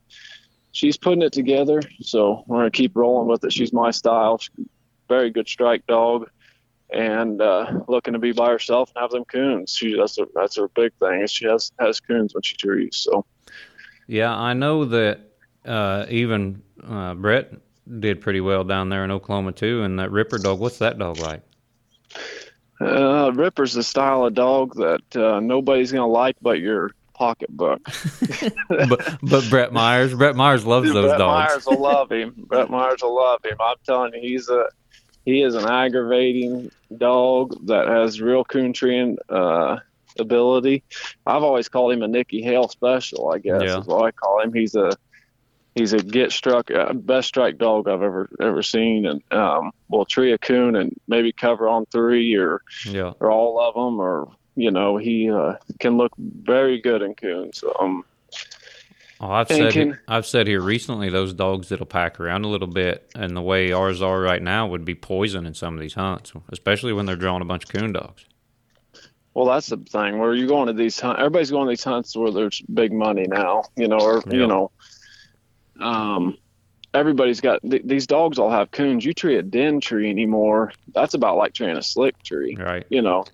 she's 0.73 0.97
putting 0.97 1.23
it 1.23 1.33
together. 1.33 1.83
So 2.01 2.45
we're 2.47 2.59
gonna 2.59 2.71
keep 2.71 2.97
rolling 2.97 3.29
with 3.29 3.45
it. 3.45 3.53
She's 3.53 3.73
my 3.73 3.91
style. 3.91 4.39
She's 4.39 4.67
very 5.09 5.31
good 5.31 5.49
strike 5.49 5.87
dog, 5.87 6.31
and 6.93 7.41
uh, 7.41 7.81
looking 7.89 8.13
to 8.13 8.19
be 8.19 8.33
by 8.33 8.51
herself 8.51 8.93
and 8.95 9.03
have 9.03 9.11
them 9.11 9.25
coons. 9.25 9.75
She 9.75 9.97
that's 9.97 10.19
a, 10.19 10.27
that's 10.35 10.57
her 10.57 10.69
big 10.69 10.93
thing. 11.01 11.27
She 11.27 11.47
has 11.47 11.73
has 11.79 12.01
coons 12.01 12.35
when 12.35 12.43
she 12.43 12.57
trees. 12.57 12.97
So 12.97 13.25
yeah, 14.07 14.35
I 14.35 14.55
know 14.55 14.85
that 14.87 15.21
uh, 15.65 16.07
even 16.09 16.63
uh, 16.87 17.15
Brett 17.15 17.53
did 18.01 18.21
pretty 18.21 18.41
well 18.41 18.65
down 18.65 18.89
there 18.89 19.05
in 19.05 19.11
Oklahoma 19.11 19.53
too. 19.53 19.83
And 19.83 19.99
that 19.99 20.11
Ripper 20.11 20.39
dog, 20.39 20.59
what's 20.59 20.79
that 20.79 20.99
dog 20.99 21.19
like? 21.19 21.43
Uh, 22.81 23.33
Ripper's 23.35 23.75
the 23.75 23.83
style 23.83 24.25
of 24.25 24.35
dog 24.35 24.75
that 24.77 25.17
uh, 25.17 25.41
nobody's 25.41 25.91
gonna 25.91 26.07
like 26.07 26.37
but 26.41 26.61
your 26.61 26.93
pocketbook. 27.19 27.83
but, 28.69 29.19
but 29.21 29.51
Brett 29.51 29.73
Myers, 29.73 30.15
Brett 30.15 30.37
Myers 30.37 30.65
loves 30.65 30.93
those 30.93 31.07
Brett 31.07 31.19
dogs. 31.19 31.51
Myers 31.51 31.67
will 31.67 31.83
love 31.83 32.13
him. 32.13 32.35
Brett 32.47 32.71
Myers 32.71 33.03
will 33.03 33.17
love 33.17 33.45
him. 33.45 33.57
I'm 33.61 33.77
telling 33.85 34.15
you, 34.15 34.21
he's 34.21 34.49
a 34.49 34.69
he 35.25 35.43
is 35.43 35.55
an 35.57 35.67
aggravating 35.67 36.71
dog 36.97 37.67
that 37.67 37.89
has 37.89 38.21
real 38.21 38.45
coon 38.45 38.73
treeing 38.73 39.19
uh, 39.29 39.79
ability. 40.19 40.85
I've 41.27 41.43
always 41.43 41.69
called 41.69 41.93
him 41.93 42.03
a 42.03 42.09
Nikki 42.09 42.41
Hale 42.41 42.69
special. 42.69 43.31
I 43.31 43.39
guess 43.39 43.63
yeah. 43.63 43.81
is 43.81 43.87
what 43.87 44.05
I 44.05 44.11
call 44.13 44.41
him. 44.41 44.55
He's 44.55 44.75
a 44.75 44.97
he's 45.75 45.93
a 45.93 45.99
get 45.99 46.33
struck 46.33 46.71
uh, 46.71 46.93
best 46.93 47.29
strike 47.29 47.59
dog 47.59 47.89
I've 47.89 48.03
ever 48.03 48.29
ever 48.41 48.63
seen, 48.63 49.07
and 49.07 49.23
um, 49.33 49.73
will 49.89 50.05
tree 50.05 50.33
a 50.33 50.39
coon 50.39 50.77
and 50.77 50.97
maybe 51.09 51.33
cover 51.33 51.69
on 51.69 51.85
three 51.87 52.37
or 52.37 52.63
yeah. 52.87 53.13
or 53.19 53.31
all 53.31 53.61
of 53.61 53.75
them, 53.75 54.01
or 54.01 54.31
you 54.59 54.71
know 54.71 54.97
he 54.97 55.31
uh, 55.31 55.55
can 55.79 55.97
look 55.97 56.13
very 56.19 56.81
good 56.81 57.01
in 57.03 57.15
coons. 57.15 57.63
Um, 57.79 58.05
oh, 59.21 59.31
I've 59.31 59.49
said 59.49 59.73
can, 59.73 59.99
I've 60.09 60.27
said 60.27 60.47
here 60.47 60.61
recently 60.61 61.09
those 61.11 61.33
dogs 61.33 61.69
that'll 61.69 61.87
pack 61.87 62.19
around 62.21 62.45
a 62.45 62.49
little 62.49 62.69
bit, 62.69 63.11
and 63.15 63.37
the 63.37 63.43
way 63.43 63.73
ours 63.73 64.03
are 64.03 64.21
right 64.21 64.43
now 64.43 64.67
would 64.67 64.85
be 64.85 64.95
poison 64.95 65.47
in 65.47 65.55
some 65.55 65.75
of 65.75 65.81
these 65.81 65.95
hunts, 65.95 66.33
especially 66.51 66.93
when 66.93 67.07
they're 67.07 67.17
drawing 67.17 67.43
a 67.43 67.47
bunch 67.47 67.65
of 67.65 67.71
coon 67.71 67.93
dogs. 67.93 68.25
Well, 69.35 69.47
that's 69.47 69.69
the 69.69 69.77
thing. 69.77 70.19
Where 70.19 70.35
you 70.35 70.49
going 70.49 70.67
to 70.67 70.73
these 70.73 70.99
hunts? 70.99 71.19
Everybody's 71.21 71.53
going 71.53 71.67
to 71.67 71.71
these 71.71 71.85
hunts 71.85 72.17
where 72.17 72.33
there's 72.33 72.61
big 72.63 72.93
money 72.93 73.27
now. 73.29 73.63
You 73.77 73.87
know, 73.87 73.99
or 74.01 74.23
Yeah. 74.27 74.33
you 74.33 74.47
know, 74.49 74.73
um, 75.81 76.37
everybody's 76.95 77.41
got 77.41 77.61
th- 77.63 77.83
these 77.85 78.07
dogs 78.09 78.39
all 78.39 78.51
have 78.51 78.71
coons. 78.73 79.05
You 79.05 79.15
tree 79.15 79.37
a 79.37 79.43
den 79.43 79.81
tree 79.81 80.11
anymore. 80.11 80.73
That's 80.93 81.15
about 81.15 81.37
like 81.37 81.55
treeing 81.55 81.77
a 81.77 81.83
slick 81.83 82.21
tree. 82.25 82.57
Right. 82.59 82.85
You 82.91 83.03
know, 83.03 83.25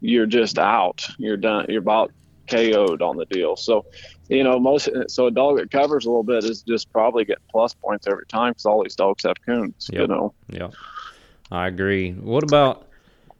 you're 0.00 0.26
just 0.26 0.58
out. 0.58 1.06
You're 1.18 1.36
done. 1.36 1.66
You're 1.68 1.80
about 1.80 2.12
KO'd 2.48 3.02
on 3.02 3.16
the 3.16 3.26
deal. 3.26 3.56
So, 3.56 3.86
you 4.28 4.44
know, 4.44 4.58
most 4.58 4.88
so 5.08 5.26
a 5.26 5.30
dog 5.30 5.58
that 5.58 5.70
covers 5.70 6.06
a 6.06 6.08
little 6.08 6.22
bit 6.22 6.44
is 6.44 6.62
just 6.62 6.92
probably 6.92 7.24
getting 7.24 7.44
plus 7.50 7.74
points 7.74 8.06
every 8.06 8.26
time 8.26 8.52
because 8.52 8.66
all 8.66 8.82
these 8.82 8.96
dogs 8.96 9.22
have 9.24 9.36
coons. 9.44 9.90
You 9.92 10.06
know. 10.06 10.34
Yeah, 10.48 10.70
I 11.50 11.66
agree. 11.66 12.12
What 12.12 12.44
about 12.44 12.86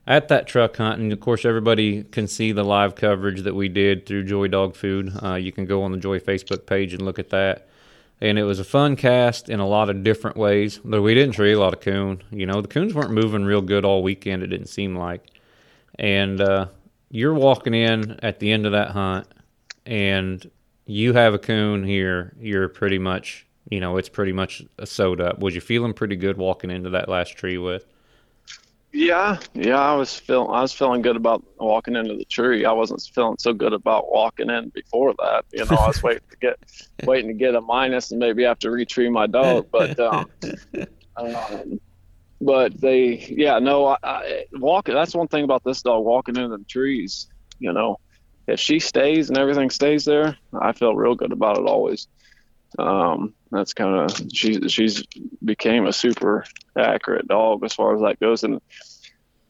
at 0.06 0.28
that 0.28 0.46
truck 0.46 0.76
hunt? 0.76 1.00
And 1.00 1.12
of 1.12 1.20
course, 1.20 1.44
everybody 1.44 2.04
can 2.04 2.26
see 2.26 2.52
the 2.52 2.64
live 2.64 2.94
coverage 2.94 3.42
that 3.42 3.54
we 3.54 3.68
did 3.68 4.06
through 4.06 4.24
Joy 4.24 4.48
Dog 4.48 4.76
Food. 4.76 5.12
Uh, 5.22 5.34
you 5.34 5.52
can 5.52 5.66
go 5.66 5.82
on 5.82 5.92
the 5.92 5.98
Joy 5.98 6.18
Facebook 6.18 6.66
page 6.66 6.92
and 6.92 7.02
look 7.02 7.18
at 7.18 7.30
that. 7.30 7.68
And 8.20 8.38
it 8.38 8.44
was 8.44 8.58
a 8.58 8.64
fun 8.64 8.96
cast 8.96 9.50
in 9.50 9.60
a 9.60 9.66
lot 9.66 9.90
of 9.90 10.02
different 10.02 10.36
ways. 10.36 10.80
Though 10.84 11.02
we 11.02 11.14
didn't 11.14 11.34
tree 11.34 11.52
a 11.52 11.58
lot 11.58 11.74
of 11.74 11.80
coon. 11.80 12.22
You 12.30 12.46
know, 12.46 12.62
the 12.62 12.68
coons 12.68 12.94
weren't 12.94 13.10
moving 13.10 13.44
real 13.44 13.60
good 13.60 13.84
all 13.84 14.02
weekend. 14.02 14.42
It 14.42 14.46
didn't 14.46 14.68
seem 14.68 14.96
like. 14.96 15.33
And 15.98 16.40
uh, 16.40 16.66
you're 17.10 17.34
walking 17.34 17.74
in 17.74 18.18
at 18.22 18.40
the 18.40 18.50
end 18.50 18.66
of 18.66 18.72
that 18.72 18.90
hunt, 18.90 19.26
and 19.86 20.50
you 20.86 21.12
have 21.12 21.34
a 21.34 21.38
coon 21.38 21.84
here. 21.84 22.34
You're 22.40 22.68
pretty 22.68 22.98
much, 22.98 23.46
you 23.70 23.80
know, 23.80 23.96
it's 23.96 24.08
pretty 24.08 24.32
much 24.32 24.62
a 24.78 24.86
sewed 24.86 25.20
up. 25.20 25.38
Was 25.38 25.54
you 25.54 25.60
feeling 25.60 25.92
pretty 25.92 26.16
good 26.16 26.36
walking 26.36 26.70
into 26.70 26.90
that 26.90 27.08
last 27.08 27.36
tree 27.36 27.58
with? 27.58 27.86
Yeah, 28.94 29.40
yeah, 29.54 29.80
I 29.80 29.94
was 29.96 30.16
feeling 30.16 30.50
I 30.50 30.62
was 30.62 30.72
feeling 30.72 31.02
good 31.02 31.16
about 31.16 31.42
walking 31.58 31.96
into 31.96 32.14
the 32.14 32.24
tree. 32.26 32.64
I 32.64 32.70
wasn't 32.70 33.02
feeling 33.02 33.34
so 33.40 33.52
good 33.52 33.72
about 33.72 34.12
walking 34.12 34.50
in 34.50 34.68
before 34.68 35.14
that. 35.18 35.44
You 35.52 35.64
know, 35.64 35.76
I 35.76 35.88
was 35.88 36.00
waiting 36.00 36.22
to 36.30 36.36
get 36.36 36.58
waiting 37.04 37.26
to 37.26 37.34
get 37.34 37.56
a 37.56 37.60
minus 37.60 38.12
and 38.12 38.20
maybe 38.20 38.44
have 38.44 38.60
to 38.60 38.68
retree 38.68 39.10
my 39.10 39.26
dog. 39.26 39.66
But 39.72 39.98
um, 39.98 40.30
um 41.16 41.80
but 42.44 42.78
they 42.78 43.26
yeah, 43.30 43.58
no, 43.58 43.86
I, 43.86 43.96
I 44.02 44.44
walking 44.52 44.94
that's 44.94 45.14
one 45.14 45.28
thing 45.28 45.44
about 45.44 45.64
this 45.64 45.80
dog 45.80 46.04
walking 46.04 46.36
into 46.36 46.56
the 46.56 46.64
trees, 46.64 47.26
you 47.58 47.72
know. 47.72 47.98
If 48.46 48.60
she 48.60 48.78
stays 48.78 49.30
and 49.30 49.38
everything 49.38 49.70
stays 49.70 50.04
there, 50.04 50.36
I 50.60 50.72
feel 50.72 50.94
real 50.94 51.14
good 51.14 51.32
about 51.32 51.56
it 51.56 51.66
always. 51.66 52.06
Um, 52.78 53.32
that's 53.50 53.72
kind 53.72 53.94
of 53.94 54.20
she 54.32 54.68
she's 54.68 55.04
became 55.42 55.86
a 55.86 55.92
super 55.92 56.44
accurate 56.76 57.26
dog 57.28 57.64
as 57.64 57.72
far 57.72 57.94
as 57.94 58.02
that 58.02 58.20
goes. 58.20 58.44
And 58.44 58.60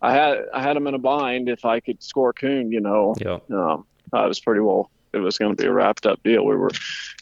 I 0.01 0.13
had 0.13 0.39
I 0.55 0.63
had 0.63 0.77
him 0.77 0.87
in 0.87 0.95
a 0.95 0.99
bind 0.99 1.49
if 1.49 1.65
I 1.65 1.81
could 1.81 2.01
score 2.01 2.33
coon, 2.33 2.71
you 2.71 2.81
know. 2.81 3.17
Yeah. 3.19 3.39
Um, 3.51 3.87
I 4.13 4.27
was 4.27 4.39
pretty 4.39 4.61
well. 4.61 4.91
It 5.13 5.19
was 5.19 5.39
going 5.39 5.57
to 5.57 5.61
be 5.61 5.67
a 5.67 5.73
wrapped 5.73 6.07
up 6.07 6.23
deal. 6.23 6.45
We 6.45 6.55
were 6.55 6.71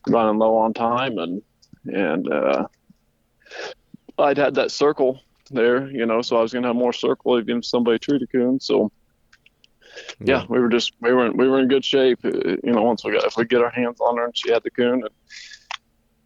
running 0.06 0.38
low 0.38 0.56
on 0.56 0.74
time, 0.74 1.16
and 1.16 1.42
and 1.86 2.30
uh, 2.30 2.66
I'd 4.18 4.36
had 4.36 4.56
that 4.56 4.70
circle 4.70 5.20
there, 5.52 5.90
you 5.90 6.06
know, 6.06 6.22
so 6.22 6.36
I 6.36 6.42
was 6.42 6.52
going 6.52 6.62
to 6.62 6.68
have 6.68 6.76
more 6.76 6.92
circle 6.92 7.36
if 7.36 7.64
somebody 7.64 7.98
treated 7.98 8.30
coon. 8.32 8.60
So 8.60 8.90
yeah, 10.20 10.44
we 10.48 10.58
were 10.58 10.68
just 10.68 10.92
we 11.00 11.12
were 11.12 11.26
in, 11.26 11.36
we 11.36 11.48
were 11.48 11.60
in 11.60 11.68
good 11.68 11.84
shape. 11.84 12.18
uh, 12.24 12.30
You 12.30 12.72
know, 12.72 12.82
once 12.82 13.04
we 13.04 13.12
got 13.12 13.24
if 13.24 13.36
we 13.36 13.44
get 13.44 13.62
our 13.62 13.70
hands 13.70 14.00
on 14.00 14.16
her 14.16 14.24
and 14.24 14.36
she 14.36 14.50
had 14.50 14.62
the 14.62 14.70
coon, 14.70 15.02
and, 15.04 15.10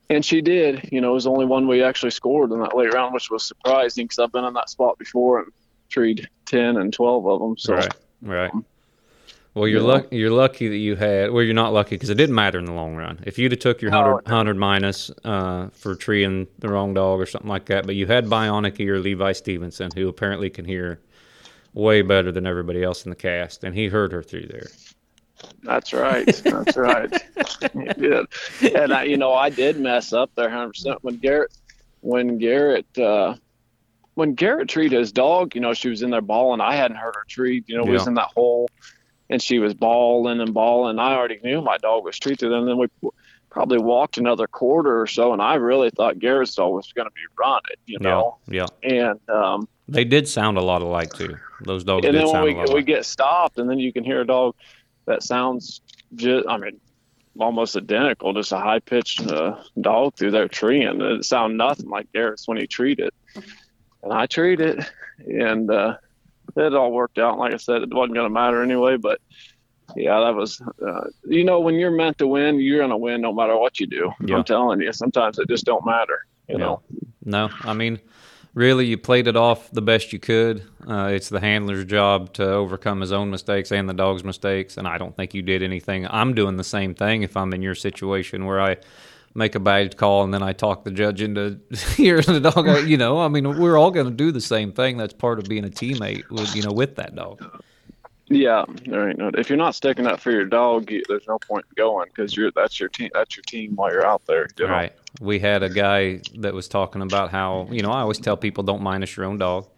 and 0.09 0.25
she 0.25 0.41
did. 0.41 0.89
You 0.93 1.01
know, 1.01 1.11
it 1.11 1.15
was 1.15 1.25
the 1.25 1.31
only 1.31 1.47
one 1.47 1.67
we 1.67 1.83
actually 1.83 2.13
scored 2.13 2.53
in 2.53 2.61
that 2.61 2.77
late 2.77 2.93
round, 2.93 3.15
which 3.15 3.31
was 3.31 3.45
surprising 3.45 4.05
because 4.05 4.19
I've 4.19 4.33
been 4.33 4.45
in 4.45 4.55
that 4.55 4.71
spot 4.71 4.99
before 4.99 5.41
and 5.41 5.49
treed 5.91 6.29
ten 6.47 6.77
and 6.77 6.93
twelve 6.93 7.27
of 7.27 7.41
them. 7.41 7.57
So 7.59 7.75
Right. 7.75 7.95
Right. 8.23 8.53
Well, 9.57 9.67
you're 9.67 9.81
Yeah. 9.81 9.87
luck 9.87 10.07
you're 10.11 10.31
lucky 10.31 10.69
that 10.69 10.77
you 10.77 10.97
had. 10.97 11.31
Well, 11.31 11.43
you're 11.43 11.55
not 11.55 11.73
lucky 11.73 11.95
because 11.97 12.11
it 12.11 12.17
didn't 12.17 12.35
matter 12.35 12.59
in 12.59 12.67
the 12.67 12.73
long 12.75 12.95
run. 12.95 13.21
If 13.25 13.39
you'd 13.39 13.53
have 13.53 13.59
took 13.59 13.81
your 13.81 13.91
No, 13.91 13.97
hundred 14.03 14.13
it 14.19 14.25
didn't. 14.27 14.37
hundred 14.37 14.57
minus 14.59 15.11
uh, 15.25 15.69
for 15.73 15.95
treeing 15.95 16.47
the 16.59 16.69
wrong 16.69 16.93
dog 16.93 17.19
or 17.21 17.25
something 17.25 17.49
like 17.49 17.65
that, 17.67 17.87
but 17.87 17.95
you 17.95 18.07
had 18.07 18.27
Bionic 18.27 18.79
or 18.87 18.99
Levi 18.99 19.33
Stevenson, 19.33 19.91
who 19.95 20.09
apparently 20.09 20.51
can 20.51 20.67
hear 20.67 21.01
way 21.73 22.03
better 22.03 22.31
than 22.31 22.47
everybody 22.47 22.83
else 22.85 23.07
in 23.07 23.11
the 23.11 23.17
cast, 23.17 23.65
and 23.65 23.75
he 23.75 23.89
heard 23.89 24.13
her 24.13 24.23
through 24.23 24.47
there. 24.47 24.67
That's 25.63 25.95
right. 25.95 26.27
That's 26.27 26.77
right. 26.77 27.11
He 27.73 27.85
did. 27.95 28.27
And 28.75 28.93
I, 28.93 29.05
you 29.05 29.17
know, 29.17 29.33
I 29.33 29.49
did 29.49 29.79
mess 29.79 30.13
up 30.13 30.31
there 30.37 30.51
100% 30.51 30.99
when 31.01 31.17
Garrett, 31.17 31.55
when 32.01 32.37
Garrett, 32.37 32.99
uh, 32.99 33.35
when 34.17 34.35
Garrett 34.35 34.69
treated 34.69 34.99
his 34.99 35.13
dog, 35.13 35.55
you 35.55 35.63
know, 35.63 35.73
she 35.73 35.89
was 35.89 36.03
in 36.03 36.11
there 36.11 36.21
bawling. 36.21 36.61
I 36.61 36.75
hadn't 36.77 36.99
heard 36.99 37.15
her 37.15 37.25
treat. 37.27 37.65
You 37.69 37.77
know, 37.79 37.85
we 37.85 37.93
was 37.93 38.07
in 38.07 38.15
that 38.15 38.29
hole, 38.35 38.69
and 39.31 39.41
she 39.43 39.59
was 39.59 39.75
bawling 39.75 40.41
and 40.41 40.53
bawling. 40.55 40.99
I 40.99 41.15
already 41.15 41.41
knew 41.43 41.61
my 41.63 41.79
dog 41.79 42.05
was 42.05 42.19
treated, 42.19 42.53
and 42.53 42.67
then 42.69 42.79
we 42.79 42.87
probably 43.51 43.79
walked 43.79 44.19
another 44.19 44.47
quarter 44.47 45.01
or 45.01 45.07
so, 45.07 45.33
and 45.33 45.41
I 45.41 45.55
really 45.55 45.91
thought 45.91 46.19
Garrett's 46.19 46.55
dog 46.55 46.75
was 46.75 46.93
going 46.93 47.07
to 47.09 47.15
be 47.15 47.21
running. 47.39 47.63
You 47.87 47.99
know, 48.01 48.37
Yeah. 48.49 48.67
and 48.83 49.19
um, 49.31 49.67
They 49.89 50.05
did 50.05 50.29
sound 50.29 50.59
a 50.59 50.63
lot 50.63 50.83
alike 50.83 51.13
too. 51.15 51.37
Those 51.63 51.83
dogs 51.85 52.05
and 52.07 52.15
then 52.15 52.27
when 52.27 52.43
we 52.43 52.55
we 52.55 52.61
alike. 52.65 52.87
get 52.87 53.05
stopped, 53.07 53.59
and 53.59 53.69
then 53.71 53.79
you 53.79 53.93
can 53.93 54.05
hear 54.05 54.21
a 54.21 54.27
dog 54.27 54.55
that 55.07 55.23
sounds 55.23 55.81
just, 56.15 56.47
I 56.49 56.59
mean, 56.59 56.79
almost 57.39 57.77
identical, 57.77 58.33
just 58.35 58.53
a 58.53 58.59
high 58.59 58.79
pitched 58.81 59.21
uh, 59.27 59.57
dog 59.81 60.15
through 60.17 60.33
their 60.33 60.49
tree, 60.49 60.83
and 60.83 61.01
it 61.01 61.25
sounded 61.25 61.57
nothing 61.57 61.89
like 61.89 62.13
Garrett's 62.13 62.47
when 62.47 62.59
he 62.59 62.67
treated. 62.67 63.11
And 64.03 64.13
I 64.13 64.27
treated, 64.27 64.87
and 65.27 65.71
uh, 65.71 65.97
it 66.57 66.75
all 66.75 66.93
worked 66.93 67.19
out. 67.19 67.39
Like 67.39 67.53
I 67.55 67.59
said, 67.59 67.83
it 67.83 67.93
wasn't 67.93 68.15
going 68.15 68.27
to 68.27 68.31
matter 68.31 68.63
anyway, 68.63 68.97
but. 68.97 69.21
Yeah, 69.95 70.19
that 70.19 70.35
was. 70.35 70.61
Uh, 70.85 71.03
you 71.29 71.45
know, 71.45 71.61
when 71.61 71.77
you're 71.77 71.93
meant 71.93 72.19
to 72.19 72.27
win, 72.27 72.59
you're 72.59 72.81
gonna 72.81 72.97
win 72.97 73.21
no 73.21 73.33
matter 73.33 73.57
what 73.57 73.79
you 73.79 73.87
do. 73.87 74.11
Yeah. 74.27 74.39
I'm 74.39 74.45
telling 74.45 74.81
you. 74.81 74.93
Sometimes 74.93 75.39
it 75.39 75.49
just 75.49 75.65
don't 75.65 75.87
matter. 75.87 76.27
You 76.49 76.59
Yeah. 76.59 76.65
know. 76.65 76.83
No, 77.25 77.51
I 77.63 77.73
mean, 77.73 78.01
really, 78.53 78.85
you 78.87 78.99
played 78.99 79.29
it 79.29 79.37
off 79.37 79.71
the 79.71 79.81
best 79.81 80.13
you 80.13 80.19
could. 80.19 80.65
Uh, 80.87 81.11
it's 81.13 81.29
the 81.29 81.39
handler's 81.39 81.85
job 81.85 82.33
to 82.35 82.45
overcome 82.45 83.01
his 83.01 83.13
own 83.13 83.31
mistakes 83.31 83.71
and 83.71 83.89
the 83.89 83.95
dog's 83.95 84.25
mistakes, 84.25 84.77
and 84.77 84.89
I 84.89 84.99
don't 84.99 85.15
think 85.15 85.35
you 85.35 85.43
did 85.43 85.63
anything. 85.63 86.05
I'm 86.11 86.35
doing 86.35 86.57
the 86.57 86.65
same 86.65 86.93
thing 86.93 87.23
if 87.23 87.37
I'm 87.37 87.53
in 87.55 87.63
your 87.63 87.77
situation 87.77 88.45
where 88.45 88.61
I 88.61 88.79
make 89.37 89.55
a 89.55 89.61
bad 89.61 89.97
call 89.97 90.25
and 90.25 90.33
then 90.33 90.43
I 90.43 90.53
talk 90.53 90.85
the 90.85 90.91
judge 90.91 91.23
into 91.23 91.61
hearing 91.97 92.25
the 92.27 92.41
dog. 92.41 92.89
You 92.89 92.97
know, 92.97 93.21
I 93.21 93.29
mean, 93.29 93.59
we're 93.59 93.77
all 93.77 93.91
going 93.91 94.07
to 94.07 94.13
do 94.13 94.33
the 94.33 94.41
same 94.41 94.73
thing. 94.73 94.97
That's 94.97 95.13
part 95.13 95.39
of 95.39 95.45
being 95.45 95.65
a 95.65 95.69
teammate 95.69 96.29
with 96.31 96.55
you 96.57 96.63
know 96.63 96.73
with 96.73 96.97
that 96.97 97.15
dog. 97.15 97.63
Yeah, 98.29 98.65
there 98.87 99.09
ain't 99.09 99.19
no. 99.19 99.31
If 99.35 99.49
you're 99.49 99.57
not 99.57 99.77
sticking 99.77 100.07
up 100.07 100.19
for 100.19 100.33
your 100.33 100.47
dog, 100.47 100.91
you, 100.91 101.03
there's 101.09 101.29
no 101.29 101.39
point 101.39 101.65
in 101.71 101.75
going 101.77 102.09
because 102.09 102.37
you're 102.37 102.51
that's 102.51 102.81
your 102.81 102.89
team. 102.89 103.11
That's 103.15 103.37
your 103.37 103.45
team 103.45 103.77
while 103.77 103.93
you're 103.93 104.07
out 104.07 104.27
there. 104.27 104.49
You 104.59 104.67
know? 104.67 104.73
Right. 104.73 104.93
We 105.21 105.39
had 105.39 105.63
a 105.63 105.71
guy 105.71 106.23
that 106.39 106.53
was 106.53 106.67
talking 106.67 107.03
about 107.03 107.31
how, 107.31 107.69
you 107.71 107.83
know, 107.83 107.91
I 107.91 108.01
always 108.01 108.19
tell 108.19 108.37
people 108.37 108.65
don't 108.65 108.83
minus 108.83 109.17
your 109.17 109.27
own 109.27 109.39
dog. 109.39 109.69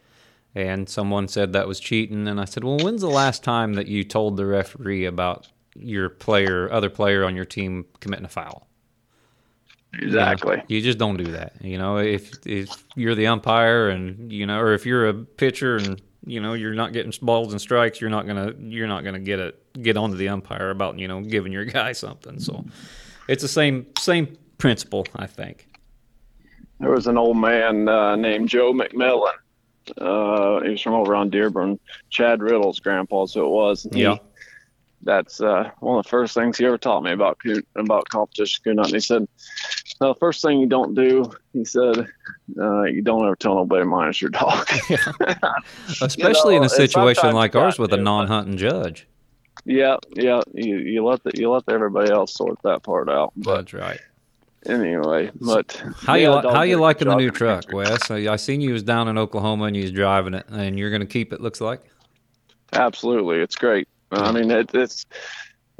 And 0.55 0.89
someone 0.89 1.29
said 1.29 1.53
that 1.53 1.69
was 1.69 1.79
cheating. 1.79 2.27
And 2.27 2.41
I 2.41 2.47
said, 2.47 2.65
well, 2.65 2.79
when's 2.79 3.03
the 3.03 3.11
last 3.11 3.45
time 3.45 3.75
that 3.75 3.87
you 3.87 4.03
told 4.03 4.37
the 4.37 4.47
referee 4.47 5.05
about 5.05 5.47
your 5.77 6.09
player, 6.09 6.73
other 6.73 6.91
player 6.91 7.25
on 7.25 7.37
your 7.37 7.45
team 7.45 7.85
committing 8.01 8.25
a 8.25 8.31
foul? 8.31 8.68
You 9.95 10.01
know, 10.01 10.07
Exactly. 10.07 10.63
You 10.69 10.81
just 10.83 10.99
don't 10.99 11.17
do 11.17 11.33
that. 11.33 11.55
You 11.63 11.79
know, 11.79 11.99
if 11.99 12.31
if 12.47 12.85
you're 12.95 13.15
the 13.15 13.27
umpire 13.29 13.89
and 13.89 14.31
you 14.33 14.47
know, 14.47 14.59
or 14.61 14.75
if 14.75 14.85
you're 14.87 15.09
a 15.09 15.15
pitcher 15.15 15.77
and 15.77 16.01
you 16.27 16.41
know 16.41 16.53
you're 16.53 16.75
not 16.75 16.93
getting 16.93 17.13
balls 17.23 17.53
and 17.53 17.61
strikes, 17.61 18.01
you're 18.01 18.11
not 18.11 18.27
gonna 18.27 18.53
you're 18.59 18.87
not 18.89 19.03
gonna 19.05 19.19
get 19.19 19.39
it 19.39 19.83
get 19.83 19.97
onto 19.97 20.17
the 20.17 20.29
umpire 20.29 20.71
about 20.71 20.99
you 20.99 21.09
know 21.09 21.21
giving 21.23 21.53
your 21.53 21.65
guy 21.79 21.93
something. 21.93 22.39
So 22.39 22.65
it's 23.29 23.43
the 23.43 23.49
same 23.49 23.87
same 23.99 24.37
principle, 24.59 25.07
I 25.17 25.27
think. 25.27 25.67
There 26.81 26.91
was 26.91 27.07
an 27.07 27.17
old 27.19 27.37
man 27.39 27.89
uh, 27.89 28.15
named 28.17 28.49
Joe 28.49 28.73
McMillan. 28.73 29.33
Uh, 30.01 30.61
he 30.61 30.71
was 30.71 30.81
from 30.83 30.93
over 30.95 31.15
on 31.17 31.31
Dearborn. 31.31 31.79
Chad 32.11 32.43
Riddle's 32.43 32.79
grandpa, 32.79 33.25
so 33.27 33.47
it 33.47 33.51
was. 33.51 33.85
And 33.87 33.95
he- 33.95 34.03
Yeah. 34.03 34.19
That's 35.03 35.41
uh, 35.41 35.71
one 35.79 35.99
of 35.99 36.05
the 36.05 36.09
first 36.09 36.35
things 36.35 36.59
he 36.59 36.67
ever 36.67 36.77
taught 36.77 37.03
me 37.05 37.13
about 37.13 37.39
about 37.77 38.09
competition 38.09 38.63
coon 38.65 38.79
hunting. 38.79 38.95
He 38.95 39.01
said, 39.01 39.29
"Now, 40.01 40.13
the 40.13 40.19
first 40.19 40.43
thing 40.43 40.59
you 40.59 40.67
don't 40.67 40.95
do," 40.95 41.31
he 41.53 41.65
said, 41.65 42.07
uh, 42.61 42.83
"you 42.83 43.01
don't 43.03 43.25
ever 43.25 43.37
tell 43.37 43.55
nobody 43.55 43.85
minus 43.85 44.21
your 44.21 44.31
dog." 44.31 44.69
Especially 46.03 46.57
in 46.57 46.65
a 46.65 46.69
situation 46.69 47.33
like 47.33 47.55
ours 47.55 47.79
with 47.79 47.93
a 47.93 47.97
to, 47.97 48.03
but- 48.03 48.05
non-hunting 48.05 48.57
judge. 48.57 49.07
yeah, 49.65 49.97
yeah. 50.15 50.41
You 50.53 50.79
you 50.79 51.05
let 51.05 51.23
the, 51.23 51.31
you 51.35 51.51
let 51.51 51.63
everybody 51.69 52.11
else 52.11 52.35
sort 52.35 52.59
that 52.65 52.83
part 52.83 53.09
out. 53.09 53.33
But 53.37 53.57
That's 53.57 53.75
right. 53.75 54.01
anyway, 54.67 55.31
but 55.41 55.81
How 55.99 56.15
yeah, 56.17 56.23
you 56.43 56.49
li- 56.49 56.53
how 56.55 56.63
you 56.63 56.77
liking 56.79 57.09
the 57.09 57.15
new 57.15 57.31
truck, 57.31 57.67
country. 57.69 57.77
Wes? 57.77 58.11
I, 58.11 58.33
I 58.33 58.37
seen 58.37 58.61
you 58.61 58.73
was 58.73 58.83
down 58.83 59.07
in 59.09 59.17
Oklahoma 59.17 59.65
and 59.67 59.77
you 59.77 59.83
was 59.83 59.93
driving 59.93 60.35
it, 60.35 60.47
and 60.49 60.77
you're 60.79 60.91
going 60.91 61.01
to 61.03 61.07
keep 61.07 61.33
it. 61.33 61.41
Looks 61.41 61.61
like. 61.61 61.83
Absolutely, 62.73 63.39
it's 63.39 63.55
great. 63.57 63.89
I 64.11 64.33
mean, 64.33 64.51
it, 64.51 64.71
it's 64.75 65.05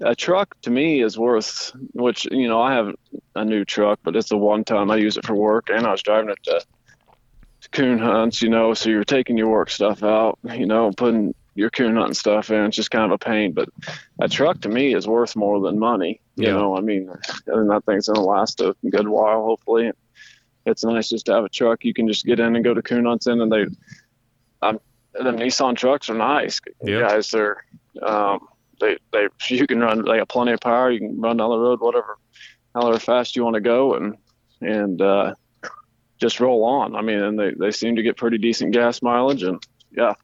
a 0.01 0.15
truck 0.15 0.55
to 0.63 0.71
me 0.71 1.03
is 1.03 1.19
worth. 1.19 1.73
Which 1.93 2.27
you 2.31 2.49
know, 2.49 2.61
I 2.61 2.75
have 2.75 2.95
a 3.35 3.45
new 3.45 3.65
truck, 3.65 3.99
but 4.05 4.17
it's 4.17 4.29
the 4.29 4.37
one 4.37 4.65
time 4.65 4.91
I 4.91 4.97
use 4.97 5.17
it 5.17 5.27
for 5.27 5.35
work, 5.35 5.69
and 5.71 5.87
I 5.87 5.93
was 5.93 6.03
driving 6.03 6.31
it 6.31 6.39
to 6.45 6.61
coon 7.73 7.99
hunts. 7.99 8.43
You 8.43 8.51
know, 8.51 8.75
so 8.75 8.91
you're 8.91 9.05
taking 9.05 9.37
your 9.39 9.49
work 9.51 9.71
stuff 9.71 10.03
out. 10.03 10.39
You 10.45 10.67
know, 10.67 10.93
putting 10.97 11.35
your 11.55 11.71
coon 11.71 11.97
hunting 11.97 12.15
stuff 12.15 12.51
in. 12.51 12.65
it's 12.67 12.77
just 12.77 12.91
kind 12.93 13.05
of 13.05 13.11
a 13.11 13.19
pain. 13.19 13.53
But 13.53 13.69
a 14.21 14.29
truck 14.29 14.61
to 14.61 14.69
me 14.69 14.95
is 14.95 15.09
worth 15.09 15.35
more 15.35 15.61
than 15.61 15.79
money. 15.79 16.21
You 16.37 16.47
Yeah. 16.47 16.53
know, 16.53 16.77
I 16.77 16.81
mean, 16.81 17.11
and 17.49 17.71
that 17.71 17.85
thing's 17.85 18.07
gonna 18.09 18.25
last 18.25 18.61
a 18.61 18.77
good 18.89 19.09
while, 19.09 19.43
hopefully. 19.43 19.91
It's 20.67 20.85
nice 20.85 21.09
just 21.09 21.27
to 21.27 21.33
have 21.35 21.45
a 21.45 21.49
truck 21.49 21.85
you 21.85 21.95
can 21.95 22.07
just 22.07 22.25
get 22.27 22.39
in 22.41 22.55
and 22.55 22.65
go 22.65 22.75
to 22.75 22.83
coon 22.83 23.07
hunts 23.07 23.27
in, 23.27 23.41
and 23.41 23.51
they, 23.51 23.67
um, 24.63 24.79
the 25.19 25.33
Nissan 25.33 25.77
trucks 25.77 26.09
are 26.09 26.15
nice. 26.15 26.61
Yeah. 26.83 27.01
Guys, 27.01 27.31
they're, 27.31 27.65
um, 28.03 28.49
they 28.81 28.99
they 29.13 29.29
you 29.49 29.67
can 29.67 29.81
run. 29.81 30.05
They 30.05 30.19
have 30.19 30.29
plenty 30.29 30.53
of 30.53 30.61
power. 30.61 30.91
You 30.91 31.01
can 31.01 31.21
run 31.21 31.37
down 31.37 31.51
the 31.51 31.59
road, 31.59 31.81
whatever, 31.81 32.19
however 32.75 32.99
fast 32.99 33.37
you 33.37 33.45
want 33.45 33.55
to 33.55 33.61
go, 33.61 33.95
and 33.95 34.17
and 34.61 35.01
uh, 35.03 35.35
just 36.19 36.41
roll 36.41 36.65
on. 36.65 36.95
I 36.95 37.03
mean, 37.03 37.21
and 37.21 37.39
they 37.39 37.53
they 37.53 37.71
seem 37.71 37.97
to 37.97 38.03
get 38.03 38.17
pretty 38.17 38.39
decent 38.39 38.73
gas 38.73 39.03
mileage, 39.03 39.43
and 39.43 39.63
yeah, 39.91 40.15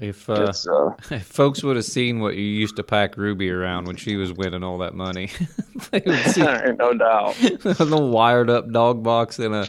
If 0.00 0.28
uh, 0.30 0.52
uh, 0.68 0.94
if 1.10 1.24
folks 1.26 1.62
would 1.62 1.76
have 1.76 1.84
seen 1.84 2.20
what 2.20 2.34
you 2.36 2.42
used 2.44 2.76
to 2.76 2.82
pack 2.82 3.16
Ruby 3.16 3.50
around 3.50 3.86
when 3.86 3.96
she 3.96 4.16
was 4.16 4.32
winning 4.32 4.62
all 4.62 4.78
that 4.78 4.94
money, 4.94 5.30
they 5.90 6.02
would 6.04 6.18
see 6.26 6.40
no 6.42 6.92
doubt. 6.94 7.34
the 7.40 7.98
wired 8.00 8.50
up 8.50 8.70
dog 8.70 9.02
box 9.02 9.38
in 9.38 9.52
a 9.54 9.66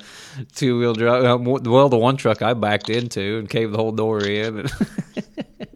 two 0.56 0.80
wheel 0.80 0.94
drive. 0.94 1.24
um, 1.26 1.44
Well, 1.46 1.90
the 1.90 1.98
one 1.98 2.18
truck 2.18 2.42
I 2.42 2.54
backed 2.54 2.90
into 2.90 3.40
and 3.40 3.50
caved 3.50 3.74
the 3.74 3.78
whole 3.78 3.92
door 3.92 4.24
in. 4.24 4.68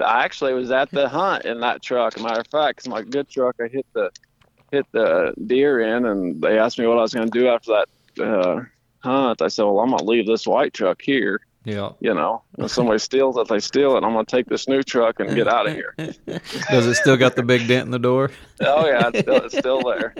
I 0.03 0.23
actually 0.23 0.53
was 0.53 0.71
at 0.71 0.89
the 0.91 1.07
hunt 1.09 1.45
in 1.45 1.59
that 1.61 1.81
truck. 1.81 2.19
Matter 2.19 2.41
of 2.41 2.47
fact, 2.47 2.79
'cause 2.79 2.87
my 2.87 3.01
good 3.01 3.29
truck, 3.29 3.55
I 3.61 3.67
hit 3.67 3.85
the 3.93 4.09
hit 4.71 4.85
the 4.93 5.33
deer 5.47 5.79
in, 5.81 6.05
and 6.05 6.41
they 6.41 6.57
asked 6.57 6.79
me 6.79 6.87
what 6.87 6.97
I 6.97 7.01
was 7.01 7.13
going 7.13 7.29
to 7.29 7.39
do 7.39 7.47
after 7.47 7.71
that 8.17 8.23
uh, 8.25 8.61
hunt. 8.99 9.41
I 9.41 9.47
said, 9.49 9.63
"Well, 9.63 9.79
I'm 9.79 9.89
going 9.89 9.99
to 9.99 10.05
leave 10.05 10.25
this 10.25 10.47
white 10.47 10.73
truck 10.73 11.01
here. 11.01 11.41
Yeah. 11.63 11.91
You 11.99 12.13
know, 12.13 12.43
if 12.57 12.71
somebody 12.71 12.99
steals 12.99 13.37
it, 13.37 13.47
they 13.47 13.59
steal 13.59 13.95
it. 13.95 14.03
I'm 14.03 14.13
going 14.13 14.25
to 14.25 14.35
take 14.35 14.47
this 14.47 14.67
new 14.67 14.81
truck 14.81 15.19
and 15.19 15.35
get 15.35 15.47
out 15.47 15.67
of 15.67 15.73
here." 15.73 15.93
Does 15.97 16.87
it 16.87 16.95
still 16.95 17.17
got 17.17 17.35
the 17.35 17.43
big 17.43 17.67
dent 17.67 17.85
in 17.85 17.91
the 17.91 17.99
door? 17.99 18.31
oh 18.61 18.87
yeah, 18.87 19.09
it's 19.13 19.19
still, 19.19 19.35
it's 19.35 19.57
still 19.57 19.81
there, 19.81 20.13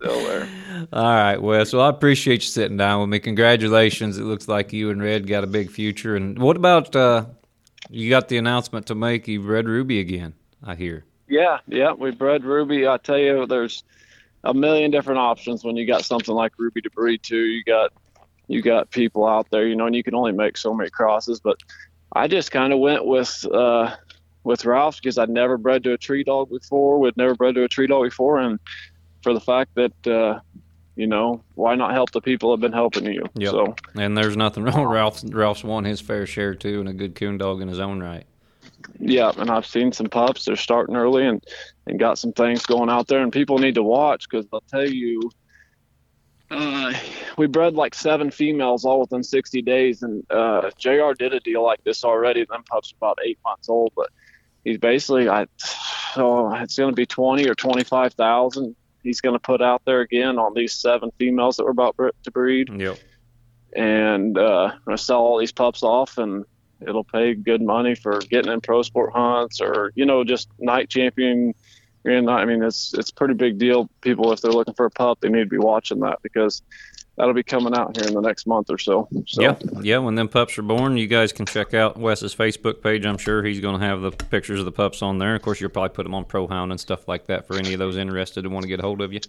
still 0.00 0.20
there. 0.24 0.48
All 0.92 1.04
right, 1.04 1.36
Wes. 1.36 1.72
Well, 1.72 1.82
I 1.82 1.90
appreciate 1.90 2.42
you 2.42 2.48
sitting 2.48 2.76
down 2.76 3.00
with 3.00 3.10
me. 3.10 3.18
Congratulations. 3.18 4.18
It 4.18 4.24
looks 4.24 4.48
like 4.48 4.72
you 4.72 4.90
and 4.90 5.02
Red 5.02 5.26
got 5.26 5.44
a 5.44 5.46
big 5.46 5.70
future. 5.70 6.16
And 6.16 6.38
what 6.38 6.56
about 6.56 6.96
uh, 6.96 7.26
you 7.90 8.08
got 8.08 8.28
the 8.28 8.38
announcement 8.38 8.86
to 8.86 8.94
make 8.94 9.28
you 9.28 9.42
Red 9.42 9.68
Ruby 9.68 10.00
again, 10.00 10.34
I 10.62 10.74
hear. 10.74 11.04
Yeah, 11.28 11.58
yeah, 11.68 11.92
we 11.92 12.10
bred 12.10 12.44
Ruby. 12.44 12.88
I 12.88 12.96
tell 12.96 13.18
you, 13.18 13.46
there's 13.46 13.84
a 14.44 14.54
million 14.54 14.90
different 14.90 15.18
options 15.18 15.64
when 15.64 15.76
you 15.76 15.86
got 15.86 16.04
something 16.04 16.34
like 16.34 16.52
Ruby 16.58 16.80
to 16.82 16.90
breed 16.90 17.22
to. 17.24 17.36
You 17.36 17.62
got 17.64 17.92
you 18.50 18.62
got 18.62 18.90
people 18.90 19.26
out 19.26 19.48
there, 19.50 19.66
you 19.68 19.76
know, 19.76 19.86
and 19.86 19.94
you 19.94 20.02
can 20.02 20.14
only 20.14 20.32
make 20.32 20.56
so 20.56 20.74
many 20.74 20.90
crosses. 20.90 21.38
But 21.38 21.58
I 22.14 22.26
just 22.26 22.50
kind 22.50 22.72
of 22.72 22.80
went 22.80 23.06
with 23.06 23.46
uh, 23.46 23.94
with 24.42 24.64
Ralph 24.64 24.96
because 24.96 25.18
I'd 25.18 25.30
never 25.30 25.56
bred 25.56 25.84
to 25.84 25.92
a 25.92 25.98
tree 25.98 26.24
dog 26.24 26.50
before. 26.50 26.98
We'd 26.98 27.16
never 27.16 27.36
bred 27.36 27.54
to 27.54 27.62
a 27.62 27.68
tree 27.68 27.86
dog 27.86 28.06
before, 28.06 28.38
and 28.38 28.58
for 29.22 29.32
the 29.32 29.40
fact 29.40 29.76
that 29.76 30.06
uh, 30.06 30.40
you 30.96 31.06
know, 31.06 31.44
why 31.54 31.76
not 31.76 31.92
help 31.92 32.10
the 32.10 32.20
people 32.20 32.50
that 32.50 32.56
have 32.56 32.60
been 32.60 32.72
helping 32.72 33.04
you? 33.06 33.22
Yep. 33.36 33.50
So 33.52 33.74
And 33.94 34.18
there's 34.18 34.36
nothing 34.36 34.64
wrong. 34.64 34.84
Ralph's 34.84 35.22
Ralph's 35.22 35.62
won 35.62 35.84
his 35.84 36.00
fair 36.00 36.26
share 36.26 36.56
too, 36.56 36.80
and 36.80 36.88
a 36.88 36.92
good 36.92 37.14
coon 37.14 37.38
dog 37.38 37.62
in 37.62 37.68
his 37.68 37.78
own 37.78 38.02
right. 38.02 38.26
Yeah, 38.98 39.30
and 39.36 39.48
I've 39.48 39.66
seen 39.66 39.92
some 39.92 40.08
pups. 40.08 40.46
They're 40.46 40.56
starting 40.56 40.96
early 40.96 41.24
and 41.24 41.40
and 41.86 42.00
got 42.00 42.18
some 42.18 42.32
things 42.32 42.66
going 42.66 42.90
out 42.90 43.06
there, 43.06 43.22
and 43.22 43.32
people 43.32 43.58
need 43.58 43.76
to 43.76 43.82
watch 43.84 44.28
because 44.28 44.44
I'll 44.52 44.60
tell 44.62 44.88
you, 44.88 45.30
uh, 46.50 46.92
we 47.36 47.46
bred 47.46 47.74
like 47.74 47.94
seven 47.94 48.30
females 48.30 48.84
all 48.84 49.00
within 49.00 49.22
60 49.22 49.62
days, 49.62 50.02
and 50.02 50.24
uh, 50.30 50.70
Jr. 50.78 51.12
did 51.18 51.32
a 51.32 51.40
deal 51.40 51.62
like 51.62 51.82
this 51.84 52.04
already. 52.04 52.44
Them 52.44 52.64
pups 52.64 52.92
are 52.92 52.96
about 52.96 53.18
eight 53.24 53.38
months 53.44 53.68
old, 53.68 53.92
but 53.96 54.08
he's 54.64 54.78
basically 54.78 55.28
I, 55.28 55.46
oh, 56.16 56.52
it's 56.54 56.76
going 56.76 56.90
to 56.90 56.96
be 56.96 57.06
20 57.06 57.48
or 57.48 57.54
25 57.54 58.14
thousand. 58.14 58.76
He's 59.02 59.20
going 59.20 59.34
to 59.34 59.40
put 59.40 59.62
out 59.62 59.82
there 59.86 60.00
again 60.00 60.38
on 60.38 60.52
these 60.54 60.74
seven 60.74 61.10
females 61.18 61.56
that 61.56 61.64
we're 61.64 61.70
about 61.70 61.96
to 62.24 62.30
breed 62.30 62.68
Yep. 62.68 62.98
and 63.74 64.36
uh, 64.36 64.70
I'm 64.72 64.80
gonna 64.84 64.98
sell 64.98 65.20
all 65.20 65.38
these 65.38 65.52
pups 65.52 65.82
off, 65.82 66.18
and 66.18 66.44
it'll 66.86 67.04
pay 67.04 67.34
good 67.34 67.62
money 67.62 67.94
for 67.94 68.18
getting 68.18 68.52
in 68.52 68.60
pro 68.60 68.82
sport 68.82 69.12
hunts 69.14 69.60
or 69.60 69.92
you 69.94 70.04
know 70.04 70.24
just 70.24 70.48
night 70.58 70.88
champion. 70.90 71.54
And 72.04 72.30
I 72.30 72.44
mean, 72.44 72.62
it's 72.62 72.94
it's 72.94 73.10
a 73.10 73.14
pretty 73.14 73.34
big 73.34 73.58
deal. 73.58 73.88
People, 74.00 74.32
if 74.32 74.40
they're 74.40 74.52
looking 74.52 74.74
for 74.74 74.86
a 74.86 74.90
pup, 74.90 75.20
they 75.20 75.28
need 75.28 75.44
to 75.44 75.46
be 75.46 75.58
watching 75.58 76.00
that 76.00 76.18
because 76.22 76.62
that'll 77.16 77.34
be 77.34 77.42
coming 77.42 77.76
out 77.76 77.94
here 77.94 78.06
in 78.06 78.14
the 78.14 78.20
next 78.22 78.46
month 78.46 78.70
or 78.70 78.78
so. 78.78 79.06
So 79.26 79.42
Yeah, 79.42 79.56
yeah. 79.82 79.98
When 79.98 80.14
them 80.14 80.28
pups 80.28 80.56
are 80.58 80.62
born, 80.62 80.96
you 80.96 81.06
guys 81.06 81.32
can 81.32 81.44
check 81.44 81.74
out 81.74 81.98
Wes's 81.98 82.34
Facebook 82.34 82.82
page. 82.82 83.04
I'm 83.04 83.18
sure 83.18 83.42
he's 83.42 83.60
going 83.60 83.78
to 83.78 83.86
have 83.86 84.00
the 84.00 84.10
pictures 84.12 84.58
of 84.58 84.64
the 84.64 84.72
pups 84.72 85.02
on 85.02 85.18
there. 85.18 85.34
Of 85.34 85.42
course, 85.42 85.60
you'll 85.60 85.68
probably 85.68 85.94
put 85.94 86.04
them 86.04 86.14
on 86.14 86.24
ProHound 86.24 86.70
and 86.70 86.80
stuff 86.80 87.06
like 87.06 87.26
that 87.26 87.46
for 87.46 87.56
any 87.56 87.74
of 87.74 87.78
those 87.78 87.98
interested 87.98 88.44
who 88.44 88.50
want 88.50 88.62
to 88.62 88.68
get 88.68 88.80
a 88.80 88.82
hold 88.82 89.02
of 89.02 89.12
you. 89.12 89.20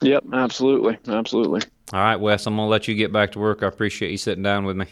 yep, 0.00 0.22
absolutely, 0.32 0.96
absolutely. 1.08 1.62
All 1.92 2.00
right, 2.00 2.16
Wes. 2.16 2.46
I'm 2.46 2.54
going 2.54 2.66
to 2.66 2.70
let 2.70 2.86
you 2.86 2.94
get 2.94 3.12
back 3.12 3.32
to 3.32 3.40
work. 3.40 3.64
I 3.64 3.66
appreciate 3.66 4.12
you 4.12 4.16
sitting 4.18 4.44
down 4.44 4.64
with 4.64 4.76
me. 4.76 4.86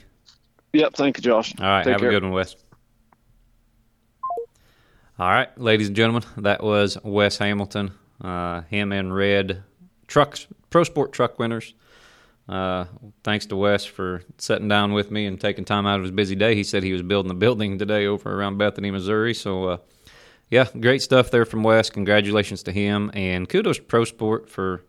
Yep, 0.72 0.94
thank 0.94 1.16
you, 1.16 1.22
Josh. 1.22 1.54
All 1.60 1.64
right, 1.66 1.84
Take 1.84 1.92
have 1.92 2.00
care. 2.00 2.10
a 2.10 2.12
good 2.12 2.24
one, 2.24 2.32
Wes. 2.32 2.56
All 5.20 5.28
right, 5.28 5.48
ladies 5.58 5.88
and 5.88 5.96
gentlemen, 5.96 6.22
that 6.36 6.62
was 6.62 6.96
Wes 7.02 7.38
Hamilton. 7.38 7.90
Uh, 8.20 8.60
him 8.70 8.92
and 8.92 9.12
Red 9.12 9.64
trucks, 10.06 10.46
pro 10.70 10.84
sport 10.84 11.12
truck 11.12 11.40
winners. 11.40 11.74
Uh, 12.48 12.84
thanks 13.24 13.44
to 13.46 13.56
Wes 13.56 13.84
for 13.84 14.22
sitting 14.36 14.68
down 14.68 14.92
with 14.92 15.10
me 15.10 15.26
and 15.26 15.40
taking 15.40 15.64
time 15.64 15.88
out 15.88 15.96
of 15.96 16.02
his 16.02 16.12
busy 16.12 16.36
day. 16.36 16.54
He 16.54 16.62
said 16.62 16.84
he 16.84 16.92
was 16.92 17.02
building 17.02 17.32
a 17.32 17.34
building 17.34 17.80
today 17.80 18.06
over 18.06 18.32
around 18.32 18.58
Bethany, 18.58 18.92
Missouri. 18.92 19.34
So, 19.34 19.64
uh, 19.64 19.78
yeah, 20.50 20.68
great 20.78 21.02
stuff 21.02 21.32
there 21.32 21.44
from 21.44 21.64
Wes. 21.64 21.90
Congratulations 21.90 22.62
to 22.62 22.70
him, 22.70 23.10
and 23.12 23.48
kudos 23.48 23.78
to 23.78 23.82
Pro 23.82 24.04
Sport 24.04 24.48
for 24.48 24.84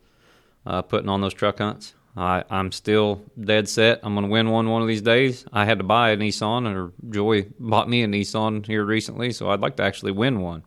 uh, 0.64 0.84
putting 0.84 1.10
on 1.10 1.22
those 1.22 1.34
truck 1.34 1.58
hunts. 1.58 1.96
I, 2.18 2.44
I'm 2.50 2.72
still 2.72 3.22
dead 3.40 3.70
set. 3.70 4.00
I'm 4.04 4.14
going 4.14 4.26
to 4.26 4.32
win 4.32 4.50
one 4.50 4.70
one 4.70 4.82
of 4.82 4.88
these 4.88 5.02
days. 5.02 5.46
I 5.54 5.66
had 5.66 5.78
to 5.78 5.84
buy 5.84 6.12
a 6.12 6.18
Nissan, 6.18 6.74
or 6.74 6.92
Joy 7.10 7.48
bought 7.60 7.90
me 7.90 8.04
a 8.04 8.08
Nissan 8.08 8.66
here 8.66 8.84
recently, 8.84 9.32
so 9.32 9.50
I'd 9.50 9.62
like 9.62 9.78
to 9.78 9.84
actually 9.84 10.12
win 10.12 10.42
one. 10.42 10.64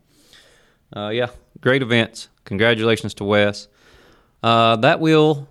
Uh, 0.95 1.09
yeah, 1.09 1.27
great 1.61 1.81
events. 1.81 2.29
Congratulations 2.45 3.13
to 3.15 3.23
Wes. 3.23 3.67
Uh, 4.41 4.75
that 4.77 4.99
will 4.99 5.47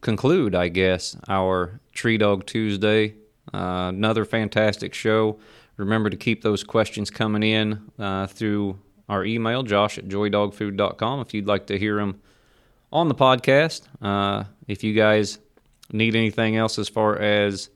conclude, 0.00 0.54
I 0.54 0.68
guess, 0.68 1.16
our 1.28 1.80
Tree 1.92 2.18
Dog 2.18 2.46
Tuesday. 2.46 3.14
Uh, 3.52 3.90
another 3.94 4.24
fantastic 4.24 4.94
show. 4.94 5.38
Remember 5.76 6.10
to 6.10 6.16
keep 6.16 6.42
those 6.42 6.64
questions 6.64 7.10
coming 7.10 7.42
in 7.42 7.90
uh, 7.98 8.26
through 8.26 8.78
our 9.08 9.24
email, 9.24 9.62
josh 9.62 9.98
at 9.98 10.08
joydogfood.com, 10.08 11.20
if 11.20 11.34
you'd 11.34 11.46
like 11.46 11.66
to 11.66 11.78
hear 11.78 11.96
them 11.96 12.20
on 12.92 13.08
the 13.08 13.14
podcast. 13.14 13.82
If 14.72 14.82
you 14.82 14.94
guys 14.94 15.38
need 15.92 16.16
anything 16.16 16.56
else 16.56 16.78
as 16.78 16.88
far 16.88 17.18
as 17.18 17.68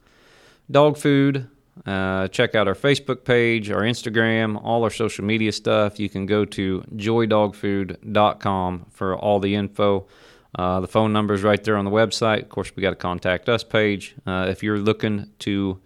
dog 0.71 0.97
food, 0.97 1.47
uh, 1.85 2.29
check 2.29 2.55
out 2.55 2.67
our 2.69 2.75
Facebook 2.75 3.25
page, 3.25 3.71
our 3.71 3.83
Instagram, 3.83 4.59
all 4.65 4.83
our 4.83 4.91
social 4.91 5.27
media 5.27 5.53
stuff. 5.53 6.01
You 6.01 6.09
can 6.09 6.25
go 6.25 6.47
to 6.47 6.83
joydogfood.com 6.95 8.87
for 8.91 9.15
all 9.15 9.41
the 9.41 9.55
info. 9.55 10.07
Uh, 10.55 10.81
the 10.81 10.89
phone 10.89 11.13
number 11.13 11.35
is 11.35 11.43
right 11.43 11.63
there 11.63 11.77
on 11.77 11.85
the 11.85 11.91
website. 11.91 12.43
Of 12.43 12.49
course, 12.49 12.75
we 12.75 12.81
got 12.81 12.95
a 12.95 12.97
contact 12.97 13.51
us 13.51 13.63
page. 13.63 14.15
Uh, 14.27 14.47
if 14.49 14.63
you're 14.63 14.79
looking 14.79 15.31
to 15.41 15.79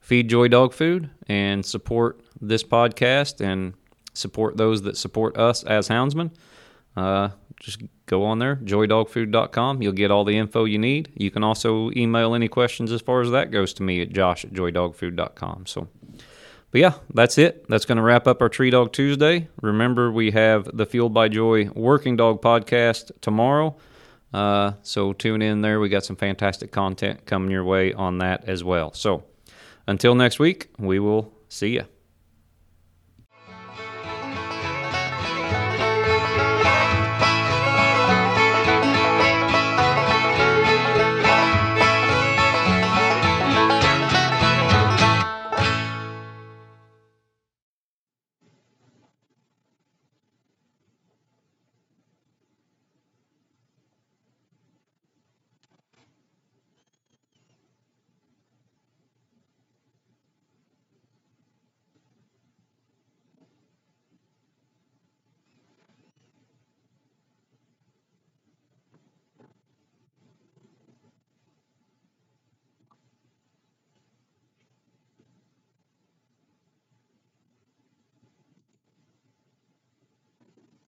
feed 0.00 0.28
Joy 0.28 0.48
Dog 0.48 0.72
Food 0.72 1.10
and 1.28 1.64
support 1.64 2.20
this 2.40 2.64
podcast 2.64 3.40
and 3.40 3.74
support 4.14 4.56
those 4.56 4.82
that 4.82 4.96
support 4.96 5.36
us 5.36 5.62
as 5.62 5.88
houndsmen, 5.88 6.32
uh, 6.96 7.28
just 7.58 7.82
go 8.06 8.24
on 8.24 8.38
there, 8.38 8.56
joydogfood.com. 8.56 9.82
You'll 9.82 9.92
get 9.92 10.10
all 10.10 10.24
the 10.24 10.36
info 10.36 10.64
you 10.64 10.78
need. 10.78 11.10
You 11.14 11.30
can 11.30 11.42
also 11.42 11.90
email 11.96 12.34
any 12.34 12.48
questions 12.48 12.92
as 12.92 13.00
far 13.00 13.20
as 13.20 13.30
that 13.30 13.50
goes 13.50 13.72
to 13.74 13.82
me 13.82 14.02
at 14.02 14.10
josh 14.10 14.44
at 14.44 14.52
joydogfood.com. 14.52 15.66
So, 15.66 15.88
but 16.70 16.80
yeah, 16.80 16.94
that's 17.12 17.38
it. 17.38 17.66
That's 17.68 17.84
going 17.84 17.96
to 17.96 18.02
wrap 18.02 18.26
up 18.26 18.42
our 18.42 18.48
Tree 18.48 18.70
Dog 18.70 18.92
Tuesday. 18.92 19.48
Remember, 19.62 20.10
we 20.10 20.32
have 20.32 20.68
the 20.76 20.86
Fueled 20.86 21.14
by 21.14 21.28
Joy 21.28 21.70
Working 21.74 22.16
Dog 22.16 22.42
podcast 22.42 23.10
tomorrow. 23.20 23.76
Uh, 24.32 24.72
so 24.82 25.12
tune 25.12 25.40
in 25.40 25.62
there. 25.62 25.80
We 25.80 25.88
got 25.88 26.04
some 26.04 26.16
fantastic 26.16 26.72
content 26.72 27.24
coming 27.26 27.50
your 27.50 27.64
way 27.64 27.92
on 27.94 28.18
that 28.18 28.44
as 28.44 28.62
well. 28.62 28.92
So 28.92 29.24
until 29.86 30.14
next 30.14 30.38
week, 30.38 30.68
we 30.78 30.98
will 30.98 31.32
see 31.48 31.74
you. 31.74 31.95